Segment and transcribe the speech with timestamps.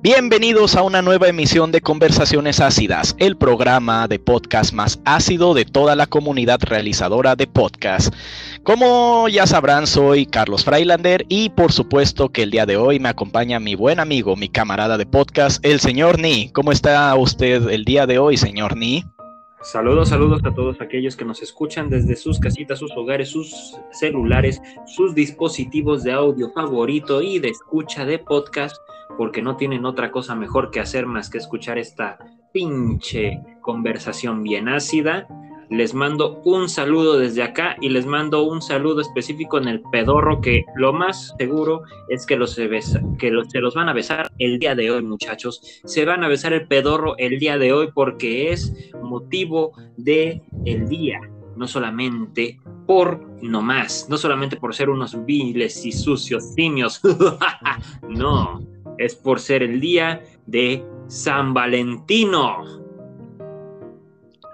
[0.00, 5.64] Bienvenidos a una nueva emisión de Conversaciones Ácidas, el programa de podcast más ácido de
[5.64, 8.14] toda la comunidad realizadora de podcast.
[8.62, 13.08] Como ya sabrán, soy Carlos Freilander y por supuesto que el día de hoy me
[13.08, 16.48] acompaña mi buen amigo, mi camarada de podcast, el señor Ni.
[16.52, 19.04] ¿Cómo está usted el día de hoy, señor Ni?
[19.62, 24.62] Saludos, saludos a todos aquellos que nos escuchan desde sus casitas, sus hogares, sus celulares,
[24.86, 28.76] sus dispositivos de audio favorito y de escucha de podcast
[29.16, 32.18] porque no tienen otra cosa mejor que hacer más que escuchar esta
[32.52, 35.26] pinche conversación bien ácida.
[35.70, 40.40] Les mando un saludo desde acá y les mando un saludo específico en el pedorro
[40.40, 42.70] que lo más seguro es que, los se,
[43.18, 45.60] que los, se los van a besar el día de hoy muchachos.
[45.84, 50.88] Se van a besar el pedorro el día de hoy porque es motivo de el
[50.88, 51.20] día.
[51.54, 57.02] No solamente por no más, no solamente por ser unos viles y sucios simios,
[58.08, 58.62] no,
[58.98, 62.64] es por ser el día de San Valentino.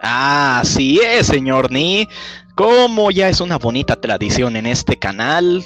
[0.00, 2.06] Así es, señor Ni.
[2.54, 5.64] Como ya es una bonita tradición en este canal,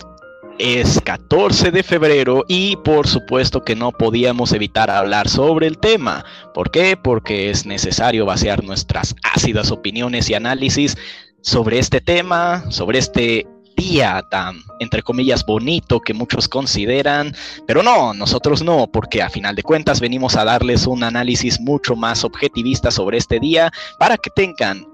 [0.58, 6.24] es 14 de febrero y por supuesto que no podíamos evitar hablar sobre el tema.
[6.54, 6.96] ¿Por qué?
[6.96, 10.96] Porque es necesario vaciar nuestras ácidas opiniones y análisis
[11.42, 13.46] sobre este tema, sobre este
[13.78, 17.34] día tan, entre comillas, bonito que muchos consideran,
[17.66, 21.94] pero no, nosotros no, porque a final de cuentas venimos a darles un análisis mucho
[21.94, 24.84] más objetivista sobre este día para que tengan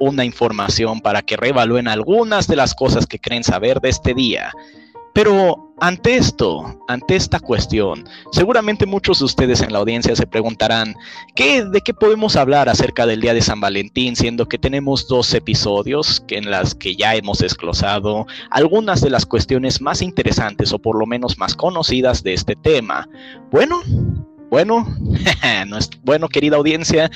[0.00, 4.52] una información, para que revalúen algunas de las cosas que creen saber de este día.
[5.12, 10.94] Pero ante esto, ante esta cuestión, seguramente muchos de ustedes en la audiencia se preguntarán,
[11.34, 15.34] ¿qué, ¿de qué podemos hablar acerca del Día de San Valentín, siendo que tenemos dos
[15.34, 20.96] episodios en las que ya hemos desglosado algunas de las cuestiones más interesantes o por
[20.96, 23.08] lo menos más conocidas de este tema?
[23.50, 23.82] Bueno,
[24.50, 24.86] bueno,
[26.04, 27.10] bueno querida audiencia,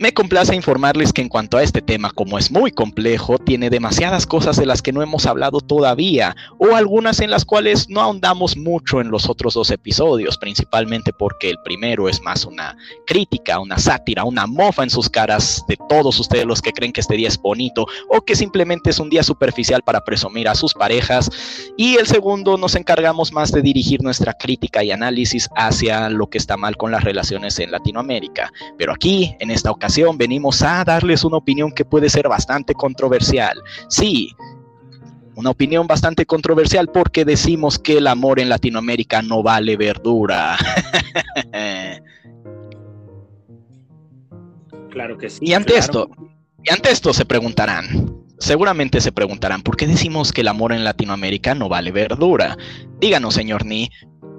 [0.00, 4.26] me complace informarles que en cuanto a este tema, como es muy complejo, tiene demasiadas
[4.26, 8.56] cosas de las que no hemos hablado todavía, o algunas en las cuales no ahondamos
[8.56, 13.78] mucho en los otros dos episodios, principalmente porque el primero es más una crítica, una
[13.78, 17.28] sátira, una mofa en sus caras de todos ustedes los que creen que este día
[17.28, 21.30] es bonito, o que simplemente es un día superficial para presumir a sus parejas,
[21.76, 26.38] y el segundo nos encargamos más de dirigir nuestra crítica y análisis hacia lo que
[26.38, 28.52] está mal con las relaciones en Latinoamérica.
[28.76, 29.84] Pero aquí, en esta ocasión,
[30.16, 33.60] venimos a darles una opinión que puede ser bastante controversial.
[33.88, 34.34] Sí,
[35.36, 40.56] una opinión bastante controversial porque decimos que el amor en Latinoamérica no vale verdura.
[44.90, 45.40] claro que sí.
[45.42, 46.08] Y ante esto,
[46.62, 50.84] y ante esto se preguntarán, seguramente se preguntarán, ¿por qué decimos que el amor en
[50.84, 52.56] Latinoamérica no vale verdura?
[53.00, 53.90] Díganos, señor Ni,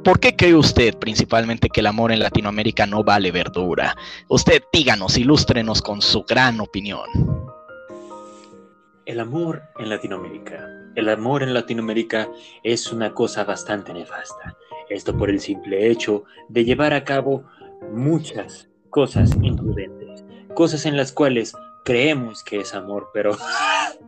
[0.06, 3.96] ¿Por qué cree usted principalmente que el amor en Latinoamérica no vale verdura?
[4.28, 7.10] Usted díganos, ilústrenos con su gran opinión.
[9.08, 10.70] El amor en Latinoamérica.
[10.94, 12.30] El amor en Latinoamérica
[12.62, 14.56] es una cosa bastante nefasta.
[14.92, 17.44] Esto por el simple hecho de llevar a cabo
[17.92, 20.24] muchas cosas imprudentes.
[20.54, 23.36] Cosas en las cuales creemos que es amor, pero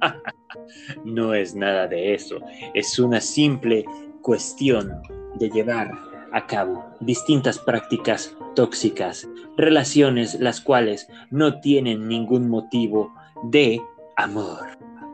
[1.06, 2.40] no es nada de eso.
[2.76, 3.84] Es una simple
[4.28, 5.02] cuestión
[5.36, 5.90] de llevar
[6.34, 13.82] a cabo distintas prácticas tóxicas, relaciones las cuales no tienen ningún motivo de
[14.18, 14.68] amor.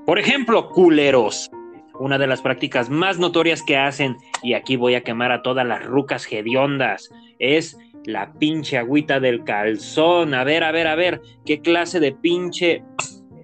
[0.08, 1.52] Por ejemplo, culeros.
[2.00, 5.68] Una de las prácticas más notorias que hacen, y aquí voy a quemar a todas
[5.68, 10.34] las rucas hediondas, es la pinche agüita del calzón.
[10.34, 12.84] A ver, a ver, a ver, ¿qué clase de pinche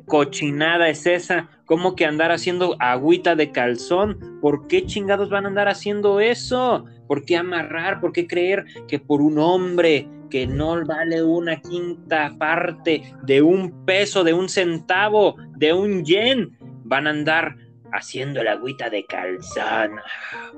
[0.09, 1.47] cochinada es esa?
[1.65, 4.39] ¿Cómo que andar haciendo agüita de calzón?
[4.41, 6.83] ¿Por qué chingados van a andar haciendo eso?
[7.07, 8.01] ¿Por qué amarrar?
[8.01, 13.85] ¿Por qué creer que por un hombre que no vale una quinta parte de un
[13.85, 17.55] peso, de un centavo, de un yen, van a andar
[17.93, 19.99] haciendo la agüita de calzón?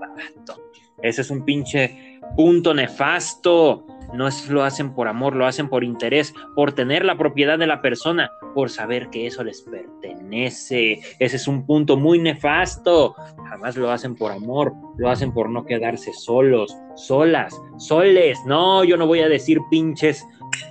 [0.01, 0.15] Ah,
[1.03, 5.83] Ese es un pinche punto nefasto no es, lo hacen por amor, lo hacen por
[5.83, 10.99] interés, por tener la propiedad de la persona, por saber que eso les pertenece.
[11.19, 13.15] Ese es un punto muy nefasto.
[13.49, 18.39] Jamás lo hacen por amor, lo hacen por no quedarse solos, solas, soles.
[18.45, 20.25] No, yo no voy a decir pinches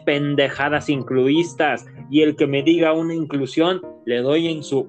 [0.04, 1.86] pendejadas incluistas.
[2.10, 4.88] Y el que me diga una inclusión, le doy en su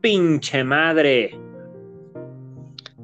[0.00, 1.38] pinche madre.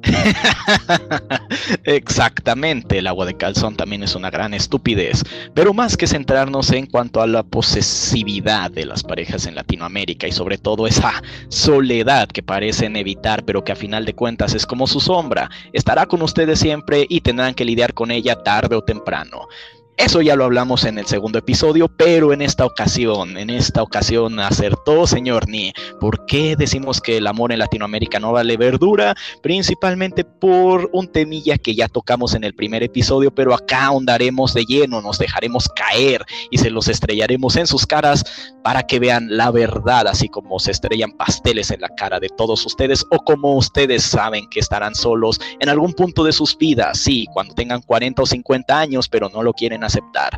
[1.83, 5.23] Exactamente, el agua de calzón también es una gran estupidez,
[5.53, 10.31] pero más que centrarnos en cuanto a la posesividad de las parejas en Latinoamérica y
[10.31, 14.87] sobre todo esa soledad que parecen evitar, pero que a final de cuentas es como
[14.87, 19.47] su sombra, estará con ustedes siempre y tendrán que lidiar con ella tarde o temprano.
[19.97, 24.39] Eso ya lo hablamos en el segundo episodio, pero en esta ocasión, en esta ocasión
[24.39, 25.73] acertó, señor Ni.
[25.99, 29.15] ¿Por qué decimos que el amor en Latinoamérica no vale verdura?
[29.41, 34.65] Principalmente por un temilla que ya tocamos en el primer episodio, pero acá ahondaremos de
[34.65, 38.23] lleno, nos dejaremos caer y se los estrellaremos en sus caras
[38.63, 42.63] para que vean la verdad, así como se estrellan pasteles en la cara de todos
[42.67, 47.25] ustedes o como ustedes saben que estarán solos en algún punto de sus vidas, sí,
[47.33, 50.37] cuando tengan 40 o 50 años, pero no lo quieren aceptar.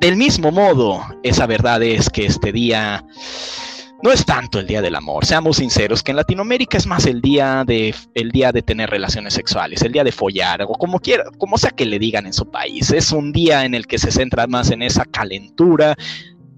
[0.00, 3.04] Del mismo modo, esa verdad es que este día
[4.02, 7.22] no es tanto el día del amor, seamos sinceros, que en Latinoamérica es más el
[7.22, 11.24] día de el día de tener relaciones sexuales, el día de follar o como quiera,
[11.38, 12.90] como sea que le digan en su país.
[12.90, 15.96] Es un día en el que se centra más en esa calentura,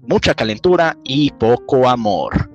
[0.01, 2.51] mucha calentura y poco amor.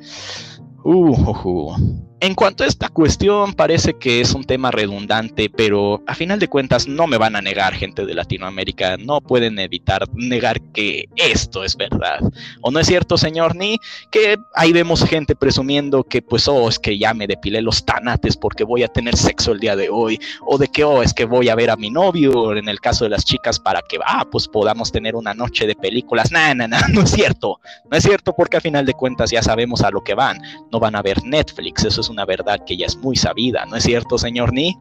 [0.85, 2.12] Uh, uh, uh.
[2.23, 6.47] En cuanto a esta cuestión, parece que es un tema redundante, pero a final de
[6.47, 11.65] cuentas no me van a negar gente de Latinoamérica, no pueden evitar negar que esto
[11.65, 12.21] es verdad.
[12.61, 13.77] ¿O no es cierto, señor Ni?
[14.13, 18.37] Que ahí vemos gente presumiendo que pues, oh, es que ya me depilé los tanates
[18.37, 21.25] porque voy a tener sexo el día de hoy, o de que, oh, es que
[21.25, 24.25] voy a ver a mi novio, en el caso de las chicas, para que, ah,
[24.31, 26.31] pues podamos tener una noche de películas.
[26.31, 27.59] No, no, no, no es cierto,
[27.91, 30.41] no es cierto porque a final de cuentas ya sabemos a lo que van,
[30.71, 33.77] no van a ver Netflix, eso es una verdad que ya es muy sabida, ¿no
[33.77, 34.77] es cierto, señor Ni?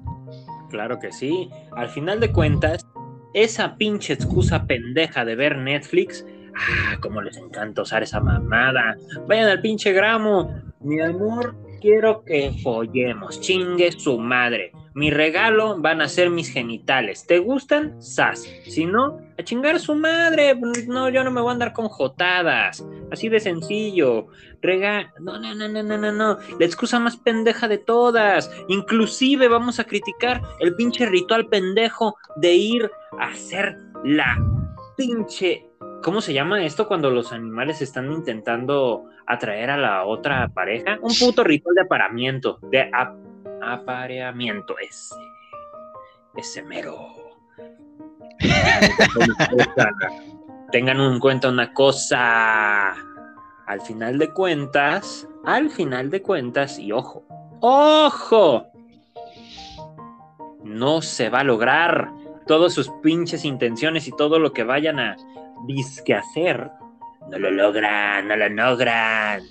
[0.69, 1.49] Claro que sí.
[1.75, 2.85] Al final de cuentas,
[3.33, 6.25] esa pinche excusa pendeja de ver Netflix,
[6.55, 8.95] ah, como les encanta usar esa mamada.
[9.27, 10.53] Vayan al pinche gramo.
[10.81, 13.41] Mi amor, quiero que follemos.
[13.41, 14.71] Chingue su madre.
[14.93, 17.25] Mi regalo van a ser mis genitales.
[17.25, 18.01] ¿Te gustan?
[18.01, 18.43] Sas.
[18.65, 20.55] Si no, a chingar su madre.
[20.87, 22.85] No, yo no me voy a andar con jotadas.
[23.11, 24.27] Así de sencillo.
[24.61, 25.11] Rega.
[25.19, 26.37] No, no, no, no, no, no, no.
[26.59, 28.51] La excusa más pendeja de todas.
[28.67, 34.37] Inclusive vamos a criticar el pinche ritual pendejo de ir a hacer la
[34.95, 35.70] pinche.
[36.03, 40.97] ¿Cómo se llama esto cuando los animales están intentando atraer a la otra pareja?
[41.01, 42.57] Un puto ritual de aparamiento.
[42.63, 42.89] De
[43.61, 45.15] apareamiento ese.
[46.35, 46.97] Ese mero.
[50.71, 52.95] Tengan en cuenta una cosa.
[53.67, 57.23] Al final de cuentas, al final de cuentas, y ojo,
[57.61, 58.65] ojo,
[60.63, 62.09] no se va a lograr
[62.47, 65.15] todas sus pinches intenciones y todo lo que vayan a
[65.67, 66.69] disque hacer.
[67.29, 69.43] No lo logran, no lo logran.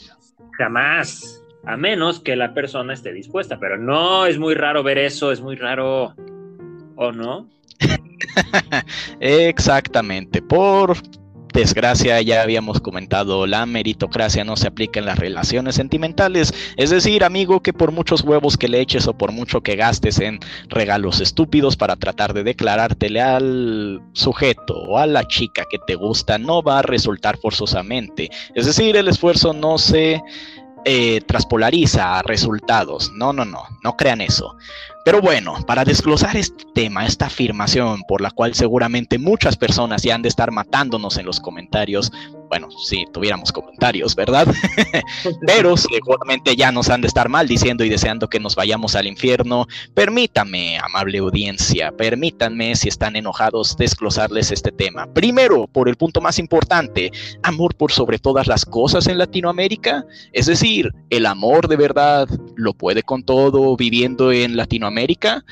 [0.58, 1.42] Jamás.
[1.66, 5.40] A menos que la persona esté dispuesta, pero no es muy raro ver eso, es
[5.40, 6.14] muy raro.
[6.96, 7.48] ¿O no?
[9.20, 10.40] Exactamente.
[10.42, 10.96] Por
[11.52, 16.54] desgracia, ya habíamos comentado, la meritocracia no se aplica en las relaciones sentimentales.
[16.76, 20.18] Es decir, amigo, que por muchos huevos que le eches o por mucho que gastes
[20.20, 25.94] en regalos estúpidos para tratar de declarártele al sujeto o a la chica que te
[25.94, 28.30] gusta, no va a resultar forzosamente.
[28.54, 30.22] Es decir, el esfuerzo no se
[30.84, 33.12] eh, traspolariza a resultados.
[33.14, 34.56] No, no, no, no crean eso.
[35.04, 40.14] Pero bueno, para desglosar este tema, esta afirmación por la cual seguramente muchas personas ya
[40.14, 42.12] han de estar matándonos en los comentarios,
[42.50, 44.44] bueno, si tuviéramos comentarios, ¿verdad?
[45.46, 49.68] Pero seguramente ya nos han de estar maldiciendo y deseando que nos vayamos al infierno.
[49.94, 55.06] Permítame, amable audiencia, permítanme, si están enojados, desglosarles este tema.
[55.06, 57.12] Primero, por el punto más importante,
[57.44, 60.04] amor por sobre todas las cosas en Latinoamérica.
[60.32, 65.44] Es decir, el amor de verdad lo puede con todo viviendo en Latinoamérica.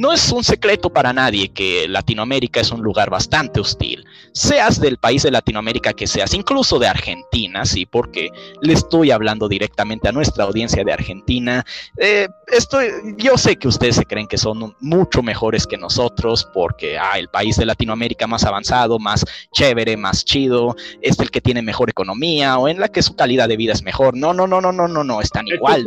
[0.00, 4.06] No es un secreto para nadie que Latinoamérica es un lugar bastante hostil.
[4.32, 8.30] Seas del país de Latinoamérica que seas, incluso de Argentina, sí, porque
[8.62, 11.66] le estoy hablando directamente a nuestra audiencia de Argentina.
[11.98, 12.86] Eh, estoy,
[13.18, 17.28] yo sé que ustedes se creen que son mucho mejores que nosotros porque ah, el
[17.28, 22.56] país de Latinoamérica más avanzado, más chévere, más chido, es el que tiene mejor economía
[22.56, 24.16] o en la que su calidad de vida es mejor.
[24.16, 25.84] No, no, no, no, no, no, no, están igual.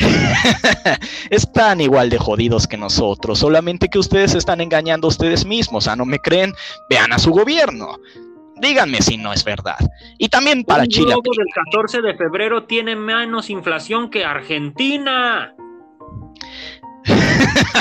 [1.30, 5.88] están igual de jodidos que nosotros, solamente que ustedes están engañando a ustedes mismos.
[5.88, 6.54] ¿Ah, no me creen?
[6.88, 7.96] Vean a su gobierno.
[8.60, 9.78] Díganme si no es verdad.
[10.18, 11.14] Y también para Chile.
[11.14, 15.54] El 14 de febrero tiene menos inflación que Argentina.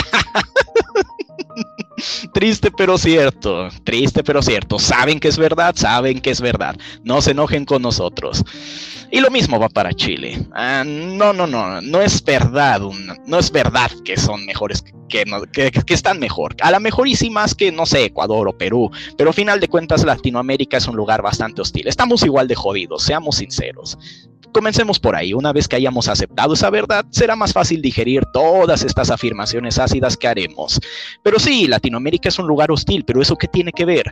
[2.33, 4.79] Triste pero cierto, triste pero cierto.
[4.79, 6.75] Saben que es verdad, saben que es verdad.
[7.03, 8.43] No se enojen con nosotros.
[9.11, 10.39] Y lo mismo va para Chile.
[10.53, 12.81] Ah, no, no, no, no es verdad,
[13.25, 16.55] no es verdad que son mejores, que, que, están mejor.
[16.61, 19.59] A lo mejor y sí más que, no sé, Ecuador o Perú, pero al final
[19.59, 21.87] de cuentas Latinoamérica es un lugar bastante hostil.
[21.87, 23.97] Estamos igual de jodidos, seamos sinceros.
[24.51, 25.33] Comencemos por ahí.
[25.33, 30.17] Una vez que hayamos aceptado esa verdad, será más fácil digerir todas estas afirmaciones ácidas
[30.17, 30.79] que haremos.
[31.23, 34.11] Pero sí, Latinoamérica es un lugar hostil, pero ¿eso qué tiene que ver?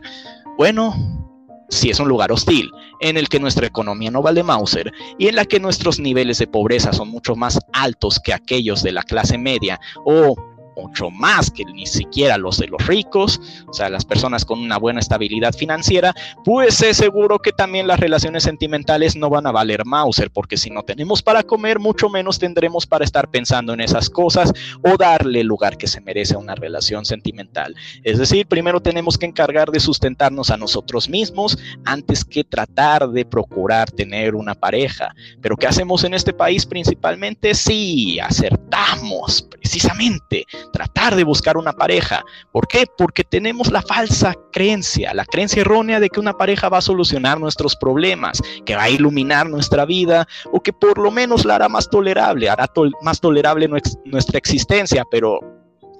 [0.56, 1.27] Bueno,
[1.68, 2.70] si es un lugar hostil,
[3.00, 6.46] en el que nuestra economía no vale Mauser y en la que nuestros niveles de
[6.46, 10.34] pobreza son mucho más altos que aquellos de la clase media o
[10.78, 14.78] mucho más que ni siquiera los de los ricos, o sea, las personas con una
[14.78, 19.84] buena estabilidad financiera, pues es seguro que también las relaciones sentimentales no van a valer
[19.84, 24.08] Mauser, porque si no tenemos para comer, mucho menos tendremos para estar pensando en esas
[24.08, 27.74] cosas o darle el lugar que se merece a una relación sentimental.
[28.04, 33.24] Es decir, primero tenemos que encargar de sustentarnos a nosotros mismos antes que tratar de
[33.24, 35.14] procurar tener una pareja.
[35.40, 37.54] Pero ¿qué hacemos en este país principalmente?
[37.54, 42.24] Sí, acertamos, precisamente tratar de buscar una pareja.
[42.52, 42.86] ¿Por qué?
[42.96, 47.40] Porque tenemos la falsa creencia, la creencia errónea de que una pareja va a solucionar
[47.40, 51.68] nuestros problemas, que va a iluminar nuestra vida o que por lo menos la hará
[51.68, 52.70] más tolerable, hará
[53.02, 53.68] más tolerable
[54.04, 55.40] nuestra existencia, pero...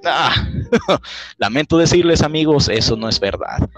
[0.04, 0.32] Ah,
[1.38, 3.68] lamento decirles amigos, eso no es verdad.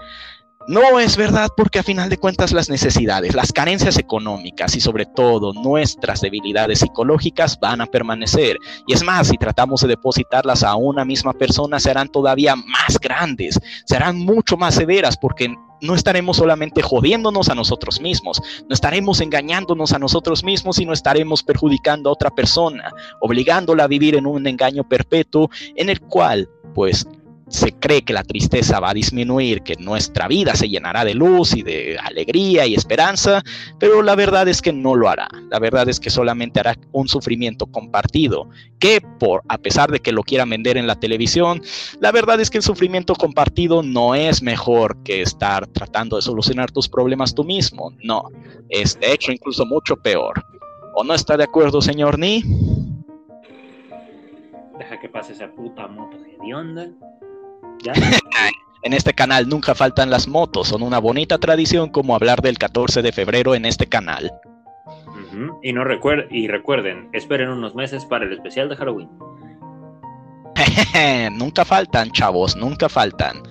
[0.67, 5.05] No es verdad porque a final de cuentas las necesidades, las carencias económicas y sobre
[5.05, 8.57] todo nuestras debilidades psicológicas van a permanecer.
[8.87, 13.59] Y es más, si tratamos de depositarlas a una misma persona, serán todavía más grandes,
[13.85, 18.39] serán mucho más severas porque no estaremos solamente jodiéndonos a nosotros mismos,
[18.69, 23.87] no estaremos engañándonos a nosotros mismos y no estaremos perjudicando a otra persona, obligándola a
[23.87, 27.07] vivir en un engaño perpetuo en el cual, pues,
[27.51, 31.53] se cree que la tristeza va a disminuir, que nuestra vida se llenará de luz
[31.53, 33.43] y de alegría y esperanza,
[33.77, 35.27] pero la verdad es que no lo hará.
[35.49, 40.13] La verdad es que solamente hará un sufrimiento compartido, que por a pesar de que
[40.13, 41.61] lo quieran vender en la televisión,
[41.99, 46.71] la verdad es que el sufrimiento compartido no es mejor que estar tratando de solucionar
[46.71, 47.91] tus problemas tú mismo.
[48.01, 48.23] No,
[48.69, 50.43] es de hecho incluso mucho peor.
[50.95, 52.43] ¿O no está de acuerdo, señor Ni?
[54.77, 56.89] Deja que pase esa puta moto de onda.
[58.83, 63.01] En este canal nunca faltan las motos, son una bonita tradición como hablar del 14
[63.01, 64.31] de febrero en este canal.
[65.61, 65.83] y, no
[66.29, 69.09] y recuerden, esperen unos meses para el especial de Halloween.
[71.33, 73.41] nunca faltan, chavos, nunca faltan.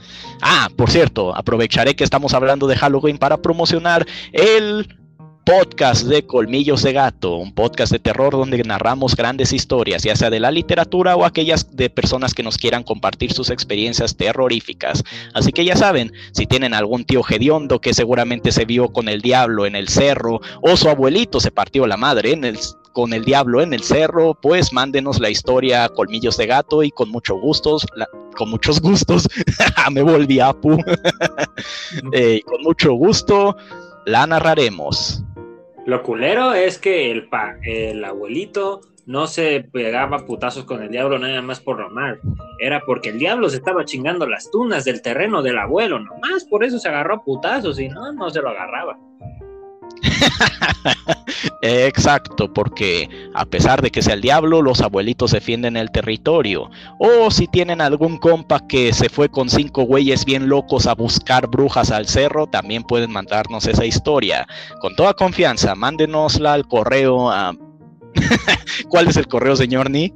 [0.43, 5.00] Ah, por cierto, aprovecharé que estamos hablando de Halloween para promocionar el
[5.45, 10.31] podcast de Colmillos de Gato, un podcast de terror donde narramos grandes historias, ya sea
[10.31, 15.03] de la literatura o aquellas de personas que nos quieran compartir sus experiencias terroríficas.
[15.35, 19.23] Así que ya saben, si tienen algún tío hediondo que seguramente se vio con el
[19.23, 22.37] diablo en el cerro o su abuelito se partió la madre
[22.93, 27.09] con el diablo en el cerro, pues mándenos la historia Colmillos de Gato y con
[27.09, 27.87] mucho gustos,
[28.37, 29.29] con muchos gustos,
[29.93, 30.79] me volví apu,
[32.13, 33.57] eh, con mucho gusto
[34.07, 35.23] la narraremos.
[35.87, 41.19] Lo culero es que el, pa, el abuelito no se pegaba putazos con el diablo
[41.19, 42.21] nada más por romar.
[42.59, 46.63] Era porque el diablo se estaba chingando las tunas del terreno del abuelo, nomás por
[46.65, 48.99] eso se agarró putazos y no, no se lo agarraba.
[51.63, 56.71] Exacto, porque a pesar de que sea el diablo, los abuelitos defienden el territorio.
[56.99, 61.49] O si tienen algún compa que se fue con cinco güeyes bien locos a buscar
[61.49, 64.47] brujas al cerro, también pueden mandarnos esa historia.
[64.81, 67.55] Con toda confianza, mándenosla al correo a...
[68.89, 70.13] ¿Cuál es el correo, señor Ni?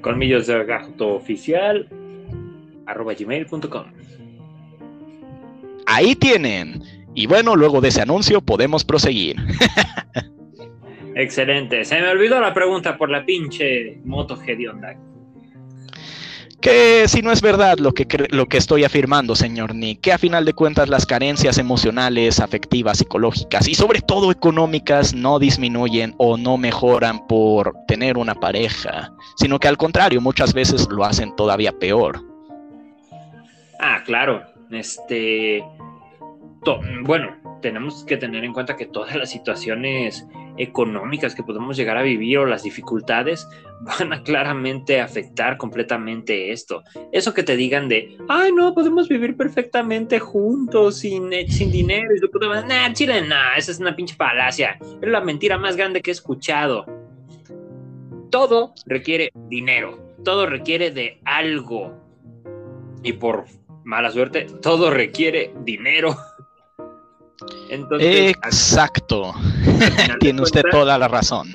[0.00, 1.88] Colmillos de gato oficial
[2.86, 3.86] arroba gmail.com.
[5.86, 6.82] Ahí tienen.
[7.14, 9.36] Y bueno, luego de ese anuncio podemos proseguir.
[11.14, 11.84] Excelente.
[11.84, 14.96] Se me olvidó la pregunta por la pinche moto hedionda.
[16.60, 20.18] Que si no es verdad lo que, lo que estoy afirmando, señor Nick, que a
[20.18, 26.38] final de cuentas las carencias emocionales, afectivas, psicológicas y sobre todo económicas no disminuyen o
[26.38, 31.70] no mejoran por tener una pareja, sino que al contrario, muchas veces lo hacen todavía
[31.72, 32.24] peor.
[33.78, 34.42] Ah, claro.
[34.70, 35.62] Este,
[37.02, 42.02] bueno, tenemos que tener en cuenta que todas las situaciones económicas que podemos llegar a
[42.02, 43.48] vivir o las dificultades
[43.80, 46.82] van a claramente afectar completamente esto.
[47.12, 52.14] Eso que te digan de, ay, no, podemos vivir perfectamente juntos sin, eh, sin dinero.
[52.14, 54.78] Y puto, nah, chile, nah, esa es una pinche palacia.
[55.00, 56.84] Es la mentira más grande que he escuchado.
[58.30, 60.14] Todo requiere dinero.
[60.24, 61.94] Todo requiere de algo.
[63.02, 63.44] Y por
[63.84, 66.16] mala suerte, todo requiere dinero.
[67.68, 69.34] Exacto.
[70.20, 71.52] Tiene usted toda la razón.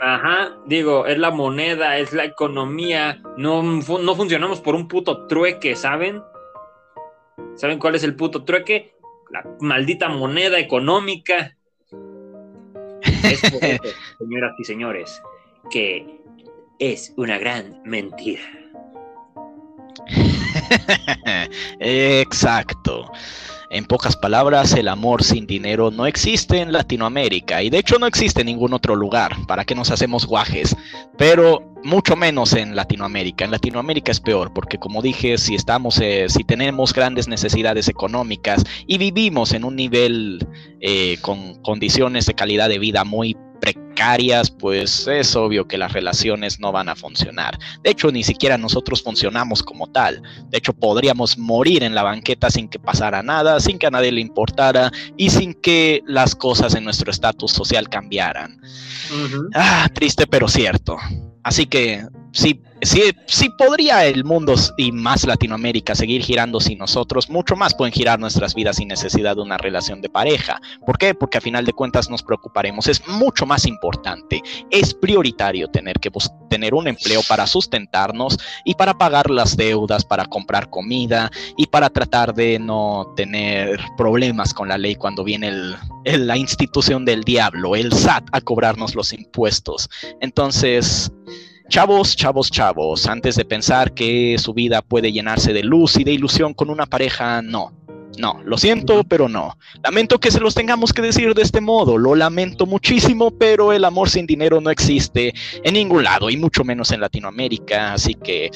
[0.00, 3.22] Ajá, digo, es la moneda, es la economía.
[3.36, 6.22] No, no funcionamos por un puto trueque, ¿saben?
[7.54, 8.96] ¿Saben cuál es el puto trueque?
[9.30, 11.56] La maldita moneda económica.
[13.22, 13.82] Es por eso,
[14.18, 15.22] señoras y señores,
[15.70, 16.20] que
[16.78, 18.42] es una gran mentira.
[21.78, 23.10] Exacto.
[23.72, 28.06] En pocas palabras, el amor sin dinero no existe en Latinoamérica y de hecho no
[28.06, 30.76] existe en ningún otro lugar, para que nos hacemos guajes,
[31.16, 33.46] pero mucho menos en Latinoamérica.
[33.46, 38.62] En Latinoamérica es peor porque como dije, si estamos eh, si tenemos grandes necesidades económicas
[38.86, 40.46] y vivimos en un nivel
[40.82, 46.58] eh, con condiciones de calidad de vida muy precarias, pues es obvio que las relaciones
[46.58, 47.56] no van a funcionar.
[47.84, 50.20] De hecho, ni siquiera nosotros funcionamos como tal.
[50.50, 54.10] De hecho, podríamos morir en la banqueta sin que pasara nada, sin que a nadie
[54.10, 58.60] le importara y sin que las cosas en nuestro estatus social cambiaran.
[59.54, 60.96] Ah, triste pero cierto.
[61.44, 67.56] Así que sí, sí podría el mundo y más Latinoamérica seguir girando sin nosotros, mucho
[67.56, 70.60] más pueden girar nuestras vidas sin necesidad de una relación de pareja.
[70.84, 71.14] ¿Por qué?
[71.14, 72.88] Porque a final de cuentas nos preocuparemos.
[72.88, 76.10] Es mucho más importante, es prioritario tener que
[76.50, 81.88] tener un empleo para sustentarnos y para pagar las deudas, para comprar comida y para
[81.88, 85.52] tratar de no tener problemas con la ley cuando viene
[86.04, 89.88] la institución del diablo, el SAT, a cobrarnos los impuestos.
[90.20, 91.12] Entonces,
[91.72, 96.12] Chavos, chavos, chavos, antes de pensar que su vida puede llenarse de luz y de
[96.12, 97.72] ilusión con una pareja, no.
[98.18, 99.56] No, lo siento, pero no.
[99.82, 101.96] Lamento que se los tengamos que decir de este modo.
[101.96, 105.32] Lo lamento muchísimo, pero el amor sin dinero no existe
[105.64, 108.50] en ningún lado, y mucho menos en Latinoamérica, así que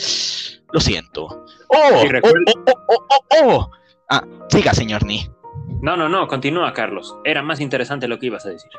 [0.70, 1.24] lo siento.
[1.68, 2.04] ¡Oh!
[2.22, 2.30] ¡Oh,
[2.66, 3.70] oh, oh, oh, oh!
[4.10, 5.26] Ah, siga, señor Ni.
[5.80, 7.16] No, no, no, continúa, Carlos.
[7.24, 8.70] Era más interesante lo que ibas a decir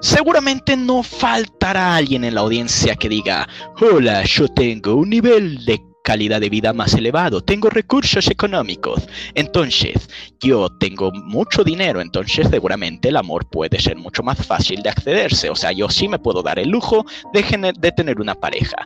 [0.00, 3.48] seguramente no faltará alguien en la audiencia que diga,
[3.80, 10.08] hola, yo tengo un nivel de calidad de vida más elevado, tengo recursos económicos, entonces
[10.40, 15.50] yo tengo mucho dinero, entonces seguramente el amor puede ser mucho más fácil de accederse,
[15.50, 18.76] o sea, yo sí me puedo dar el lujo de, de tener una pareja.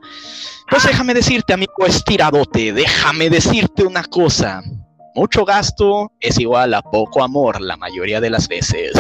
[0.71, 4.63] Pues déjame decirte, amigo estiradote, déjame decirte una cosa,
[5.15, 8.93] mucho gasto es igual a poco amor la mayoría de las veces.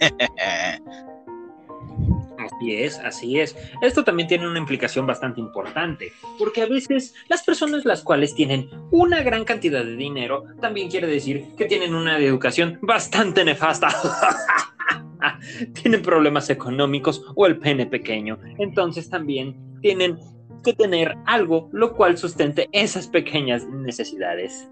[2.40, 3.56] Así es, así es.
[3.82, 8.70] Esto también tiene una implicación bastante importante, porque a veces las personas las cuales tienen
[8.90, 13.88] una gran cantidad de dinero también quiere decir que tienen una educación bastante nefasta.
[15.82, 18.38] tienen problemas económicos o el pene pequeño.
[18.58, 20.18] Entonces también tienen
[20.64, 24.70] que tener algo lo cual sustente esas pequeñas necesidades.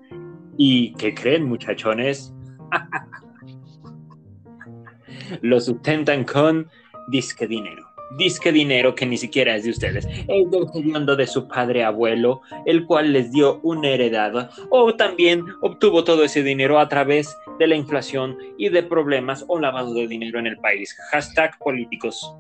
[0.56, 2.34] ¿Y qué creen, muchachones?
[5.42, 6.70] Lo sustentan con
[7.08, 7.88] disque dinero.
[8.16, 12.86] Disque dinero que ni siquiera es de ustedes, es del de su padre abuelo, el
[12.86, 17.76] cual les dio una heredad, o también obtuvo todo ese dinero a través de la
[17.76, 20.96] inflación y de problemas o lavado de dinero en el país.
[21.10, 22.34] Hashtag políticos.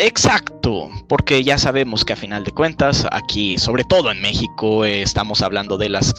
[0.00, 5.02] Exacto, porque ya sabemos que a final de cuentas, aquí, sobre todo en México, eh,
[5.02, 6.14] estamos hablando de las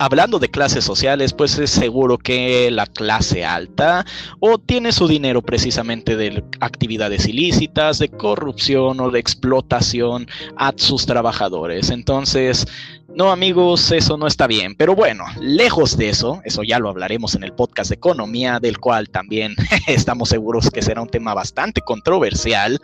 [0.00, 4.04] hablando de clases sociales, pues es seguro que la clase alta
[4.40, 11.06] o tiene su dinero precisamente de actividades ilícitas, de corrupción o de explotación a sus
[11.06, 11.90] trabajadores.
[11.90, 12.66] Entonces,
[13.14, 14.74] no, amigos, eso no está bien.
[14.74, 18.78] Pero bueno, lejos de eso, eso ya lo hablaremos en el podcast de economía, del
[18.78, 19.54] cual también
[19.86, 22.80] estamos seguros que será un tema bastante controversial.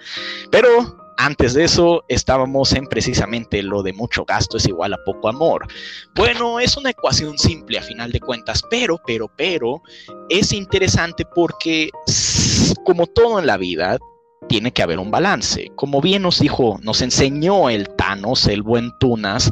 [0.50, 5.28] Pero antes de eso estábamos en precisamente lo de mucho gasto es igual a poco
[5.28, 5.66] amor.
[6.14, 9.82] Bueno, es una ecuación simple a final de cuentas, pero, pero, pero
[10.28, 11.90] es interesante porque
[12.84, 13.98] como todo en la vida,
[14.48, 15.70] tiene que haber un balance.
[15.76, 19.50] Como bien nos dijo, nos enseñó el Thanos, el buen Tunas,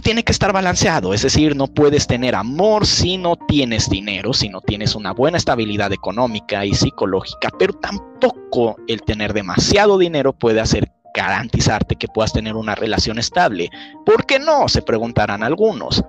[0.00, 4.48] tiene que estar balanceado, es decir, no puedes tener amor si no tienes dinero, si
[4.48, 10.60] no tienes una buena estabilidad económica y psicológica, pero tampoco el tener demasiado dinero puede
[10.60, 13.70] hacer garantizarte que puedas tener una relación estable.
[14.04, 14.68] ¿Por qué no?
[14.68, 16.02] Se preguntarán algunos.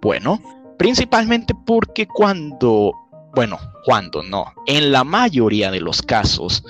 [0.00, 0.40] Bueno,
[0.78, 2.92] principalmente porque cuando,
[3.34, 6.64] bueno, cuando no, en la mayoría de los casos,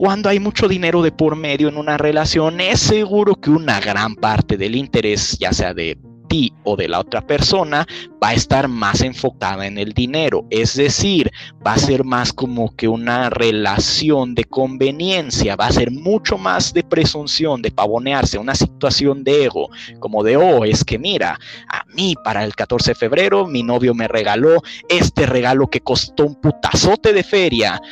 [0.00, 4.16] cuando hay mucho dinero de por medio en una relación, es seguro que una gran
[4.16, 7.86] parte del interés, ya sea de ti o de la otra persona
[8.22, 10.46] va a estar más enfocada en el dinero.
[10.48, 11.30] Es decir,
[11.66, 16.72] va a ser más como que una relación de conveniencia, va a ser mucho más
[16.72, 21.84] de presunción, de pavonearse, una situación de ego, como de, oh, es que mira, a
[21.94, 26.40] mí para el 14 de febrero mi novio me regaló este regalo que costó un
[26.40, 27.82] putazote de feria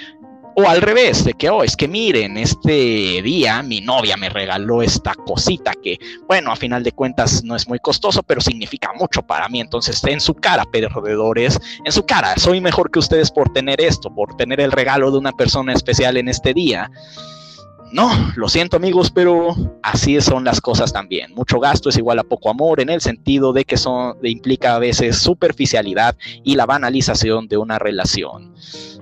[0.61, 4.83] o al revés, de que, oh, es que miren, este día mi novia me regaló
[4.83, 9.23] esta cosita que, bueno, a final de cuentas no es muy costoso, pero significa mucho
[9.23, 9.61] para mí.
[9.61, 14.13] Entonces, en su cara, perdedores, en su cara, soy mejor que ustedes por tener esto,
[14.13, 16.91] por tener el regalo de una persona especial en este día.
[17.93, 21.35] No, lo siento amigos, pero así son las cosas también.
[21.37, 24.75] Mucho gasto es igual a poco amor en el sentido de que son, de implica
[24.75, 28.55] a veces superficialidad y la banalización de una relación.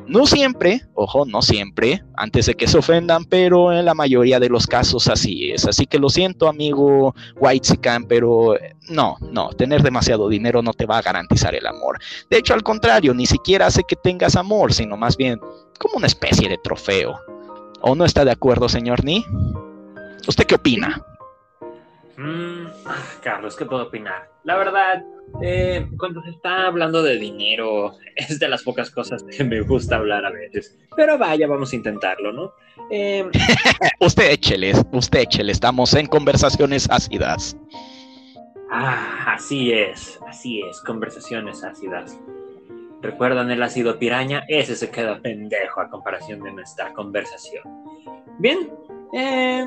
[0.09, 4.49] No siempre, ojo, no siempre, antes de que se ofendan, pero en la mayoría de
[4.49, 5.67] los casos así es.
[5.67, 10.87] Así que lo siento, amigo Whitezican, pero eh, no, no, tener demasiado dinero no te
[10.87, 11.99] va a garantizar el amor.
[12.31, 15.41] De hecho, al contrario, ni siquiera hace que tengas amor, sino más bien
[15.81, 17.19] como una especie de trofeo.
[17.81, 19.25] ¿O no está de acuerdo, señor Ni?
[20.29, 21.05] ¿Usted qué opina?
[22.17, 24.31] Mm, ah, Carlos, ¿qué puedo opinar?
[24.45, 25.05] La verdad,
[25.43, 29.97] eh, cuando se está hablando de dinero, es de las pocas cosas que me gusta
[29.97, 30.79] hablar a veces.
[30.97, 32.53] Pero vaya, vamos a intentarlo, ¿no?
[32.91, 33.29] Eh,
[34.01, 37.57] usted échele, usted échele, estamos en conversaciones ácidas.
[38.71, 42.19] Ah, así es, así es, conversaciones ácidas.
[43.03, 44.45] ¿Recuerdan el ácido piraña?
[44.49, 47.63] Ese se queda pendejo a comparación de nuestra conversación.
[48.39, 48.71] Bien,
[49.13, 49.67] eh,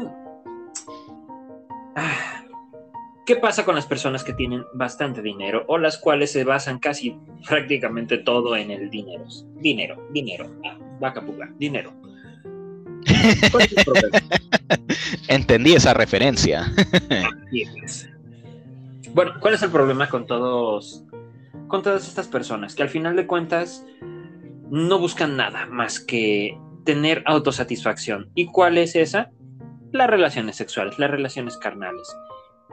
[3.25, 7.17] ¿qué pasa con las personas que tienen bastante dinero o las cuales se basan casi
[7.47, 9.25] prácticamente todo en el dinero?
[9.59, 11.93] Dinero, dinero, ah, vaca puga, dinero.
[15.27, 16.73] Entendí esa referencia.
[19.13, 21.05] Bueno, ¿cuál es el problema con todos
[21.67, 23.85] con todas estas personas que al final de cuentas
[24.69, 28.29] no buscan nada más que tener autosatisfacción.
[28.35, 29.31] ¿Y cuál es esa?
[29.91, 32.15] Las relaciones sexuales, las relaciones carnales.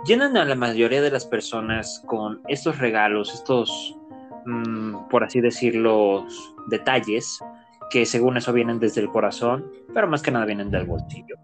[0.04, 3.96] Llenan a la mayoría de las personas con estos regalos, estos,
[4.44, 6.26] mm, por así decirlo,
[6.68, 7.40] detalles
[7.90, 11.36] que según eso vienen desde el corazón, pero más que nada vienen del bolsillo.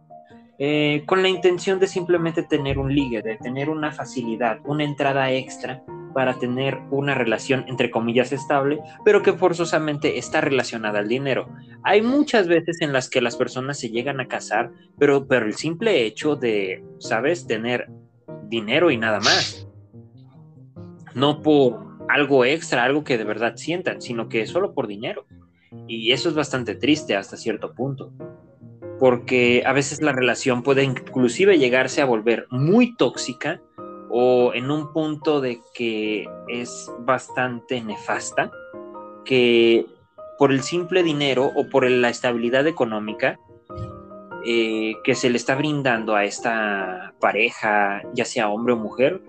[0.64, 5.33] Eh, con la intención de simplemente tener un ligue, de tener una facilidad, una entrada
[5.33, 5.83] extra
[6.14, 11.48] para tener una relación entre comillas estable, pero que forzosamente está relacionada al dinero.
[11.83, 14.70] Hay muchas veces en las que las personas se llegan a casar,
[15.01, 17.90] pero, pero el simple hecho de, ¿sabes?, tener
[18.44, 19.66] dinero y nada más.
[21.12, 25.27] No por algo extra, algo que de verdad sientan, sino que solo por dinero.
[25.88, 28.12] Y eso es bastante triste hasta cierto punto,
[29.02, 33.60] porque a veces la relación puede inclusive llegarse a volver muy tóxica
[34.08, 38.52] o en un punto de que es bastante nefasta,
[39.24, 39.86] que
[40.38, 43.40] por el simple dinero o por la estabilidad económica
[44.46, 49.20] eh, que se le está brindando a esta pareja, ya sea hombre o mujer,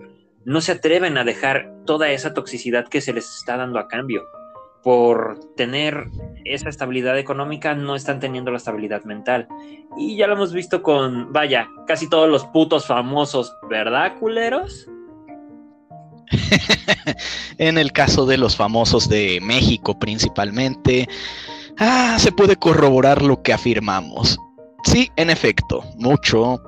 [0.44, 4.22] no se atreven a dejar toda esa toxicidad que se les está dando a cambio
[4.84, 6.10] por tener
[6.44, 9.48] esa estabilidad económica, no están teniendo la estabilidad mental.
[9.96, 14.86] Y ya lo hemos visto con, vaya, casi todos los putos famosos, ¿verdad, culeros?
[17.58, 21.08] en el caso de los famosos de México principalmente,
[21.78, 24.38] ah, se puede corroborar lo que afirmamos.
[24.84, 26.60] Sí, en efecto, mucho,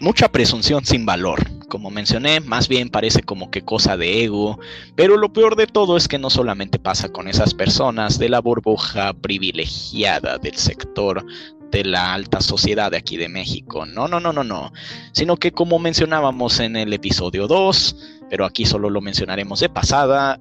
[0.00, 1.40] mucha presunción sin valor.
[1.68, 4.58] Como mencioné, más bien parece como que cosa de ego,
[4.96, 8.40] pero lo peor de todo es que no solamente pasa con esas personas de la
[8.40, 11.24] burbuja privilegiada del sector
[11.70, 13.86] de la alta sociedad de aquí de México.
[13.86, 14.72] No, no, no, no, no.
[15.12, 17.96] Sino que como mencionábamos en el episodio 2,
[18.28, 20.40] pero aquí solo lo mencionaremos de pasada,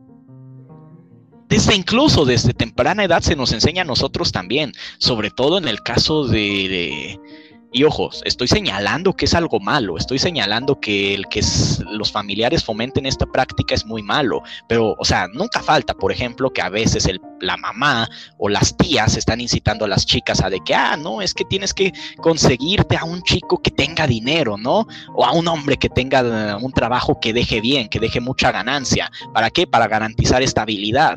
[1.49, 5.81] desde incluso desde temprana edad se nos enseña a nosotros también, sobre todo en el
[5.81, 7.19] caso de
[7.71, 11.41] y ojos, estoy señalando que es algo malo, estoy señalando que el que
[11.91, 16.51] los familiares fomenten esta práctica es muy malo, pero, o sea, nunca falta, por ejemplo,
[16.51, 20.49] que a veces el, la mamá o las tías están incitando a las chicas a
[20.49, 24.57] de que, ah, no, es que tienes que conseguirte a un chico que tenga dinero,
[24.57, 24.87] ¿no?
[25.13, 28.51] O a un hombre que tenga eh, un trabajo que deje bien, que deje mucha
[28.51, 29.11] ganancia.
[29.33, 29.67] ¿Para qué?
[29.67, 31.15] Para garantizar estabilidad.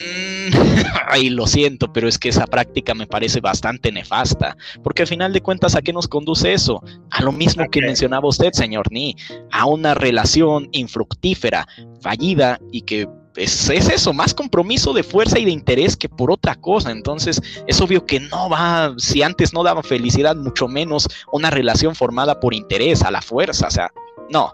[0.00, 0.54] Mm,
[1.08, 5.32] ay, lo siento, pero es que esa práctica me parece bastante nefasta, porque al final
[5.32, 6.82] de cuentas, ¿a qué nos conduce eso?
[7.10, 9.16] A lo mismo que mencionaba usted, señor Ni,
[9.50, 11.66] a una relación infructífera,
[12.00, 16.30] fallida y que es, es, eso, más compromiso de fuerza y de interés que por
[16.30, 16.90] otra cosa.
[16.90, 21.94] Entonces, es obvio que no va, si antes no daba felicidad, mucho menos una relación
[21.94, 23.68] formada por interés, a la fuerza.
[23.68, 23.90] O sea,
[24.30, 24.52] no,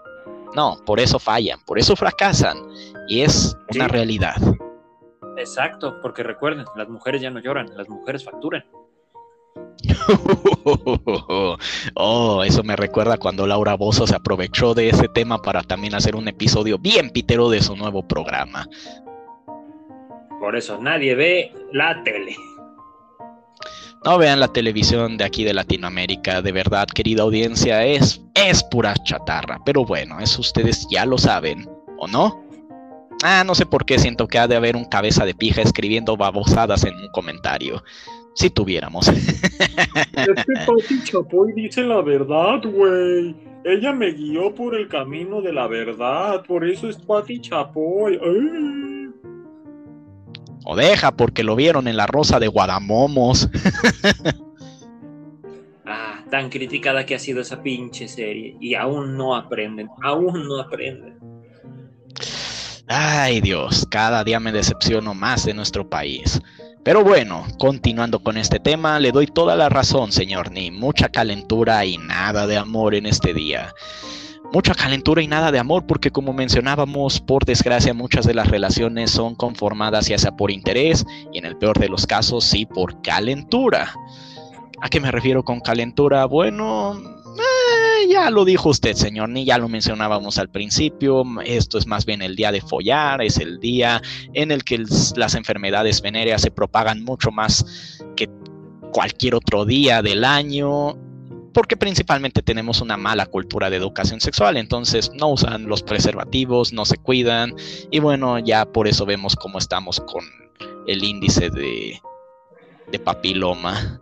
[0.55, 2.57] No, por eso fallan, por eso fracasan.
[3.07, 4.35] Y es una realidad.
[5.37, 8.65] Exacto, porque recuerden, las mujeres ya no lloran, las mujeres facturan.
[11.95, 16.15] oh, eso me recuerda cuando Laura Bozo se aprovechó de ese tema para también hacer
[16.15, 18.67] un episodio bien pitero de su nuevo programa.
[20.39, 22.35] Por eso nadie ve la tele.
[24.03, 28.93] No vean la televisión de aquí de Latinoamérica, de verdad, querida audiencia, es, es pura
[29.03, 29.59] chatarra.
[29.65, 31.67] Pero bueno, eso ustedes ya lo saben,
[31.97, 32.44] ¿o no?
[33.23, 36.17] Ah, no sé por qué siento que ha de haber un cabeza de pija escribiendo
[36.17, 37.83] babosadas en un comentario.
[38.35, 39.07] Si tuviéramos.
[39.07, 43.35] Es que Pati Chapoy dice la verdad, güey.
[43.63, 46.43] Ella me guió por el camino de la verdad.
[46.45, 48.19] Por eso es Pati Chapoy.
[50.65, 53.49] O deja porque lo vieron en la Rosa de Guadamomos.
[55.85, 58.57] ah, tan criticada que ha sido esa pinche serie.
[58.59, 59.87] Y aún no aprenden.
[60.01, 61.17] Aún no aprenden.
[62.87, 66.41] Ay Dios, cada día me decepciono más de nuestro país.
[66.83, 70.69] Pero bueno, continuando con este tema, le doy toda la razón, señor Ni.
[70.69, 73.73] Mucha calentura y nada de amor en este día.
[74.53, 79.09] Mucha calentura y nada de amor porque como mencionábamos, por desgracia muchas de las relaciones
[79.09, 83.01] son conformadas ya sea por interés y en el peor de los casos sí por
[83.01, 83.91] calentura.
[84.79, 86.25] ¿A qué me refiero con calentura?
[86.25, 91.23] Bueno, eh, ya lo dijo usted, señor, ni ya lo mencionábamos al principio.
[91.45, 94.01] Esto es más bien el día de follar, es el día
[94.33, 94.83] en el que
[95.15, 98.29] las enfermedades venéreas se propagan mucho más que
[98.91, 100.97] cualquier otro día del año.
[101.53, 106.83] Porque principalmente tenemos una mala cultura de educación sexual, entonces no usan los preservativos, no
[106.83, 107.55] se cuidan,
[107.91, 110.25] y bueno, ya por eso vemos cómo estamos con
[110.87, 112.01] el índice de,
[113.03, 114.01] papiloma.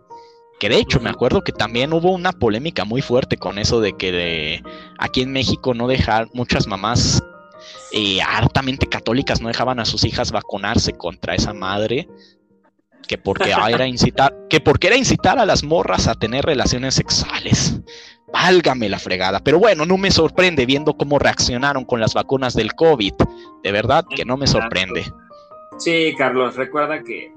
[0.60, 3.96] Que de hecho me acuerdo que también hubo una polémica muy fuerte con eso de
[3.96, 4.62] que
[4.98, 7.22] aquí en México no dejar muchas mamás
[7.92, 12.08] eh, hartamente católicas no dejaban a sus hijas vacunarse contra esa madre
[13.06, 17.80] que porque era incitar que porque era incitar a las morras a tener relaciones sexuales.
[18.32, 19.38] Válgame la fregada.
[19.38, 23.12] Pero bueno, no me sorprende viendo cómo reaccionaron con las vacunas del COVID.
[23.62, 25.04] De verdad que no me sorprende.
[25.78, 27.32] Sí, Carlos, recuerda que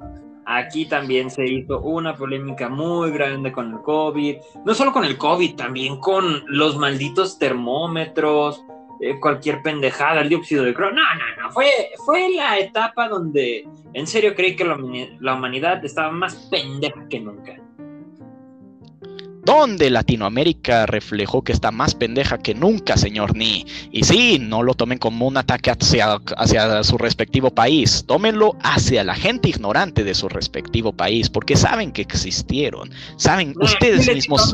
[0.49, 4.37] Aquí también se hizo una polémica muy grande con el COVID.
[4.63, 8.63] No solo con el COVID, también con los malditos termómetros,
[9.01, 11.01] eh, cualquier pendejada, el dióxido de carbono.
[11.01, 11.51] No, no, no.
[11.51, 11.69] Fue,
[12.05, 17.66] fue la etapa donde en serio creí que la humanidad estaba más pendeja que nunca
[19.47, 23.65] donde Latinoamérica reflejó que está más pendeja que nunca, señor Ni.
[23.93, 29.05] Y sí, no lo tomen como un ataque hacia, hacia su respectivo país, tómenlo hacia
[29.05, 34.53] la gente ignorante de su respectivo país, porque saben que existieron, saben ustedes mismos...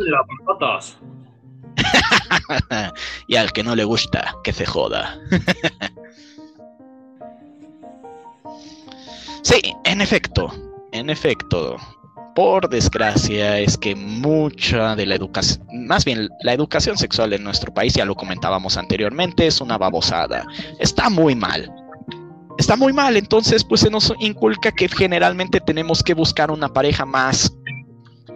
[3.28, 5.20] y al que no le gusta, que se joda.
[9.42, 10.54] sí, en efecto,
[10.92, 11.78] en efecto,
[12.36, 17.74] por desgracia, es que mucha de la educación, más bien la educación sexual en nuestro
[17.74, 20.46] país, ya lo comentábamos anteriormente, es una babosada.
[20.80, 21.72] Está muy mal.
[22.58, 27.06] Está muy mal, entonces pues se nos inculca que generalmente tenemos que buscar una pareja
[27.06, 27.52] más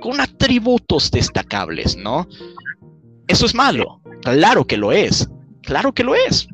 [0.02, 2.28] con atributos destacables, ¿no?
[3.28, 5.30] Eso es malo, claro que lo es,
[5.62, 6.48] claro que lo es.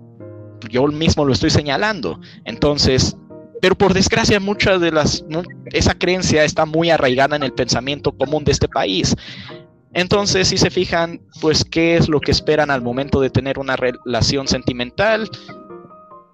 [0.69, 2.19] Yo mismo lo estoy señalando.
[2.45, 3.17] Entonces,
[3.63, 5.23] pero por desgracia mucha de las
[5.67, 9.15] esa creencia está muy arraigada en el pensamiento común de este país.
[9.93, 13.78] Entonces, si se fijan, pues qué es lo que esperan al momento de tener una
[13.78, 15.30] relación sentimental,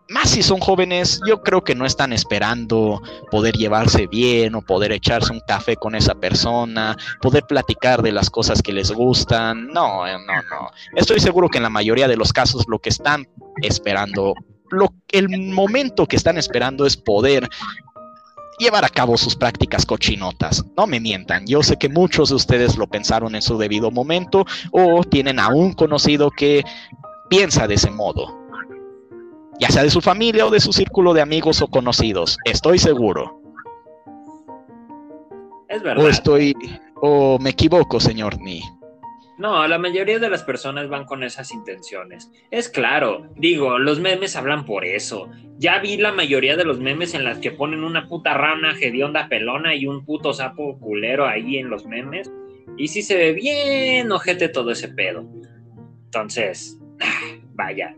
[0.09, 4.91] más si son jóvenes, yo creo que no están esperando poder llevarse bien o poder
[4.91, 9.67] echarse un café con esa persona, poder platicar de las cosas que les gustan.
[9.67, 10.71] No, no, no.
[10.95, 13.27] Estoy seguro que en la mayoría de los casos lo que están
[13.61, 14.33] esperando
[14.71, 17.49] lo, el momento que están esperando es poder
[18.59, 20.63] llevar a cabo sus prácticas cochinotas.
[20.77, 24.45] No me mientan, yo sé que muchos de ustedes lo pensaron en su debido momento
[24.71, 26.63] o tienen a un conocido que
[27.29, 28.37] piensa de ese modo.
[29.59, 33.41] Ya sea de su familia o de su círculo de amigos o conocidos, estoy seguro.
[35.67, 36.03] Es verdad.
[36.03, 36.55] O estoy
[37.01, 38.61] o me equivoco, señor Ni.
[39.39, 42.29] No, la mayoría de las personas van con esas intenciones.
[42.51, 45.29] Es claro, digo, los memes hablan por eso.
[45.57, 49.29] Ya vi la mayoría de los memes en las que ponen una puta rana hedionda
[49.29, 52.29] pelona y un puto sapo culero ahí en los memes.
[52.77, 55.25] Y sí se ve bien ojete todo ese pedo.
[56.03, 56.77] Entonces,
[57.53, 57.95] vaya.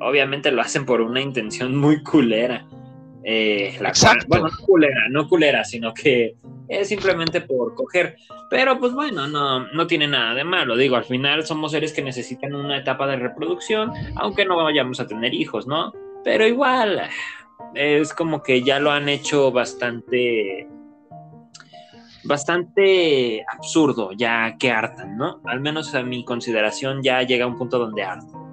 [0.00, 2.66] Obviamente lo hacen por una intención muy culera.
[3.24, 3.94] Eh, la
[4.28, 6.36] bueno, no culera, no culera, sino que
[6.68, 8.16] es simplemente por coger.
[8.50, 10.76] Pero pues bueno, no, no tiene nada de malo.
[10.76, 15.06] Digo, al final somos seres que necesitan una etapa de reproducción, aunque no vayamos a
[15.06, 15.92] tener hijos, ¿no?
[16.24, 17.02] Pero igual,
[17.74, 20.68] es como que ya lo han hecho bastante
[22.24, 25.40] bastante absurdo, ya que hartan, ¿no?
[25.44, 28.45] Al menos a mi consideración ya llega a un punto donde hartan.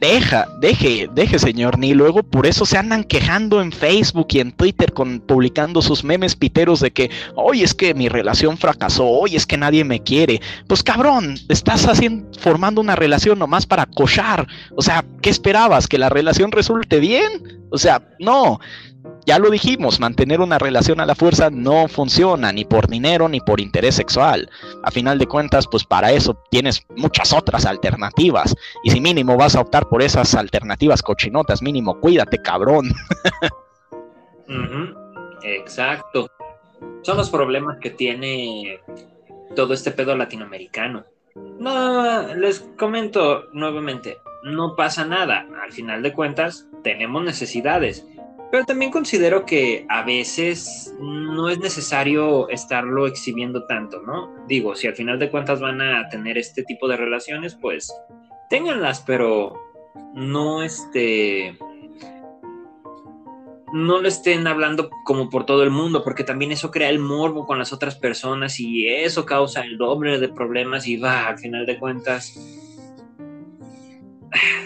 [0.00, 4.52] Deja, deje, deje, señor, ni luego por eso se andan quejando en Facebook y en
[4.52, 9.34] Twitter con publicando sus memes piteros de que hoy es que mi relación fracasó, hoy
[9.34, 10.40] es que nadie me quiere.
[10.68, 14.46] Pues cabrón, estás haciendo, formando una relación nomás para cochar.
[14.76, 15.88] O sea, ¿qué esperabas?
[15.88, 17.58] ¿Que la relación resulte bien?
[17.70, 18.60] O sea, no
[19.28, 23.40] ya lo dijimos, mantener una relación a la fuerza no funciona ni por dinero ni
[23.40, 24.48] por interés sexual.
[24.82, 28.56] A final de cuentas, pues para eso tienes muchas otras alternativas.
[28.84, 32.90] Y si mínimo vas a optar por esas alternativas cochinotas, mínimo cuídate, cabrón.
[35.42, 36.30] Exacto.
[37.02, 38.80] Son los problemas que tiene
[39.54, 41.04] todo este pedo latinoamericano.
[41.58, 45.46] No, les comento nuevamente, no pasa nada.
[45.62, 48.06] Al final de cuentas, tenemos necesidades
[48.50, 54.34] pero también considero que a veces no es necesario estarlo exhibiendo tanto, ¿no?
[54.46, 57.92] Digo, si al final de cuentas van a tener este tipo de relaciones, pues
[58.48, 59.54] ténganlas, pero
[60.14, 61.58] no este
[63.70, 67.46] no lo estén hablando como por todo el mundo, porque también eso crea el morbo
[67.46, 71.66] con las otras personas y eso causa el doble de problemas y va, al final
[71.66, 72.34] de cuentas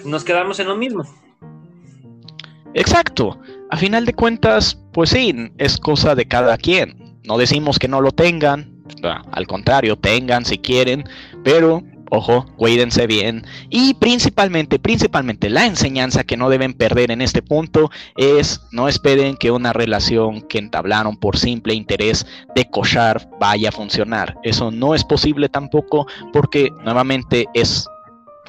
[0.05, 1.05] nos quedamos en lo mismo.
[2.75, 3.39] Exacto.
[3.73, 7.19] A final de cuentas, pues sí, es cosa de cada quien.
[7.25, 11.05] No decimos que no lo tengan, al contrario, tengan si quieren,
[11.43, 13.47] pero ojo, cuídense bien.
[13.71, 19.39] Y principalmente, principalmente la enseñanza que no deben perder en este punto es no esperen
[19.39, 24.37] que una relación que entablaron por simple interés de cochar vaya a funcionar.
[24.43, 27.89] Eso no es posible tampoco porque nuevamente es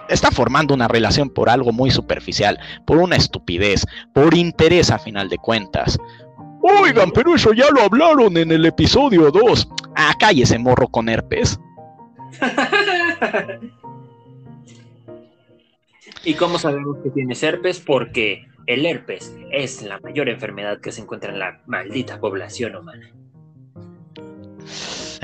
[0.10, 5.30] está formando una relación por algo muy superficial, por una estupidez, por interés a final
[5.30, 5.98] de cuentas.
[6.62, 9.70] Oigan, pero eso ya lo hablaron en el episodio 2.
[9.96, 11.60] Ah, cállese, morro con herpes.
[16.24, 17.82] ¿Y cómo sabemos que tienes herpes?
[17.82, 23.12] Porque el herpes es la mayor enfermedad que se encuentra en la maldita población humana.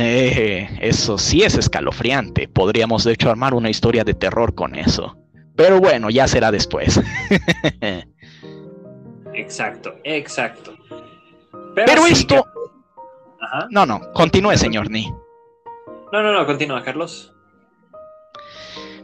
[0.02, 2.48] Eh, eso sí es escalofriante.
[2.48, 5.18] Podríamos de hecho armar una historia de terror con eso.
[5.58, 6.98] Pero bueno, ya será después.
[9.34, 10.74] exacto, exacto.
[11.76, 12.48] Pero, esto...
[13.72, 15.12] No, no, continúe, señor Ni.
[16.14, 17.34] No, no, no, continúa, Carlos.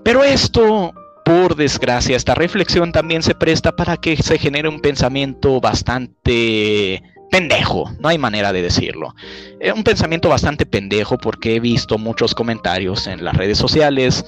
[0.02, 0.94] Pero esto,
[1.26, 7.92] por desgracia, esta reflexión también se presta para que se genere un pensamiento bastante pendejo,
[8.00, 9.16] no hay manera de decirlo.
[9.60, 14.26] Es un pensamiento bastante pendejo porque he visto muchos comentarios en las redes sociales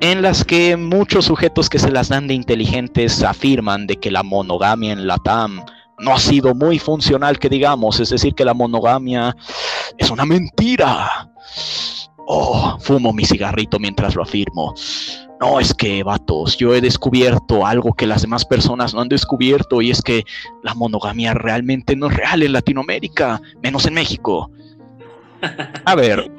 [0.00, 4.22] en las que muchos sujetos que se las dan de inteligentes afirman de que la
[4.22, 5.64] monogamia en la TAM
[5.98, 9.36] no ha sido muy funcional, que digamos, es decir, que la monogamia
[9.96, 11.30] es una mentira.
[12.26, 14.74] Oh, fumo mi cigarrito mientras lo afirmo.
[15.40, 19.82] No, es que, vatos, yo he descubierto algo que las demás personas no han descubierto
[19.82, 20.24] y es que
[20.62, 24.50] la monogamia realmente no es real en Latinoamérica, menos en México.
[25.84, 26.30] A ver.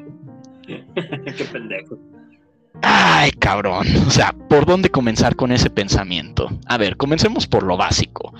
[0.65, 1.97] Qué pendejo.
[2.81, 3.87] Ay, cabrón.
[4.07, 6.49] O sea, ¿por dónde comenzar con ese pensamiento?
[6.65, 8.33] A ver, comencemos por lo básico.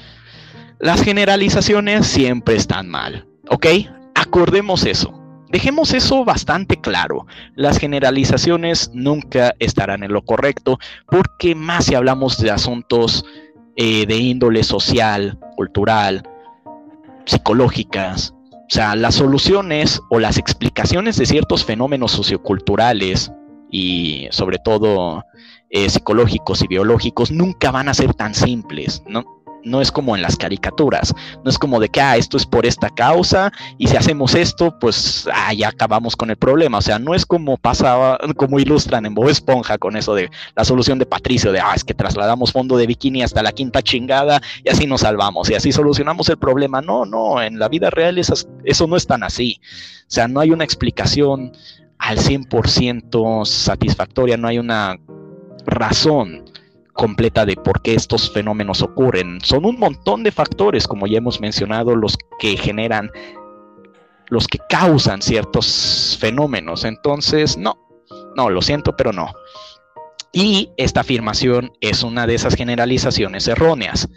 [0.80, 3.66] Las generalizaciones siempre están mal, ¿ok?
[4.16, 5.25] Acordemos eso.
[5.56, 7.28] Dejemos eso bastante claro.
[7.56, 13.24] Las generalizaciones nunca estarán en lo correcto porque más si hablamos de asuntos
[13.78, 16.28] eh, de índole social, cultural,
[17.24, 23.32] psicológicas, o sea, las soluciones o las explicaciones de ciertos fenómenos socioculturales
[23.72, 25.24] y sobre todo
[25.70, 29.45] eh, psicológicos y biológicos nunca van a ser tan simples, ¿no?
[29.66, 32.66] No es como en las caricaturas, no es como de que, ah, esto es por
[32.66, 37.00] esta causa y si hacemos esto, pues, ah, ya acabamos con el problema, o sea,
[37.00, 41.06] no es como pasaba, como ilustran en Bob Esponja con eso de la solución de
[41.06, 44.88] Patricio, de, ah, es que trasladamos fondo de bikini hasta la quinta chingada y así
[44.88, 48.96] nos salvamos y así solucionamos el problema, no, no, en la vida real eso no
[48.96, 49.60] es tan así,
[50.02, 51.52] o sea, no hay una explicación
[51.98, 55.00] al 100% satisfactoria, no hay una
[55.66, 56.45] razón
[56.96, 59.40] completa de por qué estos fenómenos ocurren.
[59.42, 63.12] Son un montón de factores, como ya hemos mencionado, los que generan,
[64.30, 66.86] los que causan ciertos fenómenos.
[66.86, 67.78] Entonces, no,
[68.36, 69.34] no, lo siento, pero no.
[70.32, 74.10] Y esta afirmación es una de esas generalizaciones erróneas.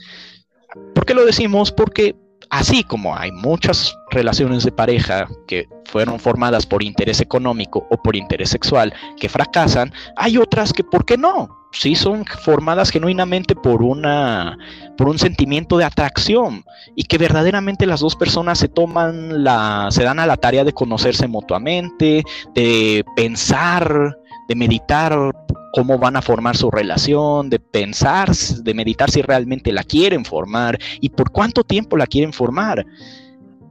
[0.94, 1.72] ¿Por qué lo decimos?
[1.72, 2.14] Porque
[2.50, 8.14] así como hay muchas relaciones de pareja que fueron formadas por interés económico o por
[8.14, 11.57] interés sexual que fracasan, hay otras que, ¿por qué no?
[11.70, 14.56] Sí son formadas genuinamente por una
[14.96, 16.64] por un sentimiento de atracción
[16.96, 20.72] y que verdaderamente las dos personas se toman la se dan a la tarea de
[20.72, 24.16] conocerse mutuamente, de pensar,
[24.48, 25.30] de meditar
[25.72, 30.78] cómo van a formar su relación, de pensar, de meditar si realmente la quieren formar
[31.00, 32.86] y por cuánto tiempo la quieren formar.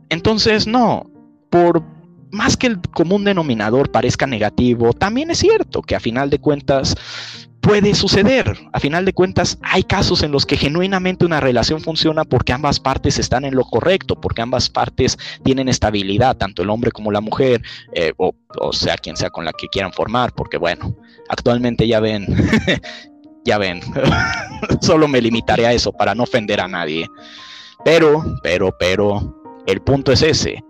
[0.09, 1.09] Entonces, no,
[1.49, 1.83] por
[2.31, 6.95] más que el común denominador parezca negativo, también es cierto que a final de cuentas
[7.67, 8.57] puede suceder.
[8.71, 12.79] A final de cuentas, hay casos en los que genuinamente una relación funciona porque ambas
[12.79, 17.19] partes están en lo correcto, porque ambas partes tienen estabilidad, tanto el hombre como la
[17.19, 17.61] mujer,
[17.93, 20.95] eh, o, o, sea, quien sea con la que quieran formar, porque bueno,
[21.27, 22.25] actualmente ya ven,
[23.45, 23.81] ya ven,
[24.81, 27.05] solo me limitaré a eso para no ofender a nadie.
[27.83, 30.63] Pero, pero, pero, el punto es ese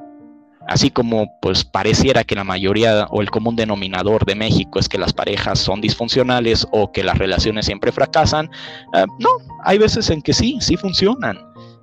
[0.68, 4.98] así como pues pareciera que la mayoría o el común denominador de México es que
[4.98, 8.50] las parejas son disfuncionales o que las relaciones siempre fracasan,
[8.94, 9.30] eh, no,
[9.64, 11.40] hay veces en que sí, sí funcionan,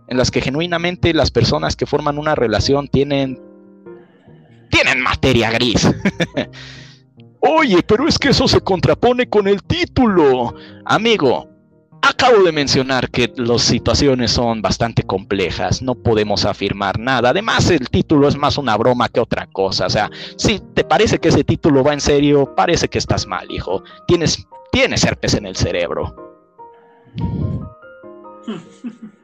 [0.08, 3.40] en las que genuinamente las personas que forman una relación tienen
[4.70, 5.88] tienen materia gris.
[7.40, 10.54] Oye, pero es que eso se contrapone con el título.
[10.84, 11.53] Amigo,
[12.06, 17.30] Acabo de mencionar que las situaciones son bastante complejas, no podemos afirmar nada.
[17.30, 19.86] Además, el título es más una broma que otra cosa.
[19.86, 23.50] O sea, si te parece que ese título va en serio, parece que estás mal,
[23.50, 23.82] hijo.
[24.06, 26.14] Tienes, tienes herpes en el cerebro.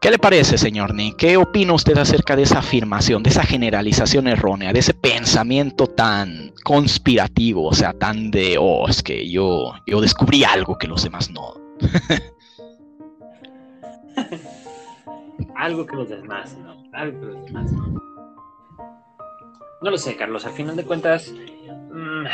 [0.00, 1.16] ¿Qué le parece, señor Nick?
[1.16, 6.52] ¿Qué opina usted acerca de esa afirmación, de esa generalización errónea, de ese pensamiento tan
[6.64, 11.30] conspirativo, o sea, tan de, oh, es que yo, yo descubrí algo que los demás
[11.30, 11.54] no?
[15.56, 17.94] algo que los demás no, algo que los demás no.
[19.82, 21.32] No lo sé, Carlos, al final de cuentas,
[21.90, 22.26] mmm,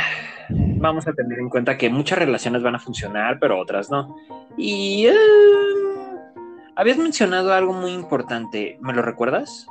[0.80, 4.16] vamos a tener en cuenta que muchas relaciones van a funcionar, pero otras no.
[4.56, 5.06] Y...
[5.08, 6.01] Uh,
[6.76, 9.66] Habías mencionado algo muy importante, ¿me lo recuerdas?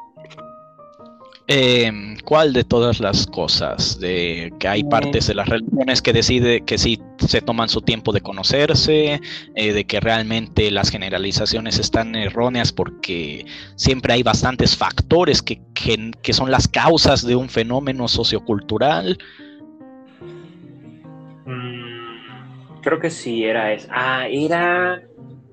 [1.48, 1.92] Eh,
[2.24, 4.00] ¿Cuál de todas las cosas?
[4.00, 8.14] De que hay partes de las relaciones que decide que sí se toman su tiempo
[8.14, 9.20] de conocerse,
[9.56, 13.46] eh, de que realmente las generalizaciones están erróneas porque
[13.76, 19.18] siempre hay bastantes factores que, que, que son las causas de un fenómeno sociocultural.
[21.46, 23.88] Mm, creo que sí, era eso.
[23.92, 25.02] Ah, era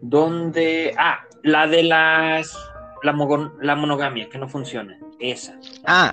[0.01, 0.95] donde...
[0.97, 2.57] Ah, la de las.
[3.03, 3.13] La,
[3.61, 4.99] la monogamia, que no funciona.
[5.21, 5.59] Esa.
[5.85, 6.13] Ah,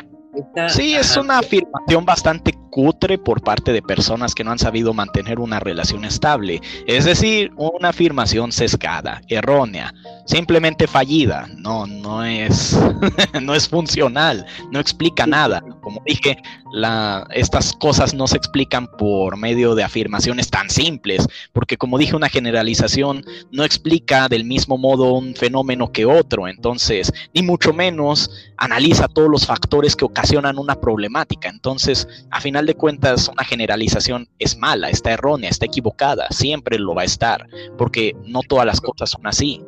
[0.70, 5.40] sí, es una afirmación bastante cutre por parte de personas que no han sabido mantener
[5.40, 6.60] una relación estable.
[6.88, 9.94] Es decir, una afirmación sesgada, errónea,
[10.26, 11.48] simplemente fallida.
[11.56, 12.78] No, no es,
[13.42, 15.64] no es funcional, no explica nada.
[15.82, 16.38] Como dije,
[16.74, 22.16] la, estas cosas no se explican por medio de afirmaciones tan simples, porque como dije,
[22.16, 26.50] una generalización no explica del mismo modo un fenómeno que otro.
[26.50, 31.49] Entonces, ni mucho menos analiza todos los factores que ocasionan una problemática.
[31.49, 36.95] Entonces, a final de cuentas, una generalización es mala, está errónea, está equivocada, siempre lo
[36.95, 37.47] va a estar,
[37.78, 39.61] porque no todas las cosas son así.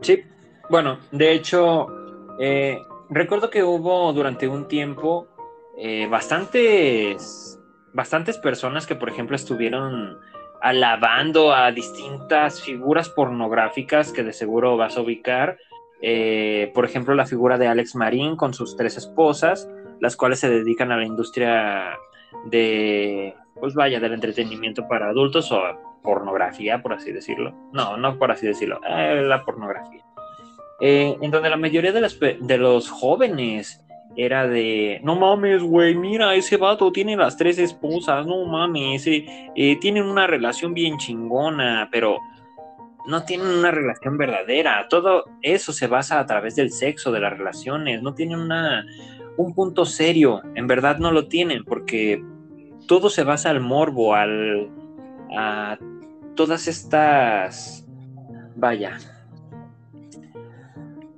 [0.00, 0.22] Sí,
[0.70, 1.88] bueno, de hecho,
[2.38, 2.78] eh,
[3.10, 5.28] recuerdo que hubo durante un tiempo
[5.78, 7.58] eh, bastantes,
[7.92, 10.18] bastantes personas que, por ejemplo, estuvieron
[10.60, 15.58] alabando a distintas figuras pornográficas que de seguro vas a ubicar.
[16.06, 20.50] Eh, por ejemplo, la figura de Alex Marín con sus tres esposas, las cuales se
[20.50, 21.96] dedican a la industria
[22.44, 25.62] de, pues vaya, del entretenimiento para adultos o
[26.02, 27.54] pornografía, por así decirlo.
[27.72, 30.04] No, no por así decirlo, eh, la pornografía.
[30.78, 33.82] Eh, en donde la mayoría de, las, de los jóvenes
[34.14, 39.78] era de, no mames, güey, mira, ese vato tiene las tres esposas, no mames, eh,
[39.80, 42.18] tienen una relación bien chingona, pero
[43.06, 44.86] no tienen una relación verdadera.
[44.88, 48.84] Todo eso se basa a través del sexo, de las relaciones, no tienen una,
[49.36, 52.24] un punto serio, en verdad no lo tienen, porque
[52.86, 54.70] todo se basa al morbo, al,
[55.36, 55.78] a
[56.34, 57.86] todas estas,
[58.56, 58.98] vaya,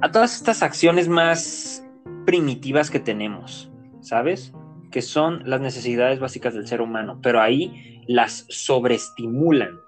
[0.01, 1.85] a todas estas acciones más
[2.25, 3.71] primitivas que tenemos,
[4.01, 4.53] ¿sabes?
[4.91, 9.81] Que son las necesidades básicas del ser humano, pero ahí las sobreestimulan,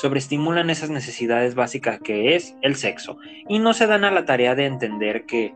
[0.00, 3.18] sobreestimulan esas necesidades básicas que es el sexo
[3.48, 5.54] y no se dan a la tarea de entender que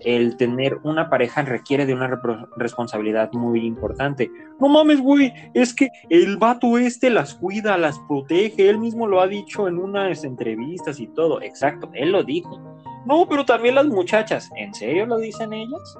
[0.00, 2.20] el tener una pareja requiere de una
[2.56, 4.30] responsabilidad muy importante.
[4.60, 9.20] No mames, güey, es que el vato este las cuida, las protege, él mismo lo
[9.20, 11.42] ha dicho en unas entrevistas y todo.
[11.42, 12.60] Exacto, él lo dijo.
[13.06, 15.98] No, pero también las muchachas, ¿en serio lo dicen ellas?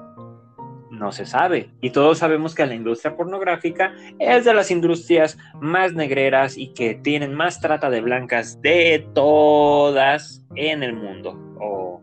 [0.99, 1.69] No se sabe.
[1.81, 6.95] Y todos sabemos que la industria pornográfica es de las industrias más negreras y que
[6.95, 11.39] tienen más trata de blancas de todas en el mundo.
[11.61, 12.01] ¿O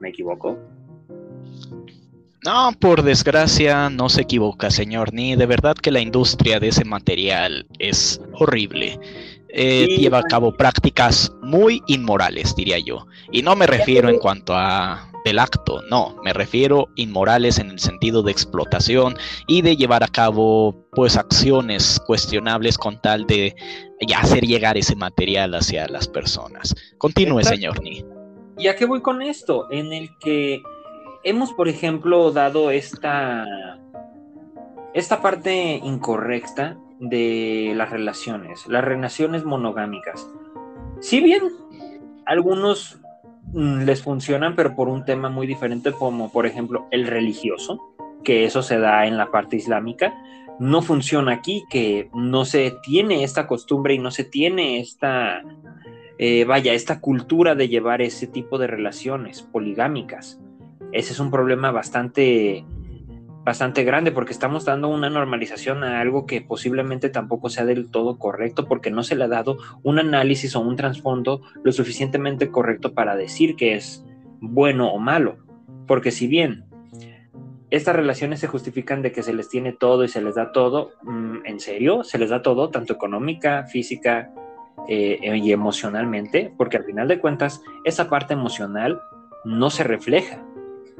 [0.00, 0.58] me equivoco?
[2.44, 6.84] No, por desgracia no se equivoca, señor, ni de verdad que la industria de ese
[6.84, 8.98] material es horrible.
[9.50, 13.06] Eh, lleva a cabo prácticas muy inmorales, diría yo.
[13.32, 17.78] Y no me refiero en cuanto a del acto, no, me refiero inmorales en el
[17.78, 19.14] sentido de explotación
[19.46, 23.54] y de llevar a cabo pues acciones cuestionables con tal de
[24.16, 26.74] hacer llegar ese material hacia las personas.
[26.98, 28.04] Continúe, señor Ni.
[28.58, 29.70] ¿Y a qué voy con esto?
[29.70, 30.62] En el que
[31.22, 33.44] hemos, por ejemplo, dado esta,
[34.94, 40.28] esta parte incorrecta de las relaciones, las relaciones monogámicas.
[41.00, 41.52] Si bien
[42.26, 42.97] algunos
[43.54, 47.94] les funcionan, pero por un tema muy diferente, como por ejemplo el religioso,
[48.24, 50.14] que eso se da en la parte islámica,
[50.58, 55.42] no funciona aquí, que no se tiene esta costumbre y no se tiene esta,
[56.18, 60.40] eh, vaya, esta cultura de llevar ese tipo de relaciones poligámicas.
[60.92, 62.64] Ese es un problema bastante
[63.48, 68.18] bastante grande porque estamos dando una normalización a algo que posiblemente tampoco sea del todo
[68.18, 72.92] correcto porque no se le ha dado un análisis o un trasfondo lo suficientemente correcto
[72.92, 74.04] para decir que es
[74.38, 75.38] bueno o malo.
[75.86, 76.66] Porque si bien
[77.70, 80.90] estas relaciones se justifican de que se les tiene todo y se les da todo,
[81.04, 84.30] mm, en serio, se les da todo, tanto económica, física
[84.88, 89.00] eh, y emocionalmente, porque al final de cuentas esa parte emocional
[89.46, 90.44] no se refleja.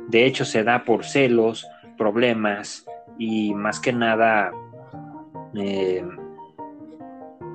[0.09, 1.67] De hecho, se da por celos,
[1.99, 2.87] problemas
[3.19, 4.53] y más que nada,
[5.55, 6.07] eh,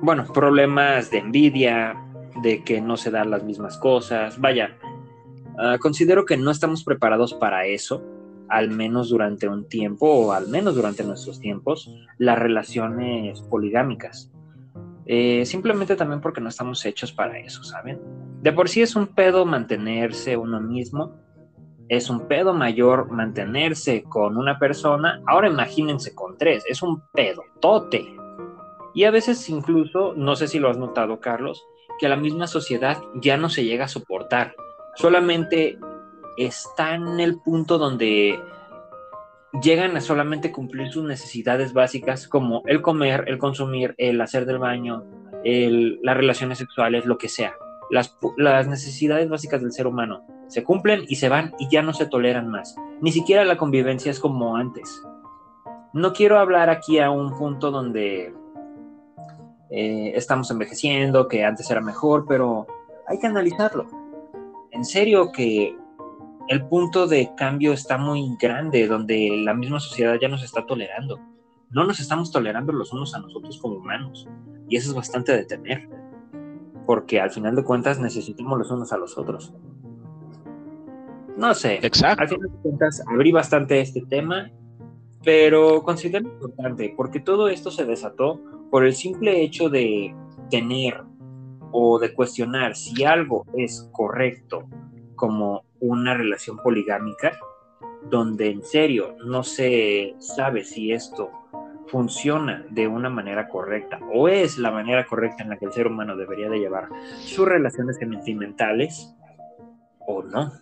[0.02, 1.96] bueno, problemas de envidia,
[2.42, 4.40] de que no se dan las mismas cosas.
[4.40, 4.76] Vaya,
[5.58, 8.02] ah, considero que no estamos preparados para eso,
[8.48, 14.30] al menos durante un tiempo o al menos durante nuestros tiempos, las relaciones poligámicas.
[15.06, 18.00] Eh, simplemente también porque no estamos hechos para eso, ¿saben?
[18.42, 21.23] De por sí es un pedo mantenerse uno mismo
[21.88, 27.42] es un pedo mayor mantenerse con una persona, ahora imagínense con tres, es un pedo
[27.60, 28.16] tote.
[28.94, 31.64] Y a veces incluso, no sé si lo has notado Carlos,
[31.98, 34.54] que la misma sociedad ya no se llega a soportar,
[34.96, 35.78] solamente
[36.36, 38.38] está en el punto donde
[39.62, 44.58] llegan a solamente cumplir sus necesidades básicas como el comer, el consumir, el hacer del
[44.58, 45.04] baño,
[45.44, 47.54] las relaciones sexuales, lo que sea.
[47.90, 48.16] Las,
[48.66, 52.48] necesidades básicas del ser humano se cumplen y se van y ya no se toleran
[52.48, 52.76] más.
[53.00, 55.02] Ni siquiera la convivencia es como antes.
[55.92, 58.34] No quiero hablar aquí a un punto donde
[59.70, 62.66] eh, estamos envejeciendo, que antes era mejor, pero
[63.06, 63.86] hay que analizarlo.
[64.72, 65.76] En serio que
[66.48, 71.18] el punto de cambio está muy grande, donde la misma sociedad ya nos está tolerando.
[71.70, 74.28] No nos estamos tolerando los unos a nosotros como humanos.
[74.68, 75.88] Y eso es bastante de temer,
[76.86, 79.52] porque al final de cuentas necesitamos los unos a los otros.
[81.36, 81.80] No sé.
[81.82, 82.22] Exacto.
[82.22, 84.50] Al final de cuentas, abrí bastante este tema,
[85.24, 90.14] pero considero importante porque todo esto se desató por el simple hecho de
[90.50, 91.02] tener
[91.72, 94.68] o de cuestionar si algo es correcto
[95.16, 97.38] como una relación poligámica,
[98.10, 101.30] donde en serio no se sabe si esto
[101.88, 105.86] funciona de una manera correcta o es la manera correcta en la que el ser
[105.86, 106.88] humano debería de llevar
[107.20, 109.14] sus relaciones sentimentales
[110.06, 110.52] o no.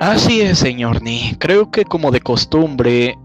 [0.00, 1.34] Así es, señor Ni.
[1.38, 3.16] Creo que como de costumbre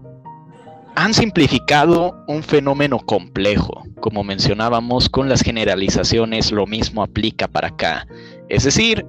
[0.96, 3.84] han simplificado un fenómeno complejo.
[4.00, 8.06] Como mencionábamos con las generalizaciones, lo mismo aplica para acá.
[8.48, 9.06] Es decir,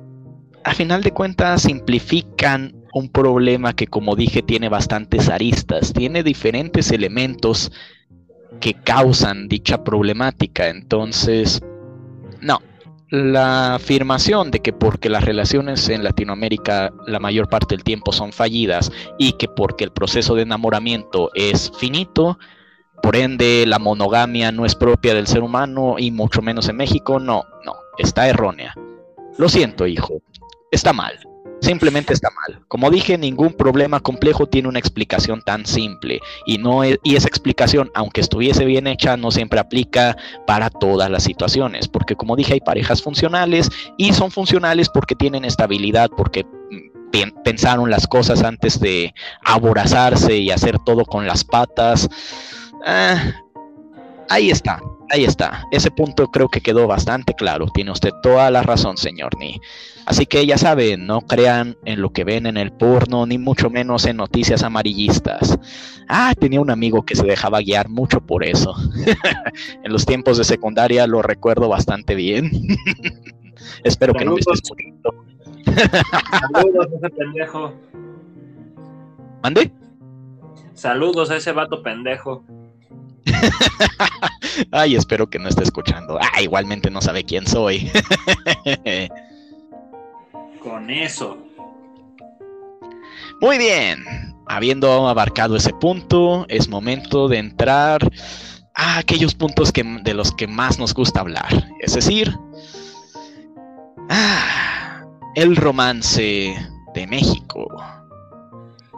[0.63, 6.91] a final de cuentas simplifican un problema que como dije tiene bastantes aristas, tiene diferentes
[6.91, 7.73] elementos
[8.61, 10.69] que causan dicha problemática.
[10.69, 11.61] Entonces,
[12.39, 12.61] no,
[13.09, 18.31] la afirmación de que porque las relaciones en Latinoamérica la mayor parte del tiempo son
[18.31, 22.39] fallidas y que porque el proceso de enamoramiento es finito,
[23.03, 27.19] por ende la monogamia no es propia del ser humano y mucho menos en México,
[27.19, 28.73] no, no, está errónea.
[29.37, 30.21] Lo siento, hijo,
[30.71, 31.19] está mal.
[31.61, 32.61] Simplemente está mal.
[32.67, 36.19] Como dije, ningún problema complejo tiene una explicación tan simple.
[36.45, 41.09] Y, no e, y esa explicación, aunque estuviese bien hecha, no siempre aplica para todas
[41.09, 41.87] las situaciones.
[41.87, 47.89] Porque como dije, hay parejas funcionales y son funcionales porque tienen estabilidad, porque mm, pensaron
[47.89, 52.09] las cosas antes de aborazarse y hacer todo con las patas.
[52.85, 53.44] Ah,
[54.29, 54.81] ahí está.
[55.11, 57.67] Ahí está, ese punto creo que quedó bastante claro.
[57.67, 59.61] Tiene usted toda la razón, señor Ni.
[60.05, 63.69] Así que ya saben, no crean en lo que ven en el porno, ni mucho
[63.69, 65.59] menos en noticias amarillistas.
[66.07, 68.75] Ah, tenía un amigo que se dejaba guiar mucho por eso.
[69.83, 72.49] en los tiempos de secundaria lo recuerdo bastante bien.
[73.83, 74.61] Espero que no me estés
[76.51, 77.73] Saludos a ese pendejo.
[79.43, 79.71] ¿Mande?
[80.73, 82.43] Saludos a ese vato pendejo.
[84.71, 86.17] Ay, espero que no esté escuchando.
[86.21, 87.91] Ah, igualmente no sabe quién soy.
[90.61, 91.37] Con eso.
[93.41, 94.03] Muy bien.
[94.47, 98.11] Habiendo abarcado ese punto, es momento de entrar
[98.75, 101.69] a aquellos puntos que, de los que más nos gusta hablar.
[101.81, 102.37] Es decir,
[104.09, 105.03] ah,
[105.35, 106.55] el romance
[106.93, 107.67] de México.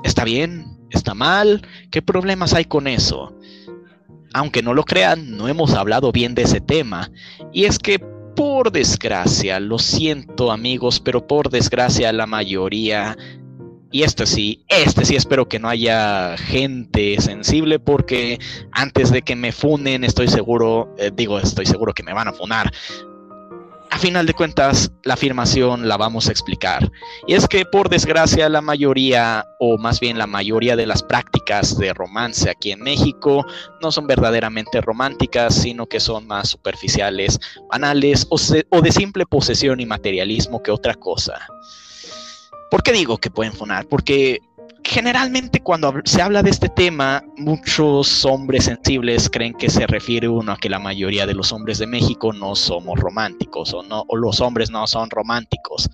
[0.03, 0.78] ¿Está bien?
[0.89, 1.61] ¿Está mal?
[1.91, 3.36] ¿Qué problemas hay con eso?
[4.34, 7.11] Aunque no lo crean, no hemos hablado bien de ese tema.
[7.51, 13.17] Y es que, por desgracia, lo siento amigos, pero por desgracia la mayoría,
[13.91, 18.38] y este sí, este sí espero que no haya gente sensible porque
[18.71, 22.34] antes de que me funen estoy seguro, eh, digo, estoy seguro que me van a
[22.34, 22.71] funar
[23.97, 26.91] final de cuentas, la afirmación la vamos a explicar.
[27.27, 31.77] Y es que, por desgracia, la mayoría, o más bien la mayoría de las prácticas
[31.77, 33.45] de romance aquí en México,
[33.81, 37.39] no son verdaderamente románticas, sino que son más superficiales,
[37.69, 38.37] banales o,
[38.69, 41.47] o de simple posesión y materialismo que otra cosa.
[42.69, 43.87] ¿Por qué digo que pueden fonar?
[43.87, 44.39] Porque
[44.88, 50.53] generalmente cuando se habla de este tema, muchos hombres sensibles creen que se refiere uno
[50.53, 54.15] a que la mayoría de los hombres de México no somos románticos o no o
[54.15, 55.89] los hombres no son románticos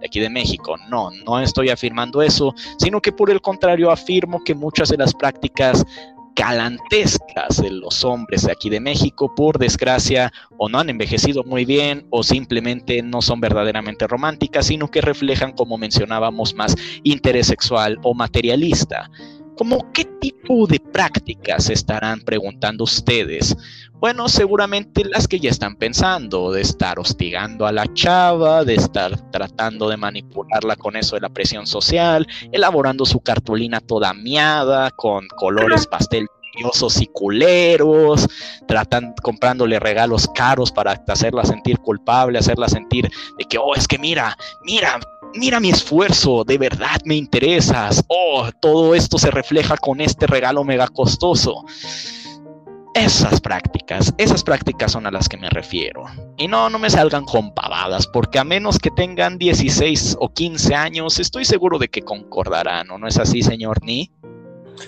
[0.00, 0.76] de aquí de México.
[0.88, 5.12] No, no estoy afirmando eso, sino que por el contrario afirmo que muchas de las
[5.12, 5.84] prácticas
[6.38, 11.64] galantescas de los hombres de aquí de México, por desgracia, o no han envejecido muy
[11.64, 17.98] bien, o simplemente no son verdaderamente románticas, sino que reflejan, como mencionábamos, más interés sexual
[18.04, 19.10] o materialista.
[19.56, 23.56] ¿Cómo qué tipo de prácticas estarán preguntando ustedes?
[24.00, 29.30] Bueno, seguramente las que ya están pensando, de estar hostigando a la chava, de estar
[29.32, 35.26] tratando de manipularla con eso de la presión social, elaborando su cartulina toda miada, con
[35.28, 36.28] colores pastel
[37.00, 38.26] y culeros,
[38.66, 43.98] tratan comprándole regalos caros para hacerla sentir culpable, hacerla sentir de que, oh, es que
[43.98, 44.98] mira, mira,
[45.34, 50.64] mira mi esfuerzo, de verdad me interesas, oh, todo esto se refleja con este regalo
[50.64, 51.64] mega costoso.
[52.98, 56.06] Esas prácticas, esas prácticas son a las que me refiero.
[56.36, 60.74] Y no, no me salgan con pavadas, porque a menos que tengan 16 o 15
[60.74, 64.10] años, estoy seguro de que concordarán, ¿o no es así, señor Ni?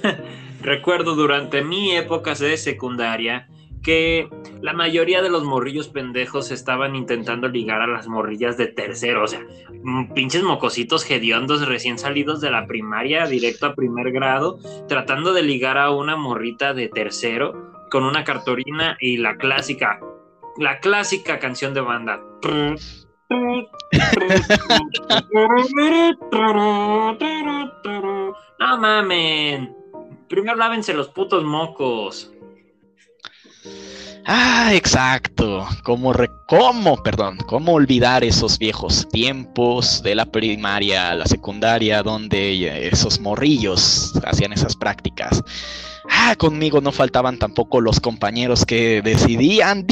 [0.60, 3.48] Recuerdo durante mi época de secundaria
[3.80, 4.28] que
[4.60, 9.28] la mayoría de los morrillos pendejos estaban intentando ligar a las morrillas de tercero, o
[9.28, 9.40] sea,
[9.84, 14.58] mm, pinches mocositos hediondos recién salidos de la primaria directo a primer grado,
[14.88, 20.00] tratando de ligar a una morrita de tercero con una cartolina y la clásica,
[20.56, 22.20] la clásica canción de banda.
[28.58, 29.76] No mamen.
[30.28, 32.32] Primero lávense los putos mocos.
[34.26, 35.66] Ah, exacto.
[35.82, 36.12] ¿Cómo,
[36.46, 44.12] ¿Cómo, perdón, cómo olvidar esos viejos tiempos de la primaria, la secundaria, donde esos morrillos
[44.24, 45.42] hacían esas prácticas?
[46.12, 49.86] Ah, conmigo no faltaban tampoco los compañeros que decidían,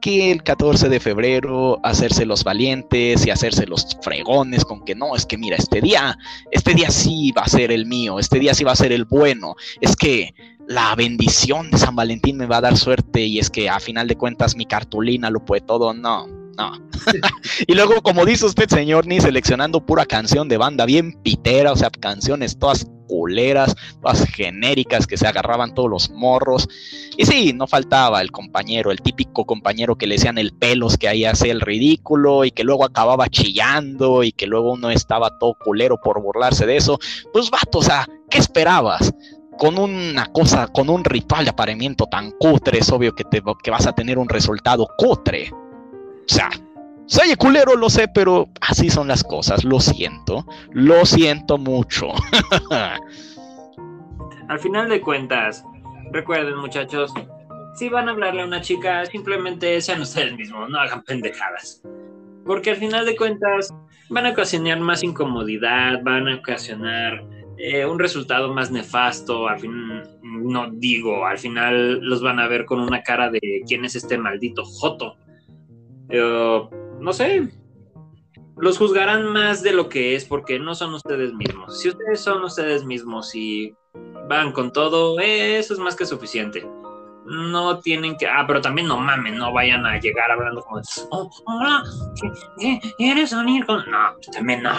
[0.00, 5.16] que el 14 de febrero hacerse los valientes y hacerse los fregones con que no,
[5.16, 6.18] es que mira, este día,
[6.50, 9.06] este día sí va a ser el mío, este día sí va a ser el
[9.06, 10.34] bueno, es que
[10.68, 14.08] la bendición de San Valentín me va a dar suerte y es que a final
[14.08, 16.26] de cuentas mi cartulina lo puede todo, no,
[16.56, 16.72] no.
[17.66, 21.76] y luego, como dice usted, señor, ni seleccionando pura canción de banda bien pitera, o
[21.76, 26.68] sea, canciones todas culeras, todas genéricas que se agarraban todos los morros.
[27.16, 31.08] Y sí, no faltaba el compañero, el típico compañero que le decían el pelos que
[31.08, 35.54] ahí hace el ridículo y que luego acababa chillando y que luego uno estaba todo
[35.54, 36.98] culero por burlarse de eso.
[37.32, 39.12] Pues vato, o sea, ¿qué esperabas?
[39.58, 43.70] con una cosa, con un ritual de apareamiento tan cutre, es obvio que, te, que
[43.70, 45.50] vas a tener un resultado cutre.
[45.50, 46.50] O sea,
[47.06, 49.64] Soy culero, lo sé, pero así son las cosas.
[49.64, 50.44] Lo siento.
[50.72, 52.08] Lo siento mucho.
[54.48, 55.64] Al final de cuentas,
[56.12, 57.12] recuerden, muchachos,
[57.76, 61.82] si van a hablarle a una chica, simplemente sean ustedes mismos, no hagan pendejadas.
[62.44, 63.74] Porque al final de cuentas
[64.08, 67.24] van a ocasionar más incomodidad, van a ocasionar
[67.58, 69.48] eh, un resultado más nefasto.
[69.48, 69.72] Al fin,
[70.22, 74.16] no digo, al final los van a ver con una cara de quién es este
[74.16, 75.16] maldito Joto.
[77.06, 77.48] No sé,
[78.58, 81.80] los juzgarán más de lo que es porque no son ustedes mismos.
[81.80, 83.74] Si ustedes son ustedes mismos y
[84.28, 86.66] van con todo, eso es más que suficiente
[87.26, 88.26] no tienen que.
[88.26, 90.80] Ah, pero también no mamen, no vayan a llegar hablando como.
[91.10, 91.82] Oh, hola,
[92.96, 93.78] ¿quieres unir con.?
[93.90, 94.72] No, pues también no.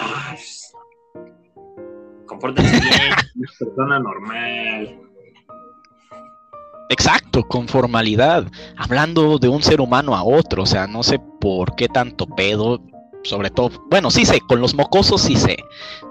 [2.26, 3.14] Compórtense bien,
[3.58, 5.00] persona normal.
[6.90, 11.74] Exacto, con formalidad, hablando de un ser humano a otro, o sea, no sé por
[11.76, 12.80] qué tanto pedo,
[13.24, 15.56] sobre todo, bueno, sí sé, con los mocosos sí sé,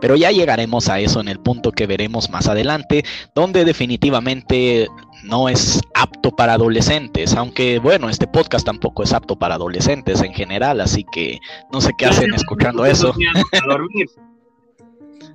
[0.01, 3.03] pero ya llegaremos a eso en el punto que veremos más adelante,
[3.34, 4.88] donde definitivamente
[5.23, 10.34] no es apto para adolescentes, aunque bueno, este podcast tampoco es apto para adolescentes en
[10.34, 11.39] general, así que
[11.71, 13.13] no sé qué hacen escuchando eso.
[13.53, 14.07] A dormir.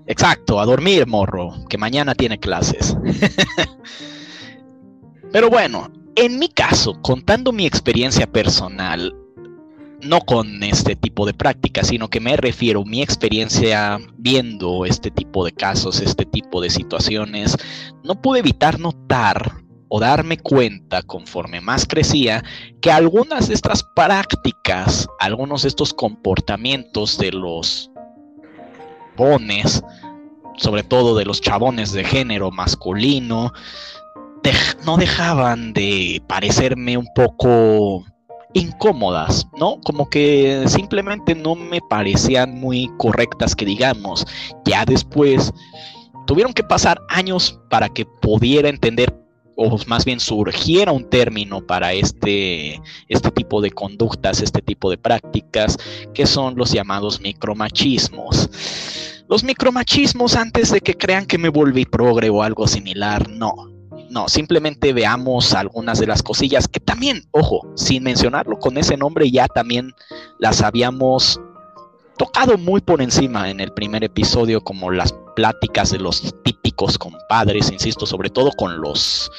[0.07, 2.97] Exacto, a dormir, morro, que mañana tiene clases.
[5.33, 9.15] Pero bueno, en mi caso, contando mi experiencia personal,
[10.03, 15.45] no con este tipo de prácticas, sino que me refiero mi experiencia viendo este tipo
[15.45, 17.57] de casos, este tipo de situaciones,
[18.03, 19.53] no pude evitar notar
[19.89, 22.43] o darme cuenta conforme más crecía
[22.81, 27.91] que algunas de estas prácticas, algunos de estos comportamientos de los
[29.17, 29.83] bones,
[30.57, 33.53] sobre todo de los chabones de género masculino,
[34.85, 38.05] no dejaban de parecerme un poco
[38.55, 39.81] incómodas, ¿no?
[39.81, 44.27] Como que simplemente no me parecían muy correctas que digamos.
[44.65, 45.53] Ya después
[46.27, 49.15] tuvieron que pasar años para que pudiera entender
[49.57, 54.99] o más bien surgiera un término para este, este tipo de conductas, este tipo de
[54.99, 55.79] prácticas,
[56.15, 58.49] que son los llamados micromachismos.
[59.29, 63.72] Los micromachismos, antes de que crean que me volví progre o algo similar, no.
[64.13, 69.31] No, simplemente veamos algunas de las cosillas que también, ojo, sin mencionarlo con ese nombre,
[69.31, 69.95] ya también
[70.39, 71.41] las habíamos
[72.19, 77.71] tocado muy por encima en el primer episodio, como las pláticas de los típicos compadres,
[77.71, 79.31] insisto, sobre todo con los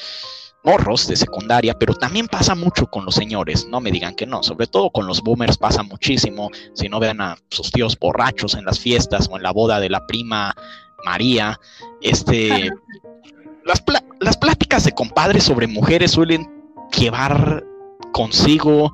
[0.64, 4.42] morros de secundaria, pero también pasa mucho con los señores, no me digan que no,
[4.42, 8.64] sobre todo con los boomers pasa muchísimo, si no vean a sus tíos borrachos en
[8.64, 10.52] las fiestas o en la boda de la prima
[11.04, 11.60] María,
[12.00, 12.72] este
[13.64, 13.82] las,
[14.20, 16.48] las pláticas de compadres sobre mujeres suelen
[16.96, 17.64] llevar
[18.12, 18.92] consigo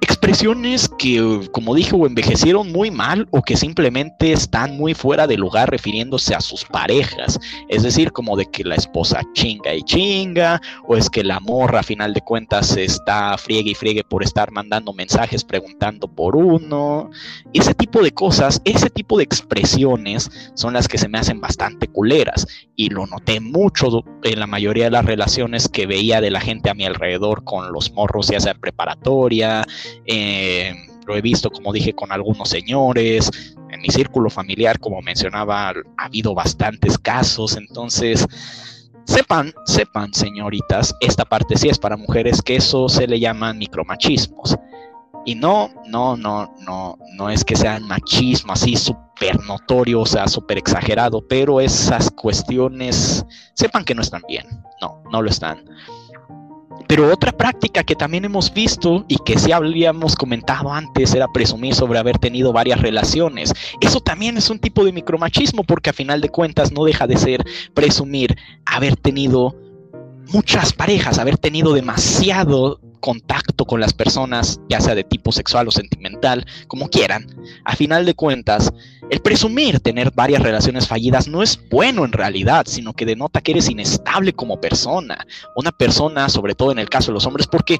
[0.00, 5.36] expresiones que, como dije, o envejecieron muy mal o que simplemente están muy fuera de
[5.36, 7.38] lugar refiriéndose a sus parejas.
[7.68, 11.80] Es decir, como de que la esposa chinga y chinga, o es que la morra
[11.80, 17.10] a final de cuentas está friegue y friegue por estar mandando mensajes preguntando por uno.
[17.52, 21.88] Ese tipo de cosas, ese tipo de expresiones son las que se me hacen bastante
[21.88, 22.46] culeras.
[22.74, 26.68] Y lo noté mucho en la mayoría de las relaciones que veía de la gente
[26.68, 29.64] a mi alrededor con los morros, ya sea preparatoria,
[30.04, 30.74] eh,
[31.06, 33.30] lo he visto, como dije, con algunos señores.
[33.70, 35.74] En mi círculo familiar, como mencionaba, ha
[36.04, 37.56] habido bastantes casos.
[37.56, 38.26] Entonces,
[39.04, 44.56] sepan, sepan, señoritas, esta parte sí es para mujeres, que eso se le llaman micromachismos.
[45.24, 50.28] Y no, no, no, no, no es que sean machismo así súper notorio, o sea,
[50.28, 53.24] súper exagerado, pero esas cuestiones,
[53.54, 54.46] sepan que no están bien.
[54.80, 55.64] No, no lo están.
[56.88, 61.74] Pero otra práctica que también hemos visto y que sí habíamos comentado antes era presumir
[61.74, 63.52] sobre haber tenido varias relaciones.
[63.80, 67.16] Eso también es un tipo de micromachismo porque a final de cuentas no deja de
[67.16, 69.56] ser presumir haber tenido
[70.32, 75.70] muchas parejas, haber tenido demasiado contacto con las personas, ya sea de tipo sexual o
[75.70, 77.24] sentimental, como quieran,
[77.64, 78.72] a final de cuentas,
[79.10, 83.52] el presumir tener varias relaciones fallidas no es bueno en realidad, sino que denota que
[83.52, 85.24] eres inestable como persona.
[85.54, 87.78] Una persona, sobre todo en el caso de los hombres, porque,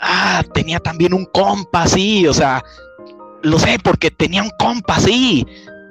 [0.00, 2.64] ah, tenía también un compa así, o sea,
[3.42, 5.46] lo sé, porque tenía un compa así,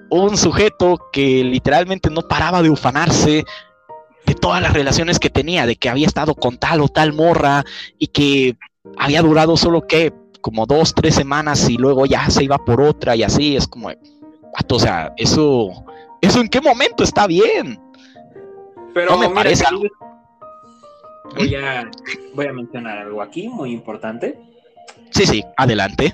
[0.09, 3.45] un sujeto que literalmente no paraba de ufanarse
[4.25, 7.63] de todas las relaciones que tenía, de que había estado con tal o tal morra
[7.97, 8.55] y que
[8.97, 13.15] había durado solo que como dos, tres semanas y luego ya se iba por otra
[13.15, 15.85] y así, es como, o sea, eso,
[16.21, 17.79] eso en qué momento está bien.
[18.93, 19.65] Pero me parece
[21.37, 21.89] Voy a,
[22.33, 24.37] voy a mencionar algo aquí muy importante.
[25.11, 26.13] Sí, sí, adelante.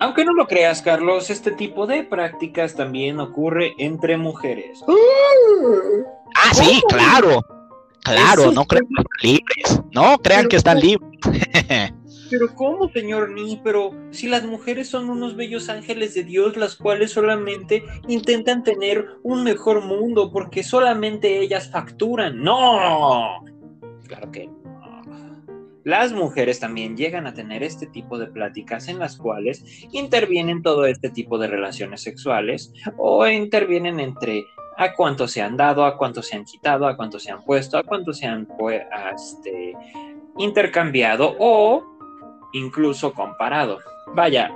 [0.00, 4.82] Aunque no lo creas, Carlos, este tipo de prácticas también ocurre entre mujeres.
[6.36, 7.42] Ah, sí, claro.
[8.02, 9.80] Claro, no crean que están libres.
[9.92, 11.20] No crean que están libres.
[12.30, 13.60] Pero ¿cómo, señor Ni?
[13.62, 19.06] Pero si las mujeres son unos bellos ángeles de Dios, las cuales solamente intentan tener
[19.22, 22.42] un mejor mundo porque solamente ellas facturan.
[22.42, 23.42] No.
[24.06, 24.63] Claro que no.
[25.84, 30.86] Las mujeres también llegan a tener este tipo de pláticas en las cuales intervienen todo
[30.86, 34.44] este tipo de relaciones sexuales o intervienen entre
[34.76, 37.78] a cuánto se han dado, a cuánto se han quitado, a cuánto se han puesto,
[37.78, 38.82] a cuánto se han pues,
[39.14, 39.76] este,
[40.38, 41.84] intercambiado o
[42.52, 43.78] incluso comparado.
[44.14, 44.50] Vaya,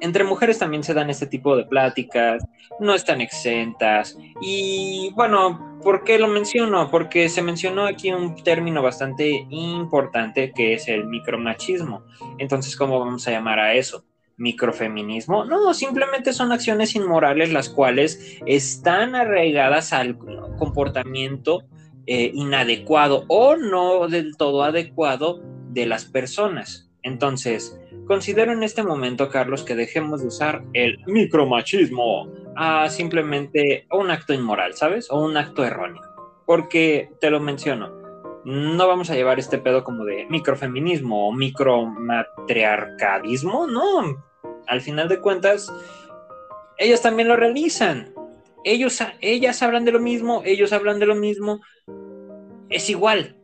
[0.00, 2.44] entre mujeres también se dan este tipo de pláticas,
[2.80, 4.18] no están exentas.
[4.40, 6.90] Y bueno, ¿por qué lo menciono?
[6.90, 12.02] Porque se mencionó aquí un término bastante importante que es el micromachismo.
[12.38, 14.04] Entonces, ¿cómo vamos a llamar a eso?
[14.36, 15.44] ¿Microfeminismo?
[15.44, 20.18] No, simplemente son acciones inmorales las cuales están arraigadas al
[20.58, 21.62] comportamiento
[22.06, 26.90] eh, inadecuado o no del todo adecuado de las personas.
[27.02, 34.10] Entonces, considero en este momento, Carlos, que dejemos de usar el micromachismo a simplemente un
[34.10, 35.10] acto inmoral, ¿sabes?
[35.10, 36.00] O un acto erróneo.
[36.46, 37.90] Porque, te lo menciono,
[38.44, 44.22] no vamos a llevar este pedo como de microfeminismo o micromatriarcadismo, no.
[44.66, 45.70] Al final de cuentas,
[46.78, 48.14] ellas también lo realizan.
[48.64, 51.60] Ellos, ellas hablan de lo mismo, ellos hablan de lo mismo.
[52.68, 53.36] Es igual,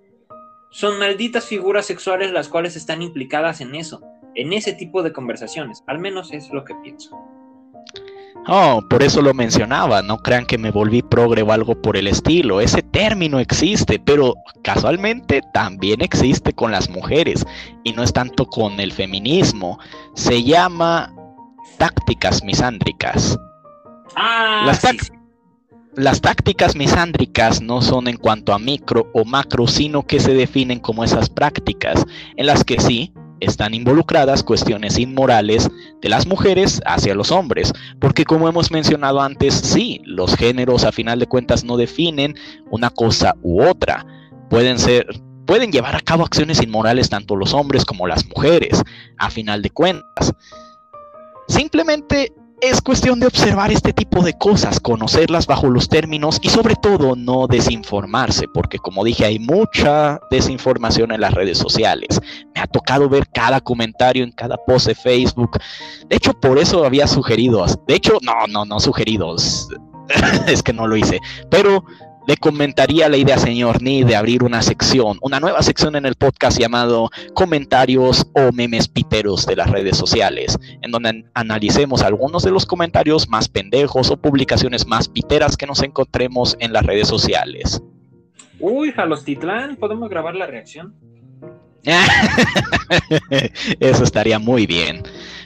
[0.70, 4.00] son malditas figuras sexuales las cuales están implicadas en eso,
[4.34, 5.82] en ese tipo de conversaciones.
[5.86, 7.18] Al menos es lo que pienso.
[8.46, 12.06] Oh, por eso lo mencionaba, no crean que me volví progre o algo por el
[12.06, 12.60] estilo.
[12.60, 17.46] Ese término existe, pero casualmente también existe con las mujeres
[17.84, 19.78] y no es tanto con el feminismo.
[20.14, 21.14] Se llama
[21.78, 23.38] tácticas misándricas.
[24.16, 24.82] Ah, las,
[25.94, 30.80] las tácticas misándricas no son en cuanto a micro o macro, sino que se definen
[30.80, 35.68] como esas prácticas en las que sí están involucradas cuestiones inmorales
[36.00, 40.92] de las mujeres hacia los hombres, porque como hemos mencionado antes, sí, los géneros a
[40.92, 42.34] final de cuentas no definen
[42.70, 44.06] una cosa u otra.
[44.48, 45.06] Pueden ser
[45.46, 48.82] pueden llevar a cabo acciones inmorales tanto los hombres como las mujeres,
[49.18, 50.32] a final de cuentas.
[51.48, 56.76] Simplemente es cuestión de observar este tipo de cosas, conocerlas bajo los términos y sobre
[56.76, 62.20] todo no desinformarse, porque como dije hay mucha desinformación en las redes sociales.
[62.54, 65.58] Me ha tocado ver cada comentario en cada post de Facebook.
[66.08, 69.68] De hecho, por eso había sugerido, de hecho, no, no, no sugeridos,
[70.46, 71.18] es que no lo hice,
[71.50, 71.84] pero
[72.26, 76.14] le comentaría la idea, señor Ni, de abrir una sección, una nueva sección en el
[76.14, 82.50] podcast llamado Comentarios o Memes Piteros de las redes sociales, en donde analicemos algunos de
[82.50, 87.82] los comentarios más pendejos o publicaciones más piteras que nos encontremos en las redes sociales.
[88.58, 90.94] Uy, Jalostitlán, ¿podemos grabar la reacción?
[93.80, 95.02] Eso estaría muy bien.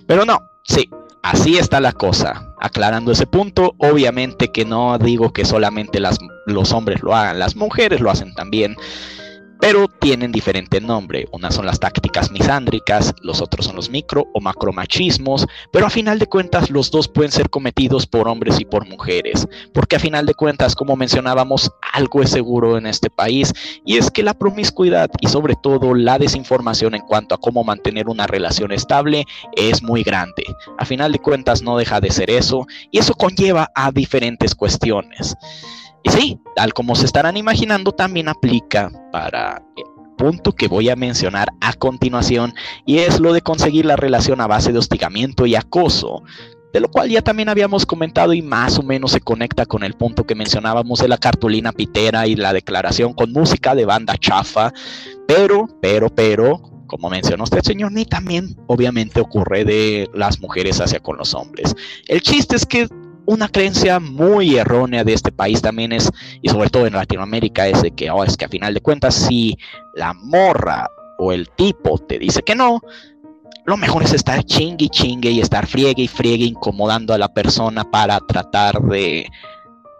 [0.07, 0.89] Pero no, sí,
[1.22, 2.54] así está la cosa.
[2.65, 6.01] Aclarando ese punto, obviamente que no digo que solamente
[6.47, 8.75] los hombres lo hagan, las mujeres lo hacen también
[9.61, 11.27] pero tienen diferente nombre.
[11.33, 16.19] Unas son las tácticas misándricas, los otros son los micro o macromachismos, pero a final
[16.19, 20.27] de cuentas los dos pueden ser cometidos por hombres y por mujeres, porque a final
[20.27, 23.53] de cuentas, como mencionábamos, algo es seguro en este país
[23.85, 28.09] y es que la promiscuidad y sobre todo la desinformación en cuanto a cómo mantener
[28.09, 29.25] una relación estable
[29.57, 30.45] es muy grande.
[30.79, 35.37] A final de cuentas no deja de ser eso y eso conlleva a diferentes cuestiones.
[36.05, 39.85] Y sí, tal como se estarán imaginando, también aplica para el
[40.17, 42.55] punto que voy a mencionar a continuación,
[42.87, 46.23] y es lo de conseguir la relación a base de hostigamiento y acoso,
[46.75, 49.95] de lo cual ya también habíamos comentado y más o menos se conecta con el
[49.95, 54.73] punto que mencionábamos de la cartulina pitera y la declaración con música de banda chafa,
[55.27, 61.01] pero, pero, pero, como mencionó usted, señor, ni también obviamente ocurre de las mujeres hacia
[61.01, 61.75] con los hombres.
[62.09, 62.89] El chiste es que
[63.27, 66.11] una creencia muy errónea de este país también es,
[66.43, 69.14] y sobre todo en Latinoamérica, es de que, oh, es que a final de cuentas,
[69.14, 69.57] si
[69.95, 72.81] la morra o el tipo te dice que no,
[73.64, 77.33] lo mejor es estar chingue y chingue y estar friegue y friegue incomodando a la
[77.33, 79.27] persona para tratar de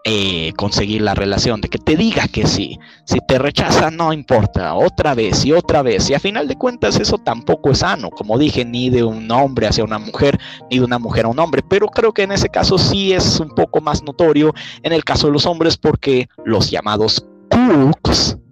[0.07, 2.79] eh, conseguir la relación, de que te diga que sí.
[3.05, 6.11] Si te rechaza, no importa, otra vez y otra vez.
[6.11, 9.67] Y a final de cuentas eso tampoco es sano, como dije, ni de un hombre
[9.67, 10.39] hacia una mujer,
[10.71, 11.63] ni de una mujer a un hombre.
[11.67, 14.53] Pero creo que en ese caso sí es un poco más notorio
[14.83, 17.25] en el caso de los hombres porque los llamados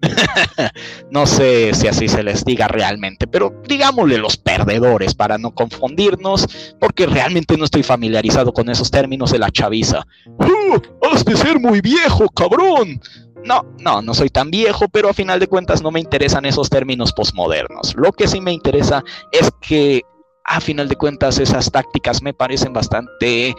[1.10, 6.46] no sé si así se les diga realmente, pero digámosle los perdedores para no confundirnos,
[6.80, 10.06] porque realmente no estoy familiarizado con esos términos de la chaviza.
[10.38, 10.80] ¡Oh,
[11.12, 13.00] ¡Has de ser muy viejo, cabrón!
[13.44, 16.70] No, no, no soy tan viejo, pero a final de cuentas no me interesan esos
[16.70, 17.94] términos posmodernos.
[17.96, 20.02] Lo que sí me interesa es que
[20.44, 23.54] a final de cuentas esas tácticas me parecen bastante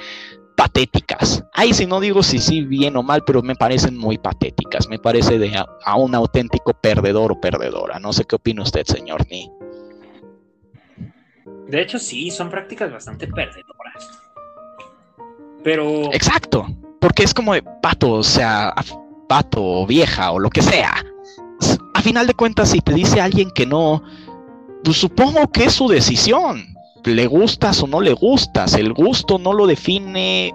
[0.56, 1.44] patéticas.
[1.54, 4.88] Ahí si no digo si sí bien o mal, pero me parecen muy patéticas.
[4.88, 8.00] Me parece de a, un auténtico perdedor o perdedora.
[8.00, 9.50] No sé qué opina usted, señor Ni.
[11.68, 14.10] De hecho, sí, son prácticas bastante perdedoras.
[15.64, 16.14] Pero.
[16.14, 16.68] Exacto.
[17.00, 18.74] Porque es como de pato, o sea,
[19.28, 21.04] pato o vieja o lo que sea.
[21.94, 24.04] A final de cuentas, si te dice alguien que no,
[24.84, 26.73] pues supongo que es su decisión
[27.06, 28.76] le gustas o no le gustas.
[28.76, 30.54] El gusto no lo define,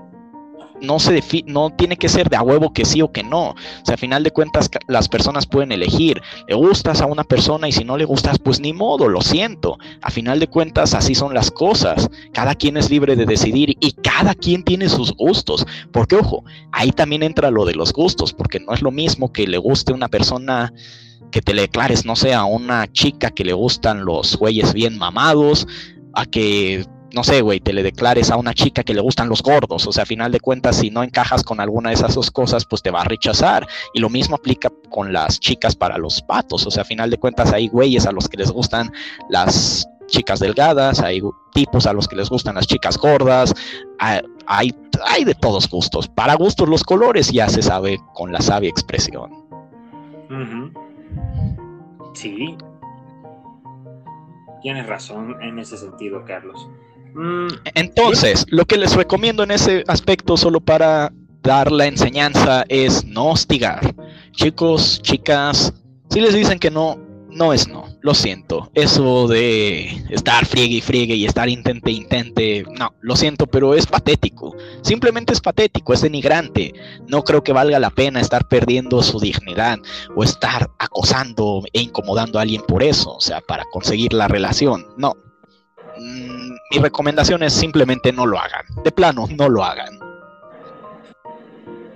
[0.80, 3.50] no se no tiene que ser de a huevo que sí o que no.
[3.50, 6.22] O sea, a final de cuentas las personas pueden elegir.
[6.46, 9.78] Le gustas a una persona y si no le gustas, pues ni modo, lo siento.
[10.02, 12.08] A final de cuentas así son las cosas.
[12.32, 15.66] Cada quien es libre de decidir y cada quien tiene sus gustos.
[15.92, 19.46] Porque ojo, ahí también entra lo de los gustos, porque no es lo mismo que
[19.46, 20.72] le guste una persona
[21.30, 24.96] que te le declares, no sé, a una chica que le gustan los güeyes bien
[24.96, 25.66] mamados,
[26.18, 29.40] a que, no sé, güey, te le declares a una chica que le gustan los
[29.40, 29.86] gordos.
[29.86, 32.64] O sea, a final de cuentas, si no encajas con alguna de esas dos cosas,
[32.64, 33.68] pues te va a rechazar.
[33.94, 36.66] Y lo mismo aplica con las chicas para los patos.
[36.66, 38.90] O sea, a final de cuentas, hay güeyes a los que les gustan
[39.30, 43.54] las chicas delgadas, hay tipos a los que les gustan las chicas gordas,
[43.98, 44.74] hay,
[45.06, 46.08] hay, de todos gustos.
[46.08, 49.30] Para gustos los colores ya se sabe con la sabia expresión.
[52.14, 52.56] Sí,
[54.62, 56.68] Tienes razón en ese sentido, Carlos.
[57.14, 63.04] Mm, Entonces, lo que les recomiendo en ese aspecto, solo para dar la enseñanza, es
[63.04, 63.94] no hostigar.
[64.32, 65.72] Chicos, chicas,
[66.10, 66.98] si les dicen que no,
[67.30, 68.70] no es no, lo siento.
[68.74, 73.86] Eso de estar friegue y friegue y estar intente, intente, no, lo siento, pero es
[73.86, 74.56] patético.
[74.82, 76.72] Simplemente es patético, es denigrante.
[77.06, 79.78] No creo que valga la pena estar perdiendo su dignidad
[80.16, 84.86] o estar acosando e incomodando a alguien por eso, o sea, para conseguir la relación.
[84.96, 85.14] No.
[85.98, 88.64] Mm, mi recomendación es simplemente no lo hagan.
[88.84, 89.98] De plano, no lo hagan.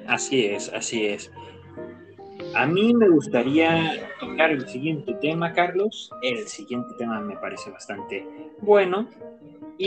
[0.07, 1.30] Así es, así es.
[2.55, 6.11] A mí me gustaría tocar el siguiente tema, Carlos.
[6.22, 8.26] El siguiente tema me parece bastante
[8.61, 9.09] bueno.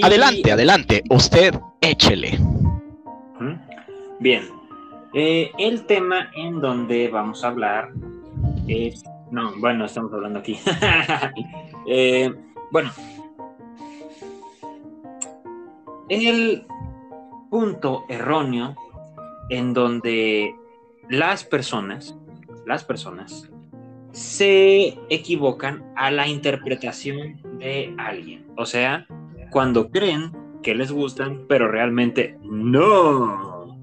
[0.02, 1.04] Adelante, adelante.
[1.10, 2.40] Usted échele.
[4.20, 4.44] Bien.
[5.14, 7.92] Eh, el tema en donde vamos a hablar
[8.68, 9.04] es...
[9.32, 10.58] No, bueno, estamos hablando aquí.
[11.88, 12.34] Eh,
[12.72, 12.90] bueno.
[16.10, 16.66] El
[17.52, 18.76] punto erróneo
[19.50, 20.56] en donde
[21.10, 22.18] las personas
[22.66, 23.50] las personas
[24.12, 28.48] se equivocan a la interpretación de alguien.
[28.56, 29.08] O sea,
[29.52, 30.32] cuando creen
[30.64, 33.78] que les gustan, pero realmente no.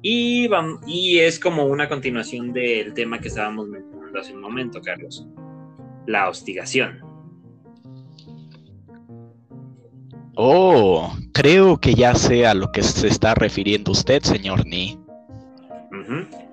[0.00, 0.48] Y,
[0.86, 5.26] y es como una continuación del tema que estábamos mencionando hace un momento, Carlos.
[6.06, 7.00] La hostigación.
[10.34, 14.98] Oh, creo que ya sé a lo que se está refiriendo usted, señor Ni.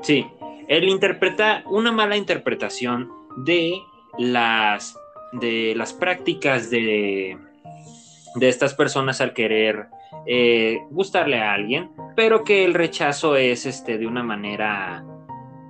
[0.01, 0.25] Sí,
[0.67, 3.81] él interpreta una mala interpretación de
[4.17, 4.97] las,
[5.33, 7.37] de las prácticas de,
[8.35, 9.87] de estas personas al querer
[10.27, 15.05] eh, gustarle a alguien, pero que el rechazo es este, de una manera,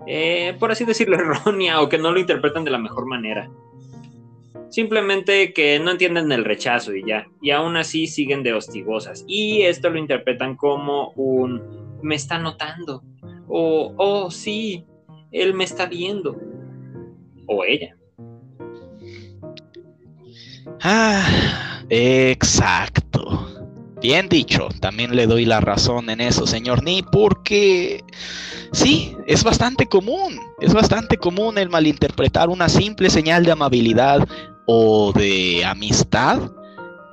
[0.07, 3.49] eh, por así decirlo, errónea o que no lo interpretan de la mejor manera.
[4.69, 9.23] Simplemente que no entienden el rechazo y ya, y aún así siguen de hostigosas.
[9.27, 13.03] Y esto lo interpretan como un me está notando,
[13.47, 14.85] o, oh, sí,
[15.31, 16.37] él me está viendo.
[17.47, 17.95] O ella.
[20.81, 23.55] Ah, exacto.
[24.01, 28.03] Bien dicho, también le doy la razón en eso, señor Ni, porque
[28.71, 34.27] sí, es bastante común, es bastante común el malinterpretar una simple señal de amabilidad
[34.67, 36.51] o de amistad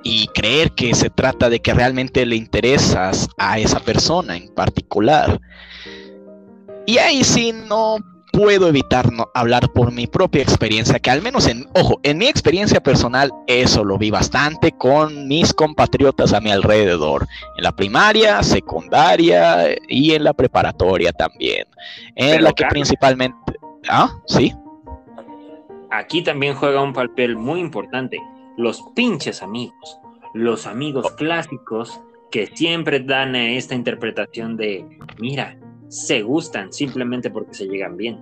[0.03, 5.39] y creer que se trata de que realmente le interesas a esa persona en particular.
[6.85, 7.97] Y ahí sí no
[8.33, 12.27] puedo evitar no hablar por mi propia experiencia, que al menos en, ojo, en mi
[12.27, 17.27] experiencia personal, eso lo vi bastante con mis compatriotas a mi alrededor,
[17.57, 21.67] en la primaria, secundaria y en la preparatoria también,
[22.15, 23.37] en la que principalmente...
[23.87, 24.51] Ah, sí.
[25.91, 28.17] Aquí también juega un papel muy importante,
[28.57, 29.99] los pinches amigos,
[30.33, 34.87] los amigos clásicos que siempre dan esta interpretación de,
[35.19, 35.55] mira,
[35.93, 38.19] se gustan simplemente porque se llegan bien.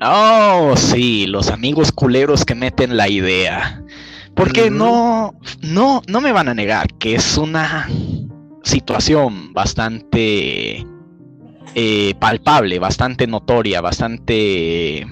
[0.00, 3.82] Oh, sí, los amigos culeros que meten la idea.
[4.34, 7.88] Porque no, no, no me van a negar que es una
[8.62, 10.86] situación bastante
[11.74, 15.06] eh, palpable, bastante notoria, bastante...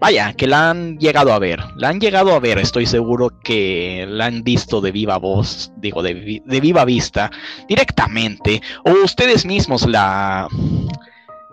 [0.00, 4.06] Vaya, que la han llegado a ver, la han llegado a ver, estoy seguro que
[4.08, 7.30] la han visto de viva voz, digo, de, de viva vista,
[7.68, 10.48] directamente, o ustedes mismos la,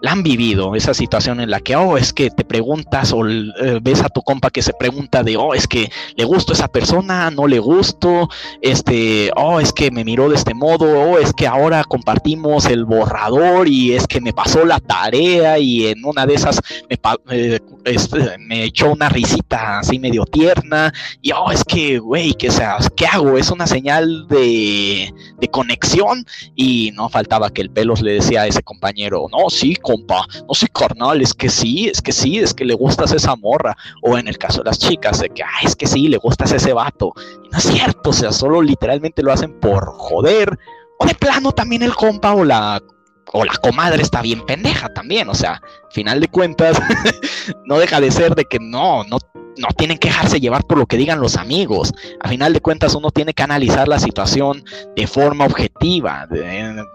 [0.02, 3.80] la han vivido, esa situación en la que, oh, es que te preguntas o eh,
[3.82, 6.68] ves a tu compa que se pregunta de, oh, es que le gusto a esa
[6.68, 8.30] persona, no le gusto,
[8.62, 12.86] este, oh, es que me miró de este modo, oh, es que ahora compartimos el
[12.86, 17.00] borrador y es que me pasó la tarea y en una de esas me,
[17.32, 17.60] eh,
[18.40, 23.08] me echó una risita así medio tierna y, oh, es que, güey, ¿qué, sea, ¿qué
[23.08, 23.38] hago?
[23.38, 26.26] Es una señal de, de conexión
[26.56, 30.54] y no faltaba que el pelos le decía a ese compañero, no, sí, compa, no
[30.54, 33.76] soy carnal, es que sí, es que sí, es que le gustas esa morra.
[34.02, 36.52] O en el caso de las chicas, de que, ay, es que sí, le gustas
[36.52, 37.14] ese vato.
[37.46, 40.60] Y no es cierto, o sea, solo literalmente lo hacen por joder.
[41.00, 42.82] O de plano también el compa o la
[43.34, 45.62] o la comadre está bien pendeja también, o sea,
[45.92, 46.80] final de cuentas,
[47.66, 49.18] no deja de ser de que no, no,
[49.58, 51.94] no tienen que dejarse llevar por lo que digan los amigos.
[52.20, 54.64] A final de cuentas, uno tiene que analizar la situación
[54.96, 56.28] de forma objetiva,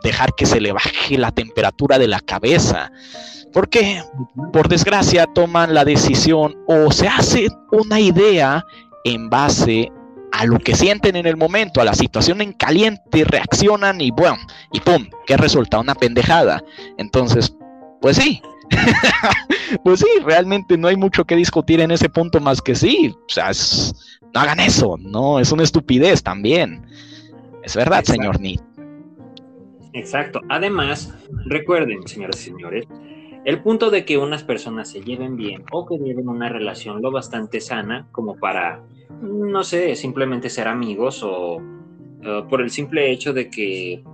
[0.03, 2.91] dejar que se le baje la temperatura de la cabeza.
[3.53, 4.03] Porque,
[4.53, 8.65] por desgracia, toman la decisión o se hace una idea
[9.05, 9.91] en base
[10.33, 14.39] a lo que sienten en el momento, a la situación en caliente, reaccionan y bueno,
[14.73, 15.79] y pum, ¿qué resulta?
[15.79, 16.63] Una pendejada.
[16.97, 17.55] Entonces,
[18.01, 18.43] pues sí.
[19.85, 23.15] pues sí, realmente no hay mucho que discutir en ese punto más que sí.
[23.15, 23.51] O sea,
[24.35, 26.87] no hagan eso, no, es una estupidez también.
[27.63, 28.59] Es verdad, señor Ni.
[29.93, 30.41] Exacto.
[30.49, 31.15] Además,
[31.47, 32.87] recuerden, señoras y señores,
[33.45, 37.11] el punto de que unas personas se lleven bien o que lleven una relación lo
[37.11, 38.83] bastante sana como para,
[39.21, 41.61] no sé, simplemente ser amigos o
[42.49, 44.05] por el simple hecho de que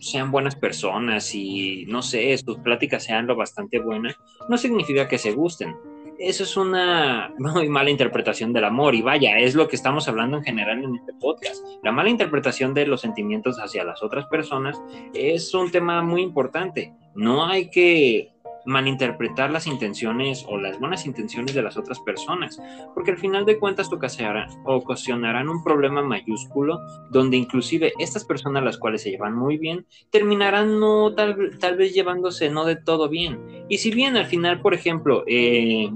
[0.00, 4.16] sean buenas personas y, no sé, sus pláticas sean lo bastante buenas,
[4.48, 5.76] no significa que se gusten.
[6.18, 10.38] Eso es una muy mala interpretación del amor y vaya, es lo que estamos hablando
[10.38, 11.64] en general en este podcast.
[11.82, 14.80] La mala interpretación de los sentimientos hacia las otras personas
[15.14, 16.94] es un tema muy importante.
[17.14, 18.29] No hay que
[18.66, 22.60] malinterpretar las intenciones o las buenas intenciones de las otras personas,
[22.94, 26.80] porque al final de cuentas ocasionarán un problema mayúsculo
[27.10, 31.94] donde inclusive estas personas las cuales se llevan muy bien terminarán no tal, tal vez
[31.94, 33.40] llevándose no de todo bien.
[33.68, 35.90] Y si bien al final, por ejemplo, eh,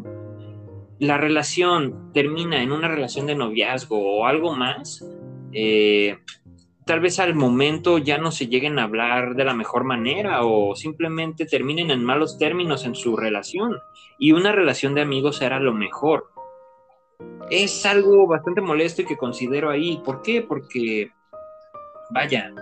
[0.98, 5.04] la relación termina en una relación de noviazgo o algo más,
[5.52, 6.18] eh,
[6.84, 10.76] tal vez al momento ya no se lleguen a hablar de la mejor manera o
[10.76, 13.78] simplemente terminen en malos términos en su relación
[14.18, 16.30] y una relación de amigos será lo mejor.
[17.50, 20.00] Es algo bastante molesto y que considero ahí.
[20.04, 20.42] ¿Por qué?
[20.42, 21.10] Porque,
[22.10, 22.52] vaya,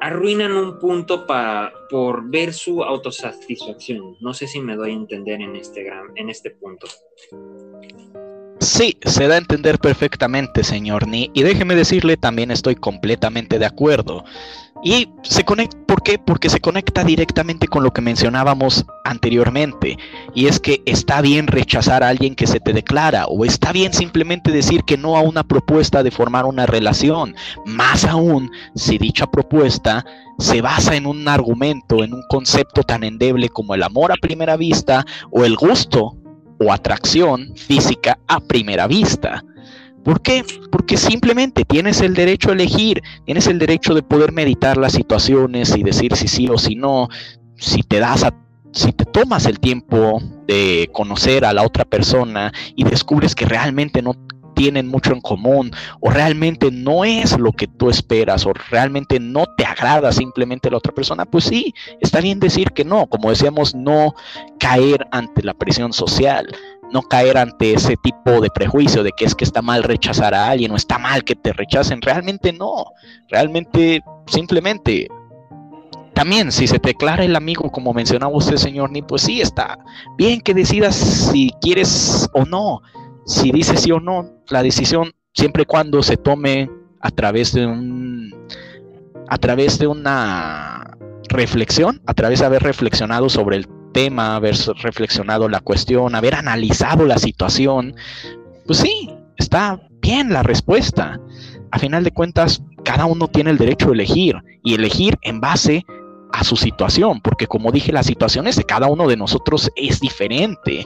[0.00, 4.16] arruinan un punto para por ver su autosatisfacción.
[4.20, 6.86] No sé si me doy a entender en este, gran, en este punto.
[8.60, 13.64] Sí, se da a entender perfectamente, señor Ni, y déjeme decirle, también estoy completamente de
[13.64, 14.22] acuerdo.
[14.82, 16.18] Y se conecta, ¿por qué?
[16.18, 19.96] Porque se conecta directamente con lo que mencionábamos anteriormente,
[20.34, 23.94] y es que está bien rechazar a alguien que se te declara, o está bien
[23.94, 27.34] simplemente decir que no a una propuesta de formar una relación,
[27.64, 30.04] más aún si dicha propuesta
[30.38, 34.56] se basa en un argumento, en un concepto tan endeble como el amor a primera
[34.56, 36.19] vista o el gusto
[36.60, 39.42] o atracción física a primera vista.
[40.04, 40.44] ¿Por qué?
[40.70, 45.76] Porque simplemente tienes el derecho a elegir, tienes el derecho de poder meditar las situaciones
[45.76, 47.08] y decir si sí o si no,
[47.56, 48.34] si te das a,
[48.72, 54.00] si te tomas el tiempo de conocer a la otra persona y descubres que realmente
[54.00, 54.14] no
[54.60, 59.46] tienen mucho en común o realmente no es lo que tú esperas o realmente no
[59.56, 63.74] te agrada simplemente la otra persona, pues sí, está bien decir que no, como decíamos,
[63.74, 64.14] no
[64.58, 66.46] caer ante la presión social,
[66.92, 70.50] no caer ante ese tipo de prejuicio de que es que está mal rechazar a
[70.50, 72.84] alguien o está mal que te rechacen, realmente no,
[73.30, 75.08] realmente simplemente
[76.12, 79.78] también si se te declara el amigo, como mencionaba usted, señor Ni, pues sí, está
[80.18, 82.82] bien que decidas si quieres o no,
[83.30, 86.68] si dice sí o no, la decisión siempre y cuando se tome
[87.00, 88.34] a través de un
[89.28, 95.48] a través de una reflexión, a través de haber reflexionado sobre el tema, haber reflexionado
[95.48, 97.94] la cuestión, haber analizado la situación,
[98.66, 101.20] pues sí, está bien la respuesta.
[101.70, 105.86] A final de cuentas, cada uno tiene el derecho de elegir y elegir en base
[106.32, 110.84] a su situación, porque como dije, las situaciones de cada uno de nosotros es diferente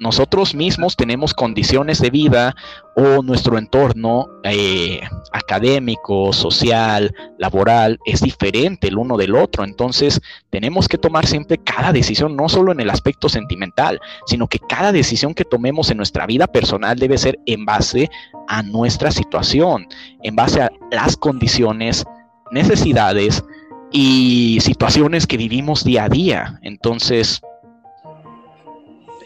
[0.00, 2.54] nosotros mismos tenemos condiciones de vida
[2.94, 5.00] o nuestro entorno eh,
[5.32, 9.64] académico, social, laboral es diferente el uno del otro.
[9.64, 10.20] Entonces
[10.50, 14.92] tenemos que tomar siempre cada decisión, no solo en el aspecto sentimental, sino que cada
[14.92, 18.08] decisión que tomemos en nuestra vida personal debe ser en base
[18.48, 19.86] a nuestra situación,
[20.22, 22.04] en base a las condiciones,
[22.50, 23.44] necesidades
[23.90, 26.58] y situaciones que vivimos día a día.
[26.62, 27.40] Entonces,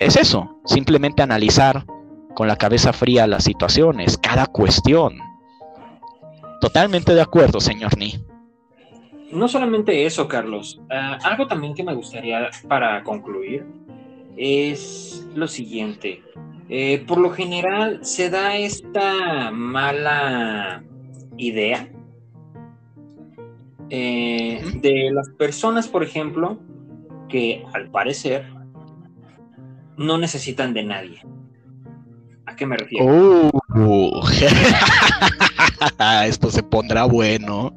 [0.05, 1.85] es eso, simplemente analizar
[2.35, 5.19] con la cabeza fría las situaciones, cada cuestión.
[6.61, 8.25] Totalmente de acuerdo, señor Ni.
[9.31, 10.81] No solamente eso, Carlos.
[10.91, 13.67] Ah, algo también que me gustaría para concluir
[14.37, 16.23] es lo siguiente.
[16.69, 20.83] Eh, por lo general se da esta mala
[21.37, 21.89] idea
[23.91, 26.59] eh, de las personas, por ejemplo,
[27.29, 28.47] que al parecer
[29.97, 31.23] no necesitan de nadie.
[32.47, 33.07] ¿A qué me refiero?
[33.07, 34.21] Uh.
[36.27, 37.73] Esto se pondrá bueno.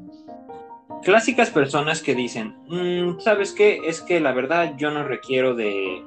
[1.04, 3.80] Clásicas personas que dicen, mm, ¿sabes qué?
[3.86, 6.04] Es que la verdad yo no requiero de,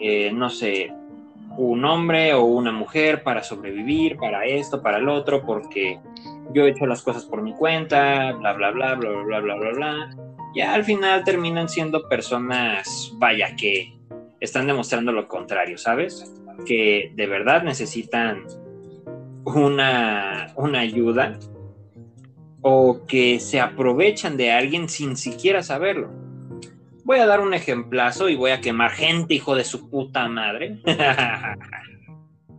[0.00, 0.92] eh, no sé,
[1.56, 6.00] un hombre o una mujer para sobrevivir, para esto, para el otro, porque
[6.52, 9.70] yo he hecho las cosas por mi cuenta, bla, bla, bla, bla, bla, bla, bla,
[9.70, 10.10] bla.
[10.54, 13.94] Ya al final terminan siendo personas, vaya, que
[14.42, 16.34] están demostrando lo contrario, ¿sabes?
[16.66, 18.44] Que de verdad necesitan
[19.44, 21.38] una, una ayuda
[22.60, 26.10] o que se aprovechan de alguien sin siquiera saberlo.
[27.04, 30.80] Voy a dar un ejemplazo y voy a quemar gente, hijo de su puta madre.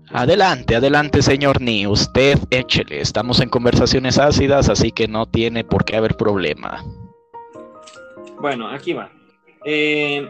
[0.10, 1.88] Adelante, adelante, señor Ni.
[1.88, 3.02] Usted échele.
[3.02, 6.84] Estamos en conversaciones ácidas, así que no tiene por qué haber problema.
[8.40, 9.10] Bueno, aquí va.
[9.66, 10.30] Eh,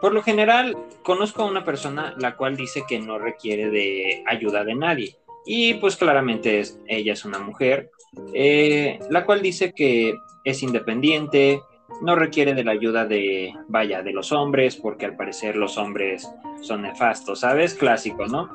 [0.00, 4.64] por lo general, conozco a una persona la cual dice que no requiere de ayuda
[4.64, 5.16] de nadie.
[5.46, 7.90] Y pues claramente ella es una mujer,
[8.34, 10.14] eh, la cual dice que
[10.44, 11.60] es independiente,
[12.02, 16.28] no requiere de la ayuda de, vaya, de los hombres, porque al parecer los hombres
[16.60, 17.74] son nefastos, ¿sabes?
[17.74, 18.50] Clásico, ¿no?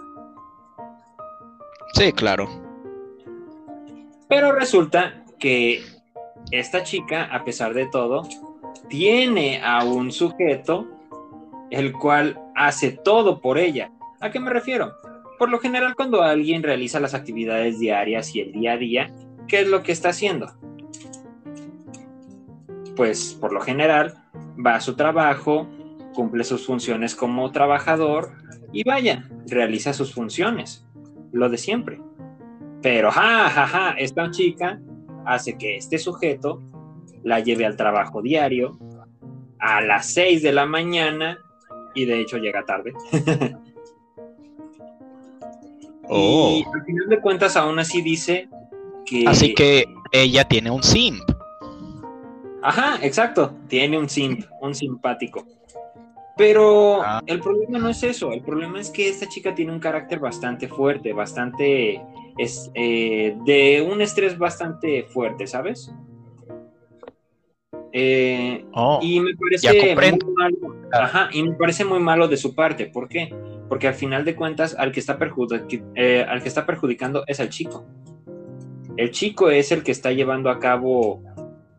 [1.93, 2.47] Sí, claro.
[4.27, 5.81] Pero resulta que
[6.51, 8.27] esta chica, a pesar de todo,
[8.89, 10.88] tiene a un sujeto
[11.72, 13.91] el cual hace todo por ella.
[14.19, 14.93] ¿A qué me refiero?
[15.39, 19.15] Por lo general, cuando alguien realiza las actividades diarias y el día a día,
[19.48, 20.53] ¿qué es lo que está haciendo?
[22.95, 24.22] Pues por lo general
[24.64, 25.68] va a su trabajo,
[26.14, 28.34] cumple sus funciones como trabajador
[28.72, 30.85] y vaya, realiza sus funciones,
[31.31, 31.99] lo de siempre.
[32.81, 34.80] Pero, ja, ja, ja, esta chica
[35.26, 36.61] hace que este sujeto
[37.23, 38.77] la lleve al trabajo diario
[39.60, 41.39] a las 6 de la mañana
[41.93, 42.93] y de hecho llega tarde.
[46.09, 46.57] oh.
[46.57, 48.49] Y al final de cuentas aún así dice
[49.05, 49.26] que...
[49.27, 51.22] Así que ella tiene un simp.
[52.63, 55.45] Ajá, exacto, tiene un simp, un simpático.
[56.38, 57.22] Pero Ah.
[57.26, 60.68] el problema no es eso, el problema es que esta chica tiene un carácter bastante
[60.68, 62.01] fuerte, bastante...
[62.38, 65.91] Es, eh, de un estrés bastante fuerte, ¿sabes?
[67.93, 68.99] Eh, Oh.
[69.01, 70.76] y me parece muy malo.
[70.93, 72.85] Ajá, y me parece muy malo de su parte.
[72.85, 73.34] ¿Por qué?
[73.68, 77.39] Porque al final de cuentas, al que está, perjudic- eh, al que está perjudicando es
[77.39, 77.85] al chico.
[78.97, 81.22] El chico es el que está llevando a cabo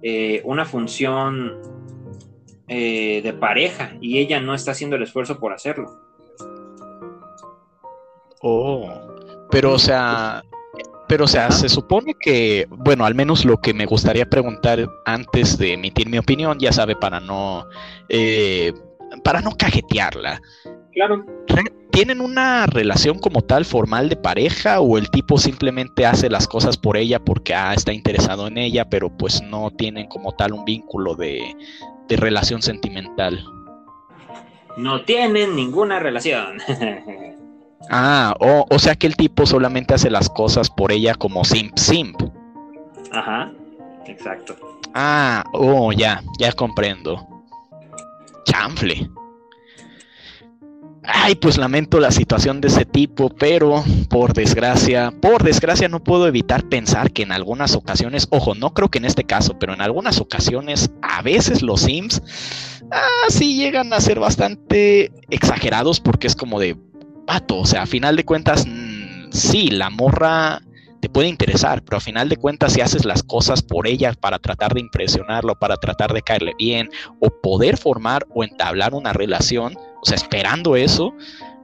[0.02, 1.60] eh, una función
[2.68, 5.90] de pareja y ella no está haciendo el esfuerzo por hacerlo.
[8.40, 8.88] Oh,
[9.50, 10.42] pero o sea,
[11.12, 15.58] pero o sea, se supone que, bueno, al menos lo que me gustaría preguntar antes
[15.58, 17.66] de emitir mi opinión, ya sabe, para no,
[18.08, 18.72] eh,
[19.22, 20.40] para no cajetearla.
[20.94, 21.22] Claro,
[21.90, 26.78] ¿Tienen una relación como tal formal de pareja o el tipo simplemente hace las cosas
[26.78, 30.64] por ella porque ah, está interesado en ella, pero pues no tienen como tal un
[30.64, 31.42] vínculo de,
[32.08, 33.38] de relación sentimental?
[34.78, 36.56] no tienen ninguna relación.
[37.90, 41.76] Ah, o, o sea que el tipo solamente hace las cosas por ella como simp
[41.76, 42.22] simp.
[43.12, 43.52] Ajá,
[44.06, 44.56] exacto.
[44.94, 47.26] Ah, oh, ya, ya comprendo.
[48.44, 49.10] Chanfle.
[51.04, 56.28] Ay, pues lamento la situación de ese tipo, pero por desgracia, por desgracia no puedo
[56.28, 59.80] evitar pensar que en algunas ocasiones, ojo, no creo que en este caso, pero en
[59.80, 62.22] algunas ocasiones, a veces los Sims,
[62.92, 66.76] ah, sí llegan a ser bastante exagerados porque es como de,
[67.26, 70.60] pato, o sea, a final de cuentas, mm, sí, la morra
[71.00, 74.38] te puede interesar, pero a final de cuentas si haces las cosas por ella para
[74.38, 76.88] tratar de impresionarlo, para tratar de caerle bien
[77.20, 81.12] o poder formar o entablar una relación, o sea, esperando eso,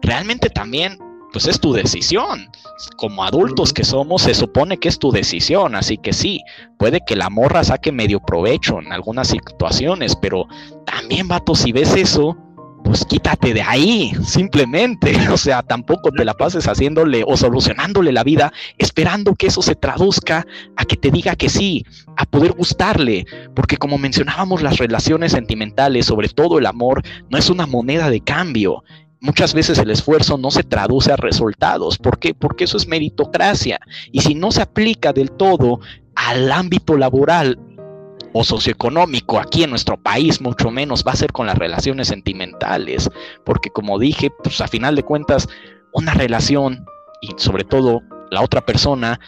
[0.03, 0.99] realmente también
[1.33, 2.51] pues es tu decisión.
[2.97, 6.43] Como adultos que somos, se supone que es tu decisión, así que sí,
[6.79, 10.47] puede que la morra saque medio provecho en algunas situaciones, pero
[10.85, 12.37] también, vato, si ves eso,
[12.85, 15.13] pues quítate de ahí, simplemente.
[15.33, 19.75] O sea, tampoco te la pases haciéndole o solucionándole la vida, esperando que eso se
[19.75, 20.47] traduzca
[20.77, 21.85] a que te diga que sí,
[22.17, 23.27] a poder gustarle.
[23.55, 28.21] Porque como mencionábamos, las relaciones sentimentales, sobre todo el amor, no es una moneda de
[28.21, 28.83] cambio.
[29.21, 31.99] Muchas veces el esfuerzo no se traduce a resultados.
[31.99, 32.35] ¿Por qué?
[32.35, 33.81] Porque eso es meritocracia.
[34.13, 35.81] Y si no se aplica del todo
[36.15, 37.59] al ámbito laboral
[38.39, 43.11] o socioeconómico aquí en nuestro país, mucho menos va a ser con las relaciones sentimentales,
[43.45, 45.49] porque como dije, pues a final de cuentas,
[45.93, 46.87] una relación
[47.21, 48.01] y sobre todo
[48.31, 49.19] la otra persona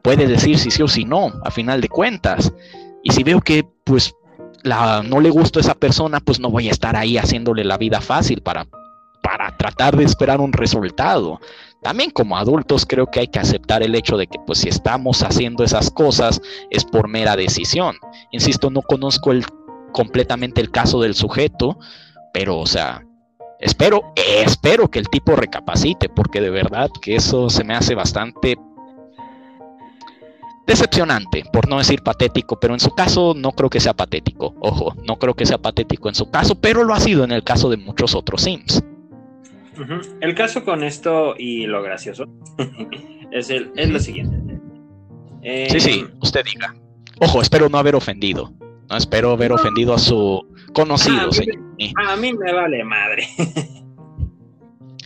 [0.00, 2.52] puede decir si sí o si no, a final de cuentas.
[3.02, 4.14] Y si veo que pues
[4.62, 7.78] la, no le gusta a esa persona, pues no voy a estar ahí haciéndole la
[7.78, 8.68] vida fácil para,
[9.24, 11.40] para tratar de esperar un resultado
[11.82, 15.22] también como adultos creo que hay que aceptar el hecho de que pues si estamos
[15.22, 16.40] haciendo esas cosas
[16.70, 17.96] es por mera decisión.
[18.32, 19.32] Insisto, no conozco
[19.92, 21.78] completamente el caso del sujeto,
[22.32, 23.06] pero o sea,
[23.60, 28.56] espero, espero que el tipo recapacite, porque de verdad que eso se me hace bastante
[30.66, 34.54] decepcionante, por no decir patético, pero en su caso no creo que sea patético.
[34.60, 37.44] Ojo, no creo que sea patético en su caso, pero lo ha sido en el
[37.44, 38.82] caso de muchos otros Sims.
[40.20, 42.26] El caso con esto y lo gracioso
[43.30, 44.58] es, el, es lo siguiente.
[45.70, 46.74] sí, sí, em, usted diga.
[47.20, 48.52] Ojo, espero no haber ofendido.
[48.88, 51.58] No espero haber ofendido a su conocido, a señor.
[52.08, 53.26] a mí me vale madre.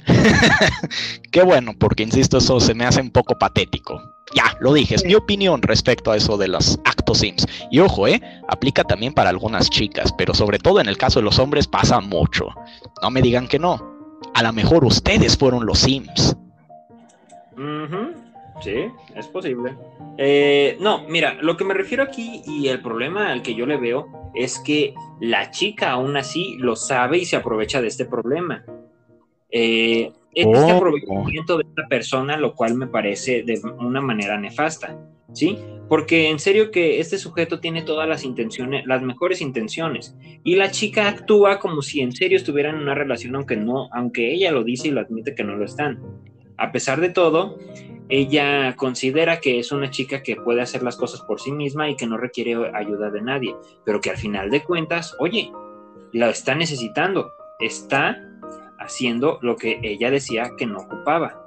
[1.30, 4.00] Qué bueno, porque insisto, eso se me hace un poco patético.
[4.34, 7.46] Ya, lo dije, es mi opinión respecto a eso de los actos Sims.
[7.70, 11.24] Y ojo, eh, aplica también para algunas chicas, pero sobre todo en el caso de
[11.24, 12.48] los hombres pasa mucho.
[13.02, 13.89] No me digan que no
[14.34, 16.36] a lo mejor ustedes fueron los Sims.
[18.62, 19.74] Sí, es posible.
[20.18, 23.78] Eh, no, mira, lo que me refiero aquí y el problema al que yo le
[23.78, 28.64] veo es que la chica aún así lo sabe y se aprovecha de este problema.
[29.50, 34.96] Eh, este aprovechamiento de esta persona, lo cual me parece de una manera nefasta,
[35.32, 35.58] ¿sí?
[35.90, 40.70] Porque en serio que este sujeto tiene todas las intenciones, las mejores intenciones, y la
[40.70, 44.62] chica actúa como si en serio estuvieran en una relación, aunque no, aunque ella lo
[44.62, 46.00] dice y lo admite que no lo están.
[46.58, 47.58] A pesar de todo,
[48.08, 51.96] ella considera que es una chica que puede hacer las cosas por sí misma y
[51.96, 55.50] que no requiere ayuda de nadie, pero que al final de cuentas, oye,
[56.12, 58.16] la está necesitando, está
[58.78, 61.46] haciendo lo que ella decía que no ocupaba.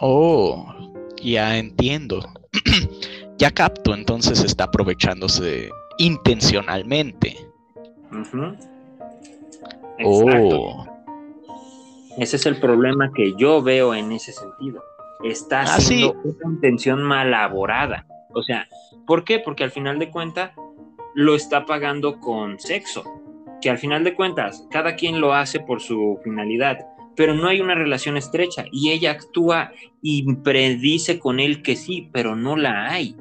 [0.00, 0.89] Oh,
[1.22, 2.20] ya entiendo.
[3.38, 7.36] ya capto, entonces está aprovechándose intencionalmente.
[10.04, 10.86] Oh.
[12.18, 14.82] Ese es el problema que yo veo en ese sentido.
[15.22, 18.06] Está ah, haciendo una intención malaborada.
[18.32, 18.68] O sea,
[19.06, 19.38] ¿por qué?
[19.38, 20.52] Porque al final de cuentas
[21.14, 23.04] lo está pagando con sexo.
[23.60, 26.78] Que al final de cuentas, cada quien lo hace por su finalidad
[27.20, 32.08] pero no hay una relación estrecha y ella actúa y predice con él que sí,
[32.12, 33.14] pero no la hay.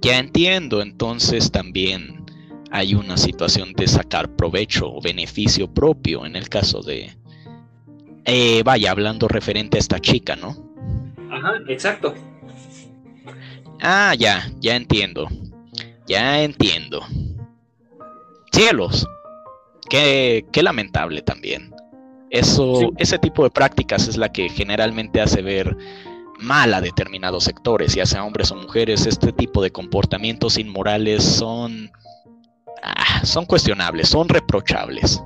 [0.00, 2.24] Ya entiendo, entonces también
[2.70, 7.10] hay una situación de sacar provecho o beneficio propio en el caso de...
[8.24, 10.54] Eh, vaya, hablando referente a esta chica, ¿no?
[11.28, 12.14] Ajá, exacto.
[13.80, 15.26] Ah, ya, ya entiendo.
[16.06, 17.04] Ya entiendo.
[18.52, 19.08] Cielos,
[19.94, 21.72] Qué, lamentable también.
[22.30, 25.76] Eso, Ese tipo de prácticas es la que generalmente hace ver
[26.40, 29.06] mal a determinados sectores, ya sea hombres o mujeres.
[29.06, 31.90] Este tipo de comportamientos inmorales son,
[32.82, 35.22] ah, son cuestionables, son reprochables.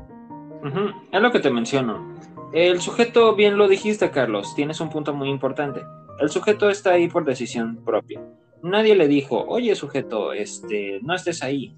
[1.12, 2.18] Es lo que te menciono.
[2.52, 5.80] El sujeto, bien lo dijiste, Carlos, tienes un punto muy importante.
[6.20, 8.20] El sujeto está ahí por decisión propia.
[8.62, 11.74] Nadie le dijo, oye sujeto, este, no estés ahí.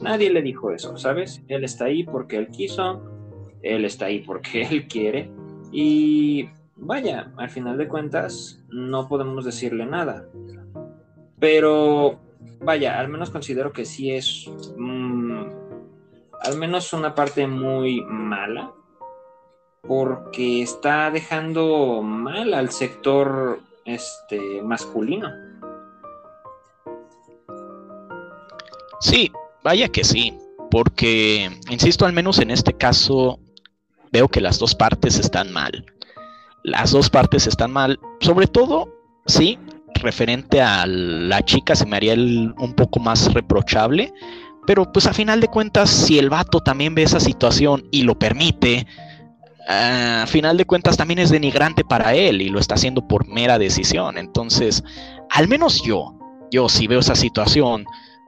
[0.00, 1.42] Nadie le dijo eso, ¿sabes?
[1.48, 3.02] Él está ahí porque él quiso,
[3.62, 5.30] él está ahí porque él quiere
[5.72, 10.26] y vaya, al final de cuentas no podemos decirle nada.
[11.38, 12.18] Pero
[12.60, 15.42] vaya, al menos considero que sí es mm,
[16.42, 18.72] al menos una parte muy mala
[19.82, 25.30] porque está dejando mal al sector este masculino.
[29.00, 30.34] Sí, Vaya que sí,
[30.70, 33.38] porque, insisto, al menos en este caso
[34.12, 35.84] veo que las dos partes están mal.
[36.62, 37.98] las dos partes están mal.
[38.20, 38.88] Sobre todo,
[39.26, 39.58] sí,
[39.94, 44.12] referente a la chica se me haría un poco más reprochable.
[44.66, 48.18] Pero pues a final de cuentas, si el vato también ve esa situación y lo
[48.18, 48.86] permite,
[49.68, 53.58] a final de cuentas también es denigrante para él y lo está haciendo por mera
[53.58, 54.18] decisión.
[54.18, 54.84] Entonces,
[55.30, 56.14] al menos yo,
[56.50, 57.84] yo si veo esa situación,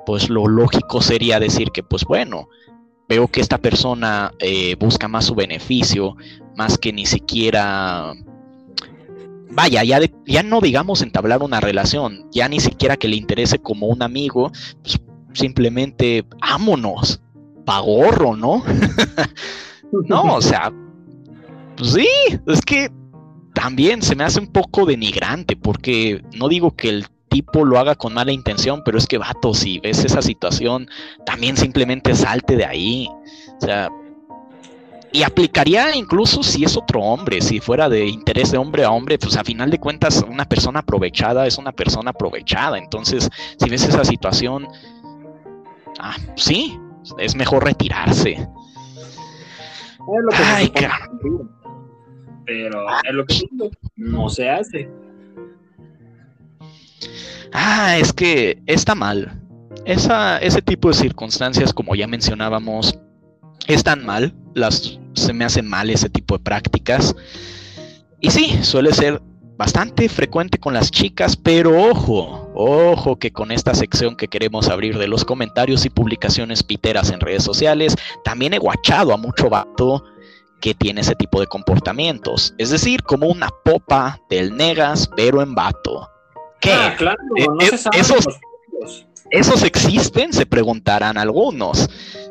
[0.07, 2.49] pues lo lógico sería decir que pues bueno,
[3.09, 6.17] veo que esta persona eh, busca más su beneficio,
[6.57, 8.15] más que ni siquiera...
[9.55, 13.87] Vaya, ya, ya no digamos entablar una relación, ya ni siquiera que le interese como
[13.89, 14.51] un amigo,
[14.83, 14.99] pues
[15.35, 17.21] simplemente ámonos,
[17.67, 18.65] pagorro, ¿no?
[20.09, 20.73] no, o sea,
[21.77, 22.09] pues sí,
[22.47, 22.91] es que
[23.55, 27.95] también se me hace un poco denigrante, porque no digo que el tipo lo haga
[27.95, 30.89] con mala intención, pero es que, vato, si ves esa situación,
[31.25, 33.09] también simplemente salte de ahí.
[33.09, 33.89] O sea,
[35.13, 39.19] y aplicaría incluso si es otro hombre, si fuera de interés de hombre a hombre,
[39.19, 42.79] pues a final de cuentas una persona aprovechada es una persona aprovechada.
[42.79, 43.29] Entonces,
[43.59, 44.69] si ves esa situación,
[46.01, 46.79] ah, sí,
[47.19, 48.49] es mejor retirarse.
[50.45, 50.73] Ay,
[52.45, 53.41] pero es lo que
[53.97, 54.91] no se hace.
[57.53, 59.41] Ah, es que está mal.
[59.85, 62.99] Esa, ese tipo de circunstancias, como ya mencionábamos,
[63.67, 64.35] están mal.
[64.55, 67.15] Las, se me hacen mal ese tipo de prácticas.
[68.21, 69.21] Y sí, suele ser
[69.57, 74.99] bastante frecuente con las chicas, pero ojo, ojo que con esta sección que queremos abrir
[74.99, 80.05] de los comentarios y publicaciones piteras en redes sociales, también he guachado a mucho vato
[80.61, 82.55] que tiene ese tipo de comportamientos.
[82.57, 86.09] Es decir, como una popa del negas, pero en vato.
[86.63, 86.71] ¿Qué?
[86.73, 88.25] Ah, claro, eh, no se eh, esos,
[89.33, 90.31] ¿Esos existen?
[90.35, 91.89] Se preguntarán algunos.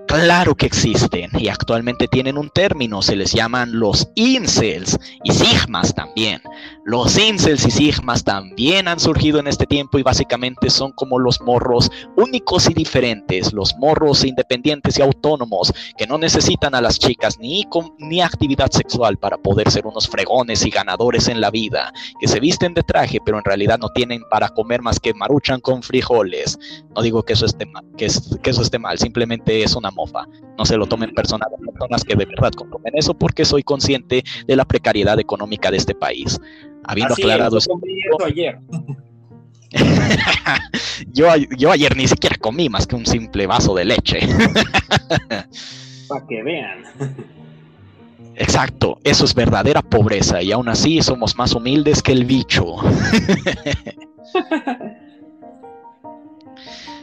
[0.08, 5.96] Claro que existen y actualmente tienen un término, se les llaman los incels y sigmas
[5.96, 6.42] también.
[6.84, 11.40] Los incels y sigmas también han surgido en este tiempo y básicamente son como los
[11.40, 17.40] morros únicos y diferentes, los morros independientes y autónomos que no necesitan a las chicas
[17.40, 17.66] ni,
[18.00, 22.42] ni actividad sexual para poder ser unos fregones y ganadores en la vida, que se
[22.42, 26.60] visten de traje pero en realidad no tienen para comer más que maruchan con frijoles.
[26.96, 28.08] No digo que eso esté mal, que,
[28.42, 29.90] que eso esté mal, simplemente es una
[30.58, 34.24] no se lo tomen personal las personas que de verdad consumen eso porque soy consciente
[34.46, 36.40] de la precariedad económica de este país.
[36.84, 37.80] Habiendo aclarado eso.
[38.26, 38.60] Ayer.
[41.14, 41.28] yo,
[41.58, 44.20] yo ayer ni siquiera comí más que un simple vaso de leche.
[46.08, 46.84] Para que vean.
[48.36, 52.78] Exacto, eso es verdadera pobreza y aún así somos más humildes que el bicho.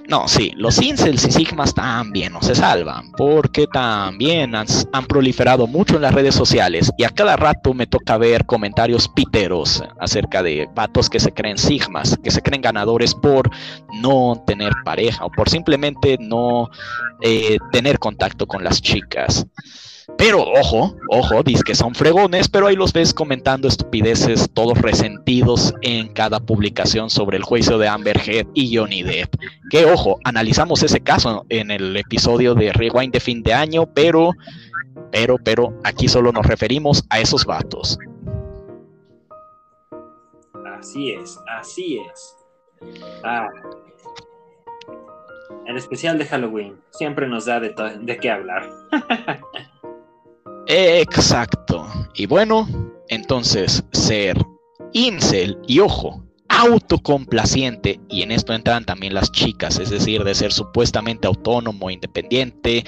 [0.09, 4.66] No, sí, los incels y sigmas también no se salvan, porque también han,
[5.06, 9.85] proliferado mucho en las redes sociales y a cada rato me toca ver comentarios piteros
[10.01, 13.51] acerca de vatos que se creen sigmas, que se creen ganadores por
[14.01, 16.70] no tener pareja o por simplemente no
[17.20, 19.47] eh, tener contacto con las chicas.
[20.16, 25.74] Pero ojo, ojo, dice que son fregones, pero ahí los ves comentando estupideces, todos resentidos
[25.82, 29.36] en cada publicación sobre el juicio de Amber Heard y Johnny Depp.
[29.70, 34.32] Que ojo, analizamos ese caso en el episodio de Rewind de fin de año, pero,
[35.12, 37.98] pero, pero, aquí solo nos referimos a esos vatos.
[40.78, 42.36] Así es, así es.
[43.22, 43.48] Ah.
[45.66, 48.68] El especial de Halloween siempre nos da de, de qué hablar.
[50.68, 51.86] Exacto.
[52.14, 52.68] Y bueno,
[53.08, 54.36] entonces ser
[54.92, 60.52] incel y ojo, autocomplaciente, y en esto entran también las chicas, es decir, de ser
[60.52, 62.84] supuestamente autónomo, independiente,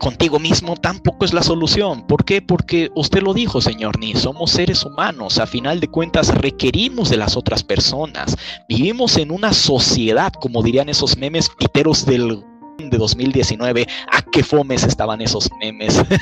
[0.00, 2.06] contigo mismo tampoco es la solución.
[2.06, 2.42] ¿Por qué?
[2.42, 7.18] Porque usted lo dijo, señor Ni, somos seres humanos, a final de cuentas requerimos de
[7.18, 8.36] las otras personas.
[8.68, 12.42] Vivimos en una sociedad, como dirían esos memes piteros del
[12.88, 13.86] de 2019.
[14.10, 16.00] ¿A qué fomes estaban esos memes?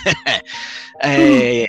[1.00, 1.64] Eh,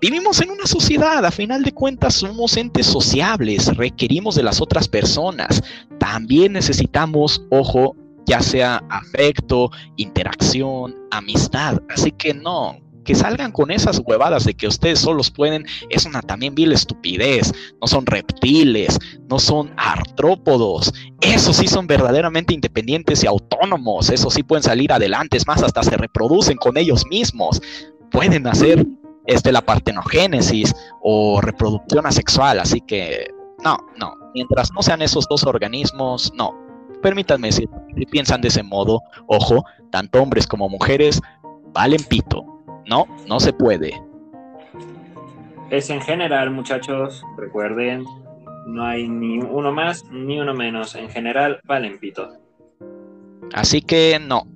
[0.00, 4.88] vivimos en una sociedad, a final de cuentas somos entes sociables, requerimos de las otras
[4.88, 5.62] personas.
[5.98, 11.82] También necesitamos, ojo, ya sea afecto, interacción, amistad.
[11.90, 12.78] Así que no,
[13.08, 17.54] que salgan con esas huevadas de que ustedes solos pueden, es una también vil estupidez.
[17.80, 18.98] No son reptiles,
[19.30, 20.92] no son artrópodos.
[21.22, 24.10] Esos sí son verdaderamente independientes y autónomos.
[24.10, 27.62] Esos sí pueden salir adelante, es más, hasta se reproducen con ellos mismos.
[28.10, 28.86] Pueden hacer
[29.24, 32.60] este, la partenogénesis o reproducción asexual.
[32.60, 33.30] Así que,
[33.64, 34.12] no, no.
[34.34, 36.52] Mientras no sean esos dos organismos, no.
[37.00, 37.66] Permítanme si
[38.10, 41.22] piensan de ese modo, ojo, tanto hombres como mujeres
[41.72, 42.57] valen pito.
[42.88, 44.00] No, no se puede.
[45.70, 48.04] Es en general, muchachos, recuerden,
[48.66, 50.94] no hay ni uno más ni uno menos.
[50.94, 52.30] En general, valen pito.
[53.52, 54.46] Así que no.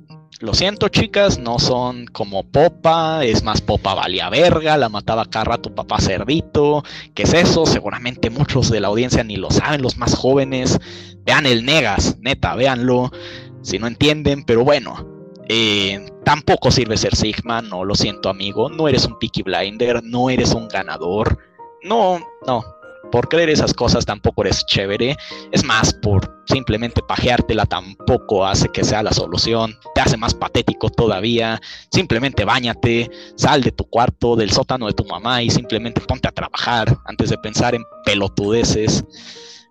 [0.41, 5.59] Lo siento, chicas, no son como Popa, es más Popa valía verga, la mataba cada
[5.59, 6.83] tu papá cerdito.
[7.15, 7.65] ¿Qué es eso?
[7.65, 10.81] Seguramente muchos de la audiencia ni lo saben, los más jóvenes.
[11.25, 13.13] Vean el Negas, neta, véanlo.
[13.61, 15.12] Si no entienden, pero bueno,
[15.49, 20.31] eh, tampoco sirve ser Sigma, no lo siento amigo, no eres un Peaky Blinder, no
[20.31, 21.39] eres un ganador,
[21.83, 22.65] no, no,
[23.13, 25.17] por creer esas cosas tampoco eres chévere.
[25.53, 29.79] Es más, por simplemente pajeártela tampoco hace que sea la solución.
[29.95, 31.61] Te hace más patético todavía.
[31.93, 36.33] Simplemente bañate, sal de tu cuarto, del sótano de tu mamá y simplemente ponte a
[36.33, 39.05] trabajar antes de pensar en pelotudeces.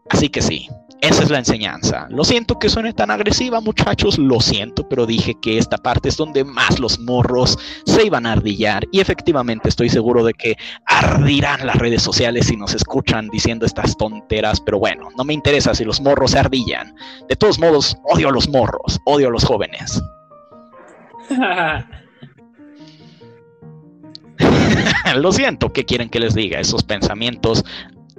[0.09, 0.67] Así que sí,
[1.01, 2.07] esa es la enseñanza.
[2.09, 6.17] Lo siento que suene tan agresiva, muchachos, lo siento, pero dije que esta parte es
[6.17, 10.55] donde más los morros se iban a ardillar y efectivamente estoy seguro de que
[10.85, 15.73] ardirán las redes sociales si nos escuchan diciendo estas tonteras, pero bueno, no me interesa
[15.73, 16.95] si los morros se ardillan.
[17.27, 20.01] De todos modos, odio a los morros, odio a los jóvenes.
[25.15, 26.59] lo siento, ¿qué quieren que les diga?
[26.59, 27.63] Esos pensamientos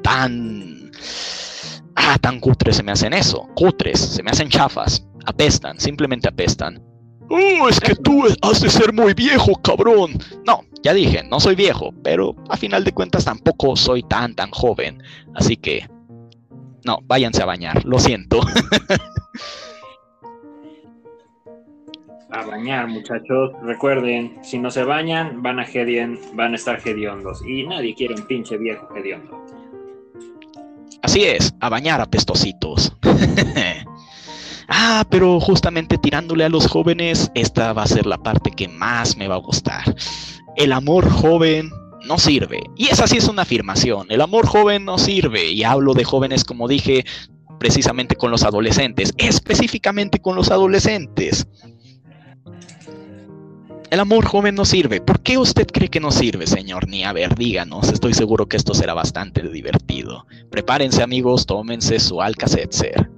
[0.03, 0.91] tan
[1.97, 6.83] ah, tan cutres se me hacen eso, cutres, se me hacen chafas, apestan, simplemente apestan.
[7.29, 10.13] Oh, es que tú has de ser muy viejo, cabrón.
[10.47, 14.51] No, ya dije, no soy viejo, pero a final de cuentas tampoco soy tan, tan
[14.51, 15.03] joven.
[15.35, 15.89] Así que,
[16.85, 18.41] no, váyanse a bañar, lo siento.
[22.33, 23.53] a bañar, muchachos.
[23.63, 27.43] Recuerden, si no se bañan, van a hedien, van a estar hediondos.
[27.47, 29.43] Y nadie quiere un pinche viejo hediondo.
[31.03, 32.93] Así es, a bañar a pestositos.
[34.69, 39.17] ah, pero justamente tirándole a los jóvenes, esta va a ser la parte que más
[39.17, 39.95] me va a gustar.
[40.57, 41.71] El amor joven
[42.07, 42.63] no sirve.
[42.77, 44.07] Y esa sí es una afirmación.
[44.11, 45.51] El amor joven no sirve.
[45.51, 47.05] Y hablo de jóvenes, como dije,
[47.59, 49.13] precisamente con los adolescentes.
[49.19, 51.47] Específicamente con los adolescentes.
[53.93, 55.03] El amor joven no sirve.
[55.03, 56.89] ¿Por qué usted cree que no sirve, señor?
[56.89, 57.93] Ni a ver, díganos.
[57.93, 60.27] Estoy seguro que esto será bastante divertido.
[60.51, 63.11] Prepárense, amigos, tómense su Alka-Seltzer.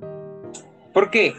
[0.92, 1.32] ¿Por qué?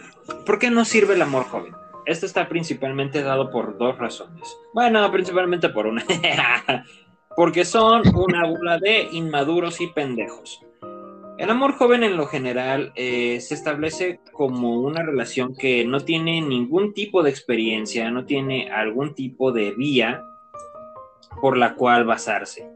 [0.46, 1.74] ¿Por qué no sirve el amor joven?
[2.06, 4.56] Esto está principalmente dado por dos razones.
[4.74, 6.06] Bueno, principalmente por una.
[7.36, 10.65] Porque son una bola de inmaduros y pendejos.
[11.38, 16.42] El amor joven en lo general eh, se establece como una relación que no tiene
[16.42, 20.24] ningún tipo de experiencia, no tiene algún tipo de vía
[21.42, 22.70] por la cual basarse.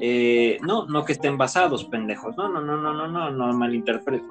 [0.00, 2.36] Eh, no, no que estén basados, pendejos.
[2.36, 4.28] No, no, no, no, no, no, no malinterpreten.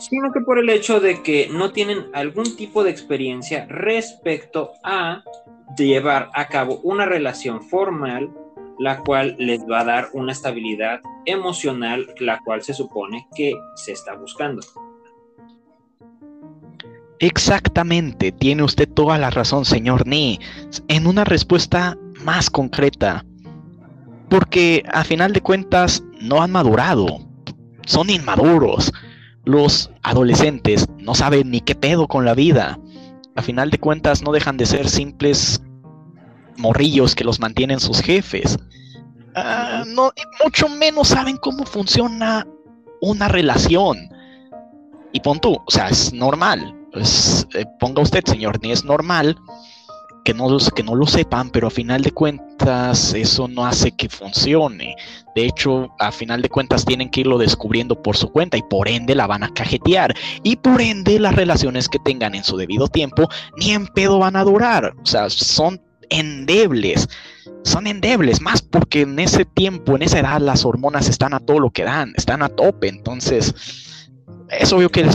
[0.00, 5.22] Sino que por el hecho de que no tienen algún tipo de experiencia respecto a
[5.78, 8.30] llevar a cabo una relación formal
[8.78, 13.92] la cual les va a dar una estabilidad emocional, la cual se supone que se
[13.92, 14.62] está buscando.
[17.20, 20.40] Exactamente, tiene usted toda la razón, señor Ni,
[20.88, 23.24] en una respuesta más concreta.
[24.28, 27.20] Porque a final de cuentas no han madurado,
[27.86, 28.92] son inmaduros.
[29.44, 32.78] Los adolescentes no saben ni qué pedo con la vida.
[33.36, 35.62] A final de cuentas no dejan de ser simples
[36.56, 38.58] morrillos que los mantienen sus jefes.
[39.34, 40.12] Ah, no,
[40.42, 42.46] mucho menos saben cómo funciona
[43.00, 44.08] una relación.
[45.12, 46.74] Y pon tú, o sea, es normal.
[46.94, 49.36] Eh, ponga usted, señor, ni es normal
[50.24, 54.08] que no, que no lo sepan, pero a final de cuentas eso no hace que
[54.08, 54.96] funcione.
[55.34, 58.88] De hecho, a final de cuentas tienen que irlo descubriendo por su cuenta y por
[58.88, 60.14] ende la van a cajetear.
[60.42, 63.28] Y por ende las relaciones que tengan en su debido tiempo
[63.58, 64.94] ni en pedo van a durar.
[65.02, 67.08] O sea, son endebles.
[67.62, 71.60] Son endebles, más porque en ese tiempo, en esa edad, las hormonas están a todo
[71.60, 72.88] lo que dan, están a tope.
[72.88, 73.54] Entonces,
[74.50, 75.06] es obvio que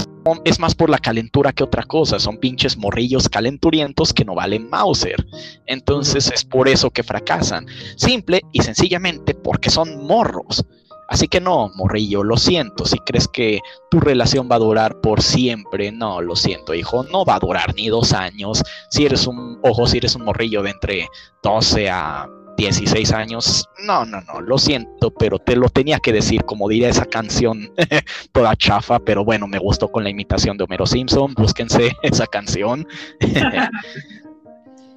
[0.45, 2.19] es, más por la calentura que otra cosa.
[2.19, 5.25] Son pinches morrillos calenturientos que no valen Mauser.
[5.65, 7.65] Entonces, es por eso que fracasan.
[7.95, 10.65] Simple y sencillamente porque son morros.
[11.09, 12.85] Así que no, morrillo, lo siento.
[12.85, 13.59] Si crees que
[13.89, 17.73] tu relación va a durar por siempre, no, lo siento, hijo, no va a durar
[17.75, 18.61] ni dos años.
[18.91, 21.07] Si eres un, ojo, si eres un morrillo de entre
[21.41, 22.29] 12 a
[22.59, 26.89] 16 años, no, no, no, lo siento, pero te lo tenía que decir, como diría
[26.89, 27.71] esa canción
[28.33, 32.85] toda chafa, pero bueno, me gustó con la imitación de Homero Simpson, búsquense esa canción.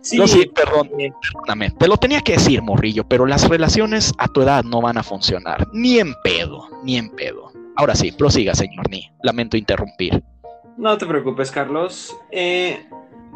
[0.03, 0.19] Sí,
[0.55, 1.71] perdón, perdóname.
[1.71, 5.03] Te lo tenía que decir, morrillo, pero las relaciones a tu edad no van a
[5.03, 5.69] funcionar.
[5.73, 7.53] Ni en pedo, ni en pedo.
[7.77, 9.11] Ahora sí, prosiga, señor Ni.
[9.23, 10.23] Lamento interrumpir.
[10.77, 12.17] No te preocupes, Carlos.
[12.31, 12.85] Eh,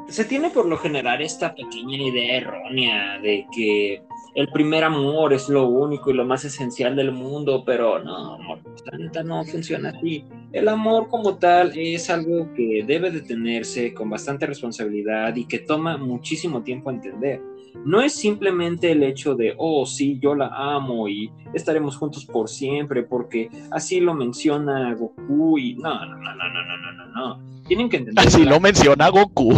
[0.08, 4.02] se tiene por lo general esta pequeña idea errónea de que
[4.36, 8.36] el primer amor es lo único y lo más esencial del mundo, pero no,
[8.84, 10.26] la neta no funciona así.
[10.52, 15.60] El amor como tal es algo que debe de tenerse con bastante responsabilidad y que
[15.60, 17.40] toma muchísimo tiempo entender.
[17.82, 22.50] No es simplemente el hecho de, oh, sí, yo la amo y estaremos juntos por
[22.50, 27.62] siempre, porque así lo menciona Goku y no, no, no, no, no, no, no, no.
[27.66, 28.26] Tienen que entender.
[28.26, 29.54] Así lo menciona Goku.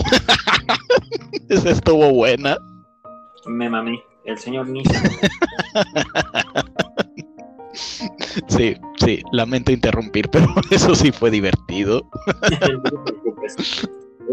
[1.49, 2.57] Esa estuvo buena.
[3.45, 5.03] Me mamé el señor Nisa.
[8.49, 12.09] Sí, sí, lamento interrumpir, pero eso sí fue divertido.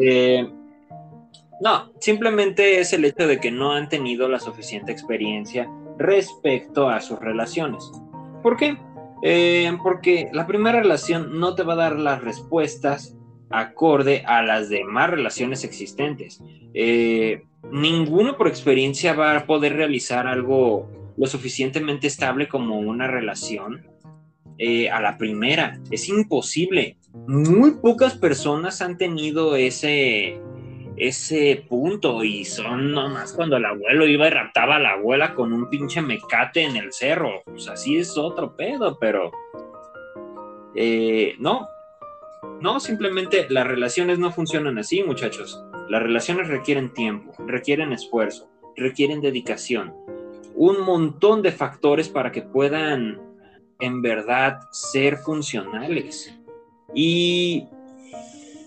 [0.01, 0.45] Eh,
[1.61, 6.99] no, simplemente es el hecho de que no han tenido la suficiente experiencia respecto a
[6.99, 7.89] sus relaciones.
[8.43, 8.77] ¿Por qué?
[9.23, 13.15] Eh, porque la primera relación no te va a dar las respuestas
[13.51, 16.43] acorde a las demás relaciones existentes.
[16.73, 23.85] Eh, ninguno por experiencia va a poder realizar algo lo suficientemente estable como una relación
[24.57, 25.79] eh, a la primera.
[25.91, 26.97] Es imposible.
[27.27, 30.39] Muy pocas personas han tenido ese,
[30.97, 35.53] ese punto y son nomás cuando el abuelo iba y raptaba a la abuela con
[35.53, 37.43] un pinche mecate en el cerro.
[37.45, 39.31] Pues así es otro pedo, pero...
[40.77, 41.69] Eh, no,
[42.61, 45.64] no, simplemente las relaciones no funcionan así, muchachos.
[45.89, 49.93] Las relaciones requieren tiempo, requieren esfuerzo, requieren dedicación,
[50.55, 53.21] un montón de factores para que puedan
[53.79, 56.33] en verdad ser funcionales.
[56.93, 57.67] Y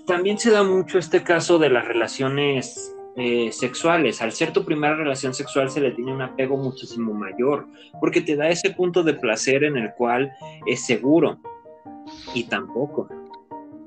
[0.07, 4.23] también se da mucho este caso de las relaciones eh, sexuales.
[4.23, 7.66] Al ser tu primera relación sexual se le tiene un apego muchísimo mayor,
[8.01, 10.31] porque te da ese punto de placer en el cual
[10.66, 11.40] es seguro.
[12.32, 13.09] Y tampoco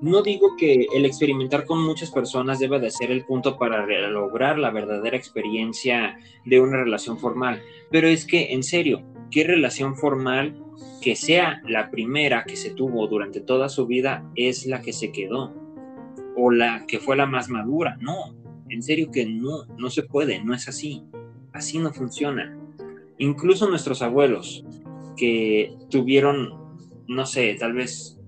[0.02, 4.57] no digo que el experimentar con muchas personas deba de ser el punto para lograr
[4.57, 7.61] la verdadera experiencia de una relación formal,
[7.91, 10.56] pero es que, en serio, ¿qué relación formal
[11.02, 15.11] que sea la primera que se tuvo durante toda su vida es la que se
[15.11, 15.53] quedó?
[16.36, 17.98] ¿O la que fue la más madura?
[18.02, 18.34] No,
[18.69, 21.03] en serio que no, no se puede, no es así.
[21.53, 22.57] Así no funciona.
[23.18, 24.65] Incluso nuestros abuelos
[25.18, 28.20] que tuvieron, no sé, tal vez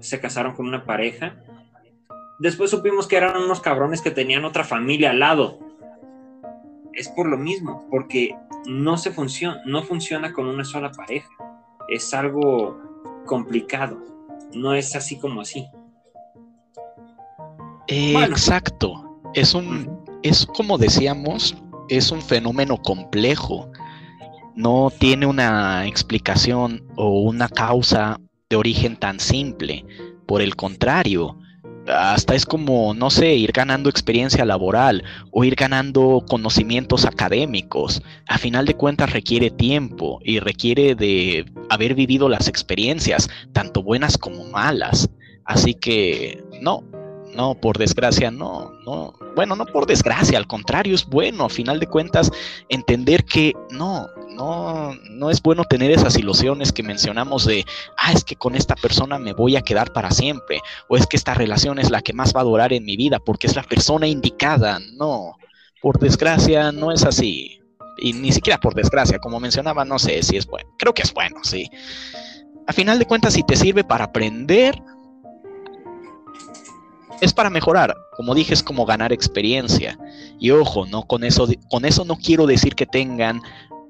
[0.00, 1.36] se casaron con una pareja.
[2.38, 5.58] Después supimos que eran unos cabrones que tenían otra familia al lado.
[6.92, 8.36] Es por lo mismo, porque
[8.66, 11.28] no se funciona, no funciona con una sola pareja.
[11.88, 12.78] Es algo
[13.26, 14.02] complicado.
[14.54, 15.66] No es así como así.
[17.88, 19.20] Exacto.
[19.34, 21.56] Es un, es como decíamos,
[21.88, 23.70] es un fenómeno complejo.
[24.54, 28.18] No tiene una explicación o una causa
[28.48, 29.84] de origen tan simple.
[30.26, 31.38] Por el contrario,
[31.88, 38.02] hasta es como, no sé, ir ganando experiencia laboral o ir ganando conocimientos académicos.
[38.26, 44.18] A final de cuentas requiere tiempo y requiere de haber vivido las experiencias, tanto buenas
[44.18, 45.08] como malas.
[45.44, 46.82] Así que, no,
[47.36, 49.12] no, por desgracia, no, no.
[49.34, 52.30] Bueno, no por desgracia, al contrario, es bueno, a final de cuentas,
[52.70, 57.66] entender que no, no, no es bueno tener esas ilusiones que mencionamos de,
[57.98, 61.16] ah, es que con esta persona me voy a quedar para siempre, o es que
[61.16, 63.62] esta relación es la que más va a durar en mi vida porque es la
[63.62, 64.78] persona indicada.
[64.94, 65.36] No,
[65.82, 67.60] por desgracia, no es así.
[67.98, 70.68] Y ni siquiera por desgracia, como mencionaba, no sé si es bueno.
[70.78, 71.68] Creo que es bueno, sí.
[72.66, 74.82] A final de cuentas, si te sirve para aprender,
[77.20, 77.94] es para mejorar.
[78.16, 79.98] Como dije, es como ganar experiencia.
[80.38, 83.40] Y ojo, no con eso, con eso no quiero decir que tengan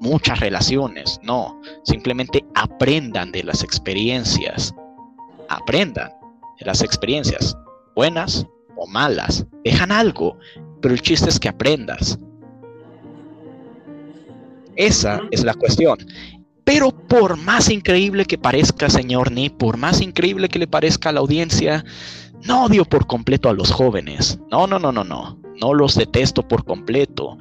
[0.01, 4.75] muchas relaciones, no, simplemente aprendan de las experiencias,
[5.49, 6.11] aprendan
[6.59, 7.57] de las experiencias,
[7.95, 8.47] buenas
[8.77, 10.39] o malas, dejan algo,
[10.81, 12.19] pero el chiste es que aprendas.
[14.77, 15.99] Esa es la cuestión.
[16.65, 21.13] Pero por más increíble que parezca, señor Ni, por más increíble que le parezca a
[21.13, 21.85] la audiencia,
[22.47, 24.39] no odio por completo a los jóvenes.
[24.51, 25.39] No, no, no, no, no.
[25.61, 27.39] No los detesto por completo.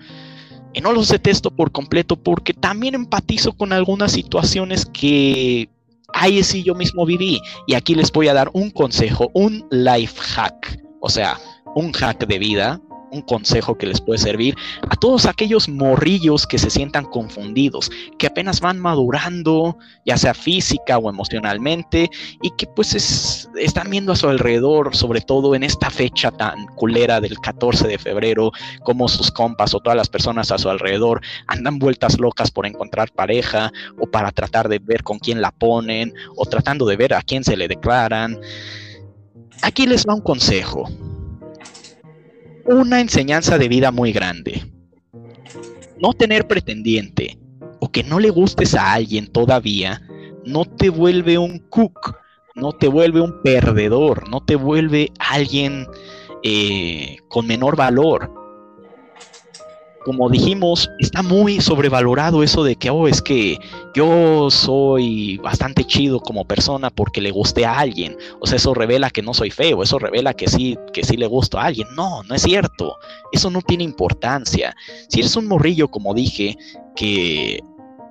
[0.73, 5.69] Y no los detesto por completo porque también empatizo con algunas situaciones que
[6.13, 7.39] ahí sí yo mismo viví.
[7.67, 11.39] Y aquí les voy a dar un consejo, un life hack, o sea,
[11.75, 14.55] un hack de vida un consejo que les puede servir
[14.89, 20.97] a todos aquellos morrillos que se sientan confundidos, que apenas van madurando, ya sea física
[20.97, 22.09] o emocionalmente,
[22.41, 27.21] y que pues están viendo a su alrededor, sobre todo en esta fecha tan culera
[27.21, 28.51] del 14 de febrero,
[28.83, 33.11] como sus compas o todas las personas a su alrededor andan vueltas locas por encontrar
[33.11, 37.21] pareja o para tratar de ver con quién la ponen o tratando de ver a
[37.21, 38.39] quién se le declaran.
[39.61, 40.89] Aquí les va un consejo
[42.65, 44.63] una enseñanza de vida muy grande.
[45.99, 47.37] No tener pretendiente
[47.85, 50.01] aunque no le gustes a alguien todavía,
[50.43, 52.17] no te vuelve un cook,
[52.55, 55.85] no te vuelve un perdedor, no te vuelve alguien
[56.43, 58.33] eh, con menor valor.
[60.05, 63.57] Como dijimos, está muy sobrevalorado eso de que, oh, es que
[63.95, 68.15] yo soy bastante chido como persona porque le guste a alguien.
[68.39, 71.25] O sea, eso revela que no soy feo, eso revela que sí, que sí le
[71.25, 71.87] gusto a alguien.
[71.95, 72.97] No, no es cierto.
[73.31, 74.75] Eso no tiene importancia.
[75.09, 76.55] Si eres un morrillo, como dije,
[76.95, 77.59] que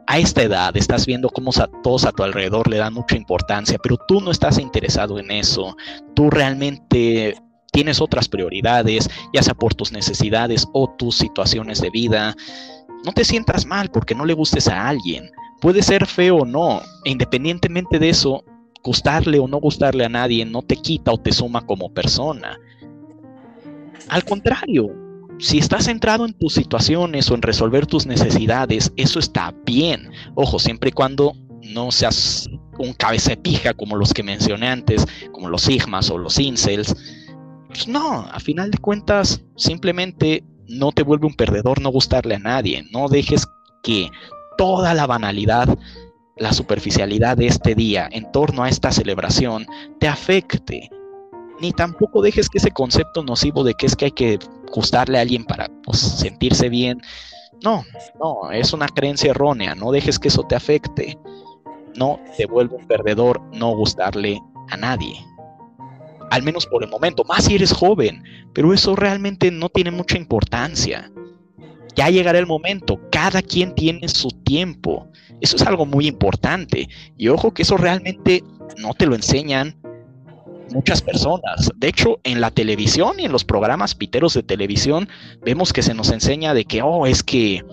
[0.08, 1.52] a esta edad estás viendo cómo
[1.82, 5.76] todos a tu alrededor le dan mucha importancia, pero tú no estás interesado en eso.
[6.14, 7.36] Tú realmente
[7.74, 12.36] tienes otras prioridades, ya sea por tus necesidades o tus situaciones de vida.
[13.04, 15.30] No te sientas mal porque no le gustes a alguien.
[15.60, 16.80] Puede ser feo o no.
[17.04, 18.44] E independientemente de eso,
[18.82, 22.58] gustarle o no gustarle a nadie no te quita o te suma como persona.
[24.08, 24.90] Al contrario,
[25.38, 30.10] si estás centrado en tus situaciones o en resolver tus necesidades, eso está bien.
[30.36, 31.32] Ojo, siempre y cuando
[31.62, 32.48] no seas
[32.78, 36.94] un cabeza de pija como los que mencioné antes, como los sigmas o los incels.
[37.74, 42.38] Pues no, a final de cuentas, simplemente no te vuelve un perdedor no gustarle a
[42.38, 42.84] nadie.
[42.92, 43.46] No dejes
[43.82, 44.08] que
[44.56, 45.76] toda la banalidad,
[46.36, 49.66] la superficialidad de este día en torno a esta celebración
[49.98, 50.88] te afecte
[51.60, 54.38] ni tampoco dejes que ese concepto nocivo de que es que hay que
[54.72, 57.00] gustarle a alguien para pues, sentirse bien.
[57.62, 57.84] No,
[58.20, 59.74] no, es una creencia errónea.
[59.74, 61.18] No dejes que eso te afecte.
[61.96, 65.16] No te vuelve un perdedor no gustarle a nadie.
[66.30, 68.22] Al menos por el momento, más si eres joven.
[68.52, 71.10] Pero eso realmente no tiene mucha importancia.
[71.96, 73.00] Ya llegará el momento.
[73.10, 75.08] Cada quien tiene su tiempo.
[75.40, 76.88] Eso es algo muy importante.
[77.16, 78.42] Y ojo que eso realmente
[78.78, 79.76] no te lo enseñan
[80.72, 81.70] muchas personas.
[81.76, 85.08] De hecho, en la televisión y en los programas piteros de televisión
[85.42, 87.64] vemos que se nos enseña de que, oh, es que,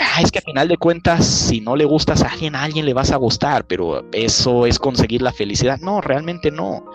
[0.00, 2.86] ah, es que a final de cuentas, si no le gustas a alguien, a alguien
[2.86, 5.78] le vas a gustar, pero eso es conseguir la felicidad.
[5.80, 6.86] No, realmente no.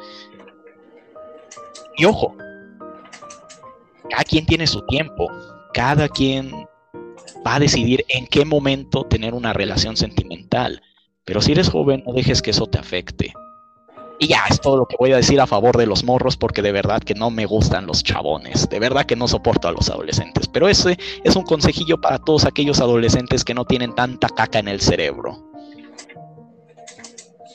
[2.01, 2.35] Y ojo,
[4.09, 5.31] cada quien tiene su tiempo,
[5.71, 6.51] cada quien
[7.45, 10.81] va a decidir en qué momento tener una relación sentimental.
[11.25, 13.31] Pero si eres joven, no dejes que eso te afecte.
[14.17, 16.63] Y ya es todo lo que voy a decir a favor de los morros porque
[16.63, 19.87] de verdad que no me gustan los chabones, de verdad que no soporto a los
[19.87, 20.47] adolescentes.
[20.47, 24.69] Pero ese es un consejillo para todos aquellos adolescentes que no tienen tanta caca en
[24.69, 25.51] el cerebro.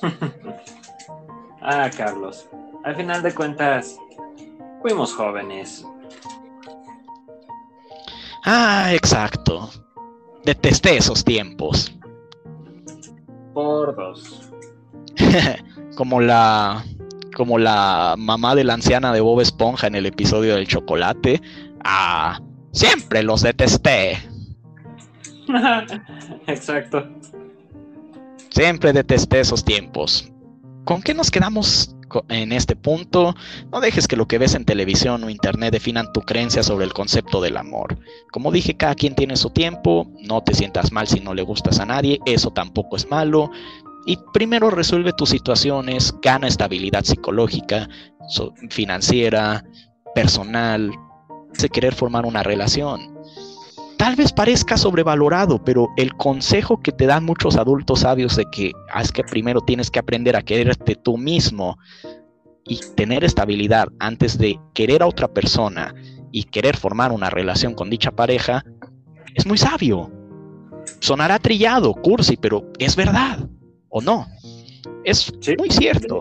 [1.62, 2.46] ah, Carlos,
[2.84, 3.96] al final de cuentas,
[4.86, 5.84] fuimos jóvenes.
[8.44, 9.68] Ah, exacto.
[10.44, 11.92] Detesté esos tiempos.
[13.52, 14.48] Por dos.
[15.96, 16.84] como la
[17.34, 21.42] como la mamá de la anciana de Bob Esponja en el episodio del chocolate.
[21.82, 22.40] Ah,
[22.70, 24.20] siempre los detesté.
[26.46, 27.08] Exacto.
[28.50, 30.30] Siempre detesté esos tiempos.
[30.84, 31.95] ¿Con qué nos quedamos
[32.28, 33.34] en este punto?
[33.72, 36.92] No dejes que lo que ves en televisión o internet definan tu creencia sobre el
[36.92, 37.98] concepto del amor.
[38.32, 41.80] Como dije, cada quien tiene su tiempo, no te sientas mal si no le gustas
[41.80, 43.50] a nadie, eso tampoco es malo.
[44.06, 47.88] Y primero resuelve tus situaciones, gana estabilidad psicológica,
[48.70, 49.64] financiera,
[50.14, 50.92] personal,
[51.60, 53.15] de querer formar una relación.
[53.98, 58.72] Tal vez parezca sobrevalorado, pero el consejo que te dan muchos adultos sabios de que
[58.92, 61.78] ah, es que primero tienes que aprender a quererte tú mismo
[62.64, 65.94] y tener estabilidad antes de querer a otra persona
[66.30, 68.64] y querer formar una relación con dicha pareja,
[69.34, 70.10] es muy sabio.
[71.00, 73.48] Sonará trillado, cursi, pero es verdad.
[73.88, 74.26] ¿O no?
[75.04, 76.20] Es muy cierto.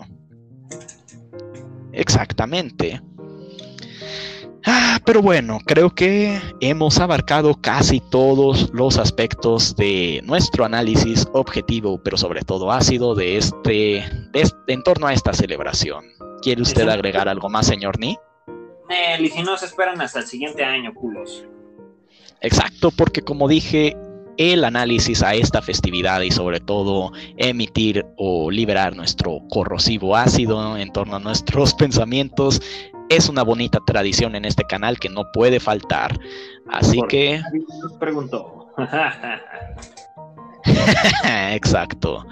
[1.92, 3.02] Exactamente.
[4.66, 12.02] Ah, pero bueno, creo que hemos abarcado casi todos los aspectos de nuestro análisis objetivo,
[12.04, 14.04] pero sobre todo ácido de este,
[14.68, 16.06] en torno a esta celebración.
[16.42, 18.18] ¿Quiere usted agregar algo más, señor Ni?
[19.20, 21.46] Y si no se esperan hasta el siguiente año, culos.
[22.42, 23.96] Exacto, porque como dije,
[24.38, 30.92] el análisis a esta festividad y sobre todo emitir o liberar nuestro corrosivo ácido en
[30.92, 32.62] torno a nuestros pensamientos
[33.10, 36.20] es una bonita tradición en este canal que no puede faltar.
[36.70, 37.42] Así que...
[37.82, 38.74] Nos preguntó.
[41.52, 42.26] Exacto.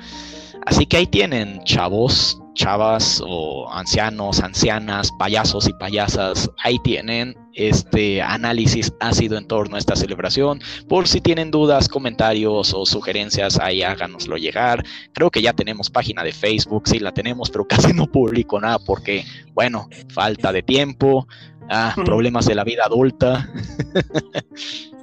[0.65, 8.21] Así que ahí tienen, chavos, chavas o ancianos, ancianas, payasos y payasas, ahí tienen este
[8.21, 10.61] análisis ácido en torno a esta celebración.
[10.88, 14.84] Por si tienen dudas, comentarios o sugerencias, ahí háganoslo llegar.
[15.13, 18.80] Creo que ya tenemos página de Facebook, sí la tenemos, pero casi no publico nada
[18.80, 21.27] porque, bueno, falta de tiempo,
[21.69, 23.49] ah, problemas de la vida adulta.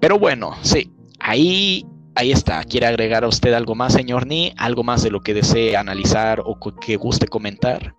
[0.00, 1.84] Pero bueno, sí, ahí,
[2.18, 2.64] ahí está.
[2.64, 4.52] ¿Quiere agregar a usted algo más, señor Ni?
[4.56, 7.94] ¿Algo más de lo que desee analizar o que guste comentar?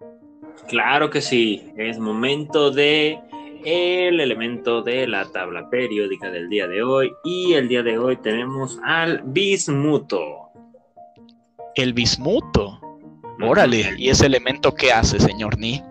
[0.68, 3.18] Claro que sí, es momento de
[3.64, 8.18] el elemento de la tabla periódica del día de hoy y el día de hoy
[8.18, 10.52] tenemos al bismuto.
[11.76, 12.80] El bismuto.
[13.42, 15.82] Órale, ¿y ese elemento qué hace, señor Ni?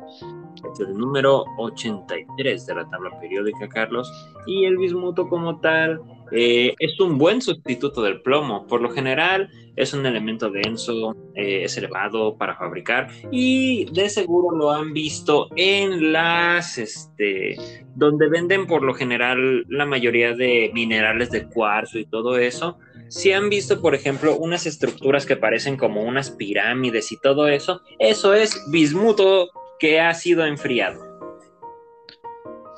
[0.71, 4.13] Es el número 83 de la tabla periódica, Carlos.
[4.47, 5.99] Y el bismuto como tal
[6.33, 8.67] eh, es un buen sustituto del plomo.
[8.67, 14.57] Por lo general es un elemento denso, eh, es elevado para fabricar y de seguro
[14.57, 17.57] lo han visto en las, este,
[17.95, 22.79] donde venden por lo general la mayoría de minerales de cuarzo y todo eso.
[23.09, 27.81] Si han visto, por ejemplo, unas estructuras que parecen como unas pirámides y todo eso,
[27.99, 29.49] eso es bismuto
[29.79, 31.09] que ha sido enfriado.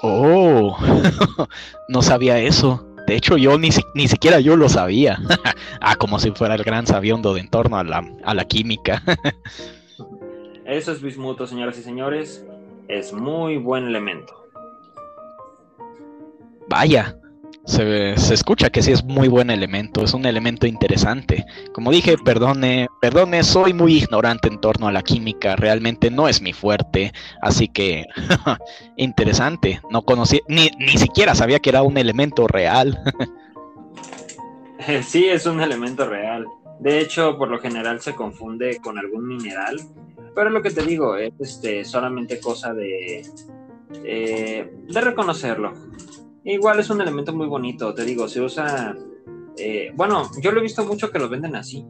[0.03, 0.79] Oh,
[1.89, 2.90] no sabía eso.
[3.11, 5.19] De hecho, yo ni, ni siquiera yo lo sabía.
[5.81, 9.03] ah, como si fuera el gran sabiondo de en torno a la, a la química.
[10.65, 12.47] Eso es bismuto, señoras y señores.
[12.87, 14.47] Es muy buen elemento.
[16.69, 17.16] Vaya,
[17.71, 21.47] se, escucha que sí es muy buen elemento, es un elemento interesante.
[21.73, 26.43] Como dije, perdone, perdone, soy muy ignorante en torno a la química, realmente no es
[26.43, 28.07] mi fuerte, así que
[28.97, 33.01] interesante, no conocí, ni, ni siquiera sabía que era un elemento real.
[35.03, 36.47] sí, es un elemento real.
[36.81, 39.81] De hecho, por lo general se confunde con algún mineral,
[40.35, 43.23] pero lo que te digo es este, solamente cosa de,
[44.05, 45.73] eh, de reconocerlo.
[46.45, 48.97] Igual es un elemento muy bonito, te digo, se usa...
[49.57, 51.85] Eh, bueno, yo lo he visto mucho que lo venden así.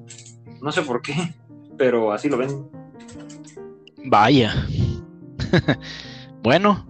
[0.60, 1.14] No sé por qué,
[1.78, 2.68] pero así lo venden.
[4.04, 4.66] Vaya.
[6.42, 6.86] bueno,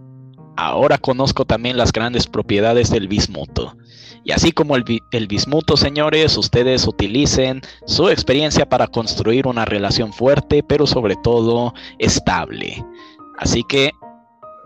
[0.57, 3.77] ahora conozco también las grandes propiedades del bismuto.
[4.23, 10.13] Y así como el, el, bismuto, señores, ustedes utilicen su experiencia para construir una relación
[10.13, 12.85] fuerte, pero sobre todo estable.
[13.39, 13.93] Así que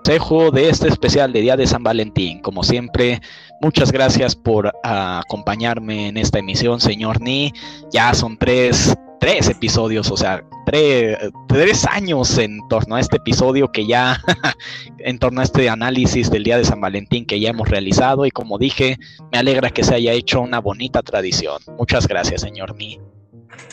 [0.05, 2.43] consejo de este especial de Día de San Valentín.
[2.43, 3.23] Como siempre,
[3.63, 7.55] muchas gracias por acompañarme en esta emisión, señor Ni.
[7.91, 11.17] Ya son tres, tres episodios, o sea, tres,
[11.49, 14.21] tres años en torno a este episodio que ya,
[14.99, 18.27] en torno a este análisis del Día de San Valentín que ya hemos realizado.
[18.27, 18.99] Y como dije,
[19.33, 21.63] me alegra que se haya hecho una bonita tradición.
[21.79, 23.01] Muchas gracias, señor Ni.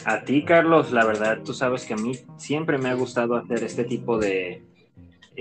[0.05, 3.65] A ti, Carlos, la verdad, tú sabes que a mí siempre me ha gustado hacer
[3.65, 4.63] este tipo de,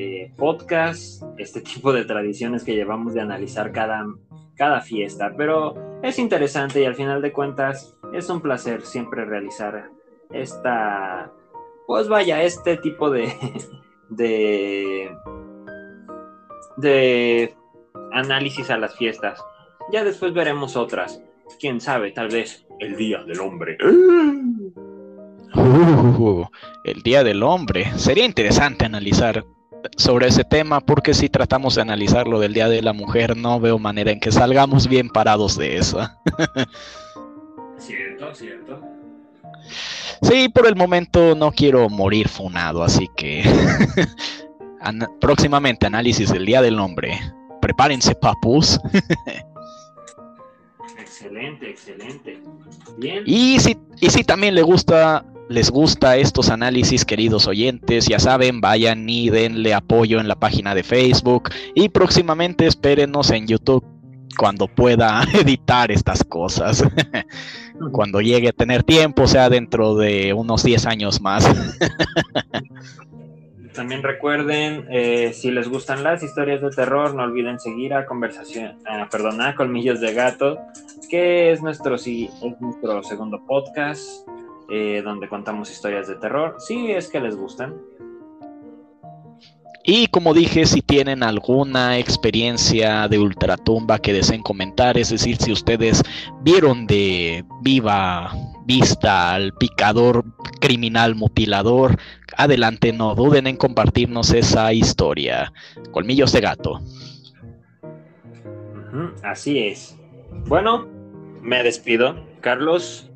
[0.01, 4.07] eh, podcast, este tipo de tradiciones que llevamos de analizar cada,
[4.57, 9.91] cada fiesta, pero es interesante y al final de cuentas es un placer siempre realizar
[10.31, 11.31] esta,
[11.87, 13.31] pues vaya, este tipo de,
[16.79, 17.55] de,
[18.13, 19.39] análisis a las fiestas.
[19.93, 21.23] Ya después veremos otras.
[21.59, 23.77] Quién sabe, tal vez el Día del Hombre.
[26.85, 27.91] El Día del Hombre.
[27.97, 29.45] Sería interesante analizar
[29.97, 33.61] sobre ese tema porque si tratamos de analizar lo del Día de la Mujer no
[33.61, 35.99] veo manera en que salgamos bien parados de eso.
[37.79, 38.81] cierto, cierto.
[40.23, 43.43] Sí, por el momento no quiero morir funado, así que
[45.21, 47.19] próximamente análisis del Día del Hombre.
[47.61, 48.79] Prepárense, papus.
[50.99, 52.43] excelente, excelente.
[52.99, 53.23] Bien.
[53.27, 58.61] Y si, y si también le gusta les gusta estos análisis, queridos oyentes, ya saben,
[58.61, 63.85] vayan y denle apoyo en la página de Facebook y próximamente espérenos en YouTube
[64.39, 66.85] cuando pueda editar estas cosas.
[67.91, 71.45] cuando llegue a tener tiempo, sea dentro de unos 10 años más.
[73.75, 78.77] También recuerden, eh, si les gustan las historias de terror, no olviden seguir a Conversación,
[79.11, 80.61] perdón, a Colmillos de Gato,
[81.09, 84.29] que es nuestro, sí, es nuestro segundo podcast.
[84.73, 87.75] Eh, donde contamos historias de terror, si es que les gustan.
[89.83, 95.51] Y como dije, si tienen alguna experiencia de ultratumba que deseen comentar, es decir, si
[95.51, 96.03] ustedes
[96.43, 98.31] vieron de viva
[98.65, 100.25] vista al picador
[100.61, 101.97] criminal mutilador,
[102.37, 105.53] adelante, no duden en compartirnos esa historia.
[105.91, 106.81] Colmillos de gato.
[109.25, 109.99] así es.
[110.47, 110.87] Bueno,
[111.43, 112.25] me despido.
[112.41, 113.10] Carlos,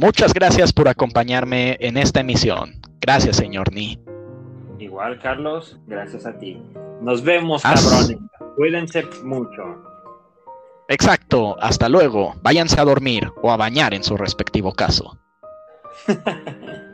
[0.00, 2.80] Muchas gracias por acompañarme en esta emisión.
[3.02, 4.02] Gracias, señor Ni.
[4.78, 6.56] Igual, Carlos, gracias a ti.
[7.02, 8.16] Nos vemos, cabrones.
[8.56, 9.62] Cuídense mucho.
[10.88, 12.34] Exacto, hasta luego.
[12.40, 15.18] Váyanse a dormir o a bañar en su respectivo caso.